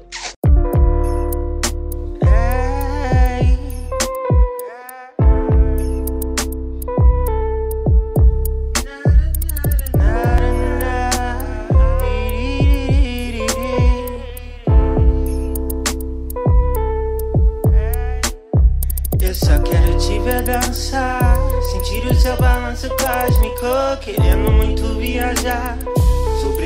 Eu 19.21 19.35
só 19.35 19.59
quero 19.59 19.97
te 19.99 20.19
ver 20.19 20.41
dançar, 20.41 21.37
sentir 21.71 22.05
o 22.07 22.15
seu 22.15 22.35
balanço 22.37 22.89
cósmico, 22.89 24.01
querendo 24.01 24.51
muito 24.51 24.97
viajar. 24.97 25.77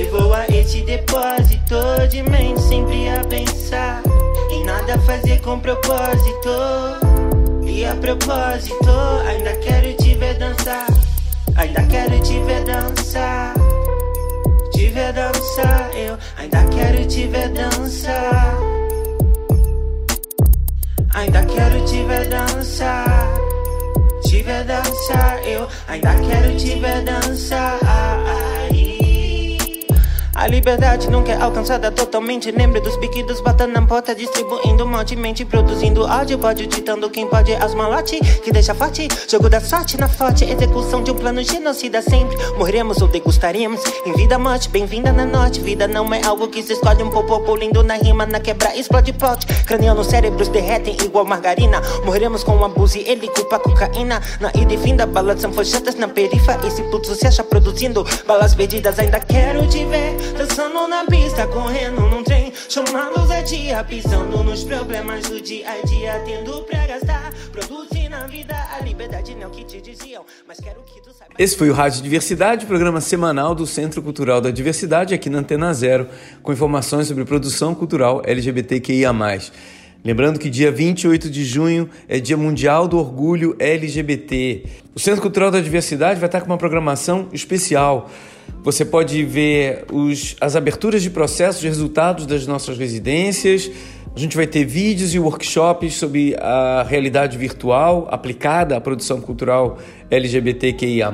Sobrevoa 0.07 0.45
esse 0.47 0.81
depósito 0.83 2.07
de 2.09 2.23
mente 2.23 2.61
sempre 2.61 3.09
a 3.09 3.21
pensar 3.25 4.01
em 4.49 4.63
nada 4.63 4.97
fazer 4.99 5.41
com 5.41 5.59
propósito. 5.59 6.49
E 7.65 7.83
a 7.83 7.93
propósito, 7.95 8.89
ainda 9.27 9.53
quero 9.57 9.93
te 9.97 10.15
ver 10.15 10.35
dançar, 10.35 10.87
ainda 11.57 11.83
quero 11.83 12.19
te 12.21 12.39
ver 12.39 12.63
dançar. 12.63 13.53
Te 14.71 14.87
ver 14.87 15.11
dançar, 15.11 15.91
eu 15.93 16.17
ainda 16.37 16.63
quero 16.65 17.05
te 17.05 17.27
ver 17.27 17.49
dançar. 17.49 18.57
ainda 21.13 21.43
quero 21.43 21.85
te 21.85 22.03
ver 22.03 22.29
dançar. 22.29 23.33
Te 24.23 24.41
ver 24.41 24.63
dançar, 24.63 25.45
eu 25.45 25.67
ainda 25.89 26.15
quero 26.15 26.55
te 26.55 26.79
ver 26.79 27.03
dançar. 27.03 27.77
A 30.37 30.45
liberdade 30.45 31.09
nunca 31.09 31.31
é 31.31 31.41
alcançada 31.41 31.91
totalmente. 31.91 32.51
Lembre 32.51 32.79
dos 32.79 32.95
biquidos 32.97 33.41
batendo 33.41 33.73
na 33.73 33.81
porta, 33.81 34.13
distribuindo 34.13 34.85
montemente, 34.85 35.43
produzindo 35.43 36.05
áudio, 36.05 36.37
pode 36.37 36.67
ditando 36.67 37.09
quem 37.09 37.25
pode 37.25 37.55
as 37.55 37.73
malote, 37.73 38.19
que 38.43 38.51
deixa 38.51 38.75
forte. 38.75 39.07
Jogo 39.27 39.49
da 39.49 39.59
sorte 39.59 39.97
na 39.97 40.07
forte 40.07 40.45
execução 40.45 41.01
de 41.01 41.09
um 41.09 41.15
plano 41.15 41.41
genocida 41.41 42.03
sempre. 42.03 42.37
Morreremos 42.55 43.01
ou 43.01 43.07
degustaríamos 43.07 43.81
em 44.05 44.13
vida 44.13 44.37
morte. 44.37 44.69
Bem-vinda 44.69 45.11
na 45.11 45.25
norte. 45.25 45.59
Vida 45.59 45.87
não 45.87 46.13
é 46.13 46.23
algo 46.23 46.47
que 46.49 46.61
se 46.61 46.73
escolhe 46.73 47.01
um 47.01 47.09
popô 47.09 47.55
lindo 47.55 47.81
na 47.81 47.95
rima, 47.95 48.27
na 48.27 48.39
quebra, 48.39 48.75
explode 48.75 49.13
pote. 49.13 49.47
Craniano, 49.65 50.03
cérebros 50.03 50.49
derretem 50.49 50.97
igual 51.03 51.25
margarina. 51.25 51.81
Morreremos 52.05 52.43
com 52.43 52.63
abuso 52.63 52.99
e 52.99 53.09
ele 53.09 53.27
culpa 53.29 53.57
cocaína. 53.57 54.21
Na 54.39 54.51
ida 54.53 54.71
e 54.71 54.77
vinda, 54.77 55.07
balas 55.07 55.41
são 55.41 55.51
forjadas 55.51 55.95
na 55.95 56.07
perifa. 56.07 56.59
Esse 56.63 56.83
puto 56.83 57.15
se 57.15 57.25
acha 57.25 57.43
produzindo 57.43 58.05
balas 58.27 58.53
perdidas. 58.53 58.99
Ainda 58.99 59.19
quero 59.19 59.67
te 59.67 59.83
ver 59.85 60.26
dançando 60.35 60.87
na 60.87 61.05
pista, 61.05 61.45
correndo 61.47 62.01
num 62.01 62.23
trem. 62.23 62.51
Chamando 62.69 63.25
Zé 63.27 63.43
Dia, 63.43 63.83
pisando 63.83 64.43
nos 64.43 64.63
problemas 64.63 65.29
do 65.29 65.39
dia 65.39 65.69
a 65.69 65.85
dia, 65.85 66.21
tendo 66.25 66.63
pra 66.63 66.85
gastar. 66.87 67.33
Produzir 67.51 68.09
na 68.09 68.27
vida 68.27 68.55
a 68.77 68.83
liberdade, 68.83 69.35
não 69.35 69.43
é 69.43 69.47
o 69.47 69.49
que 69.49 69.63
te 69.63 69.81
diziam. 69.81 70.25
Mas 70.47 70.59
quero 70.59 70.81
que 70.81 71.01
tu 71.01 71.11
saiba. 71.13 71.33
Esse 71.37 71.55
foi 71.55 71.69
o 71.69 71.73
Rádio 71.73 72.01
Diversidade, 72.01 72.65
programa 72.65 72.99
semanal 72.99 73.53
do 73.53 73.65
Centro 73.65 74.01
Cultural 74.01 74.41
da 74.41 74.51
Diversidade, 74.51 75.13
aqui 75.13 75.29
na 75.29 75.39
Antena 75.39 75.73
Zero, 75.73 76.07
com 76.41 76.51
informações 76.51 77.07
sobre 77.07 77.23
produção 77.25 77.73
cultural 77.75 78.21
LGBTQIA. 78.25 79.13
Lembrando 80.03 80.39
que 80.39 80.49
dia 80.49 80.71
28 80.71 81.29
de 81.29 81.43
junho 81.43 81.89
é 82.07 82.19
Dia 82.19 82.37
Mundial 82.37 82.87
do 82.87 82.97
Orgulho 82.97 83.55
LGBT. 83.59 84.63
O 84.95 84.99
Centro 84.99 85.21
Cultural 85.21 85.51
da 85.51 85.59
Diversidade 85.59 86.19
vai 86.19 86.27
estar 86.27 86.41
com 86.41 86.47
uma 86.47 86.57
programação 86.57 87.27
especial. 87.33 88.09
Você 88.67 88.83
pode 88.83 89.23
ver 89.23 89.85
os, 89.93 90.35
as 90.41 90.57
aberturas 90.57 91.01
de 91.01 91.09
processos, 91.09 91.63
resultados 91.63 92.25
das 92.25 92.45
nossas 92.45 92.77
residências. 92.77 93.71
A 94.13 94.19
gente 94.19 94.35
vai 94.35 94.45
ter 94.45 94.65
vídeos 94.65 95.15
e 95.15 95.19
workshops 95.19 95.93
sobre 95.93 96.35
a 96.37 96.83
realidade 96.83 97.37
virtual 97.37 98.09
aplicada 98.11 98.75
à 98.75 98.81
produção 98.81 99.21
cultural 99.21 99.77
LGBTQIA. 100.11 101.13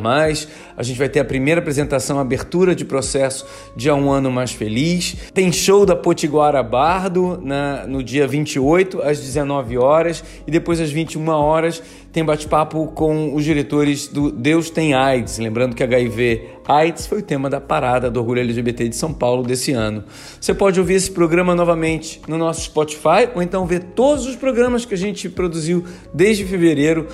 A 0.76 0.82
gente 0.82 0.98
vai 0.98 1.08
ter 1.08 1.20
a 1.20 1.26
primeira 1.26 1.62
apresentação, 1.62 2.18
abertura 2.18 2.74
de 2.74 2.86
processo 2.86 3.46
de 3.76 3.92
Um 3.92 4.10
Ano 4.10 4.32
Mais 4.32 4.52
Feliz. 4.52 5.16
Tem 5.32 5.52
show 5.52 5.86
da 5.86 5.96
Potiguara 5.96 6.64
Bardo 6.64 7.40
na, 7.44 7.86
no 7.86 8.02
dia 8.02 8.28
28, 8.28 9.00
às 9.04 9.20
19 9.20 9.78
horas, 9.78 10.24
e 10.48 10.50
depois 10.50 10.80
às 10.80 10.90
21 10.90 11.28
horas 11.30 11.84
tem 12.14 12.24
bate-papo 12.24 12.86
com 12.94 13.34
os 13.34 13.44
diretores 13.44 14.08
do 14.08 14.32
Deus 14.32 14.70
Tem 14.70 14.94
AIDS. 14.94 15.40
Lembrando 15.40 15.76
que 15.76 15.82
HIV 15.82 16.60
AIDS 16.64 17.08
foi 17.08 17.20
o 17.20 17.22
tema 17.24 17.50
da 17.50 17.60
parada 17.60 18.12
do 18.12 18.20
Orgulho 18.20 18.40
LGBT 18.40 18.88
de 18.88 18.96
São 18.96 19.12
Paulo 19.12 19.42
desse 19.42 19.72
ano. 19.72 20.04
Você 20.40 20.54
pode 20.54 20.80
ouvir 20.80 20.94
esse 20.94 21.10
programa 21.10 21.56
novamente 21.56 22.22
no 22.28 22.38
nosso 22.38 22.62
Spotify 22.62 23.28
ou 23.34 23.42
então 23.42 23.66
ver 23.66 23.80
todos 23.96 24.28
os 24.28 24.36
programas 24.36 24.86
que 24.86 24.94
a 24.94 24.98
gente 24.98 25.28
produziu 25.28 25.84
desde 26.14 26.46
fevereiro 26.46 27.08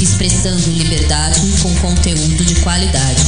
Expressando 0.00 0.70
liberdade 0.70 1.40
com 1.62 1.74
conteúdo 1.76 2.44
de 2.44 2.54
qualidade. 2.56 3.22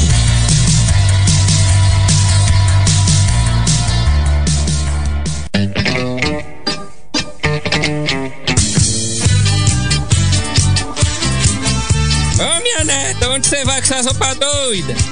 Ô 12.41 12.63
minha 12.63 12.85
neta, 12.85 13.29
onde 13.29 13.47
você 13.47 13.65
vai 13.65 13.83
com 13.83 13.95
essas 13.95 14.07
roupas 14.07 14.39
doidas? 14.39 15.12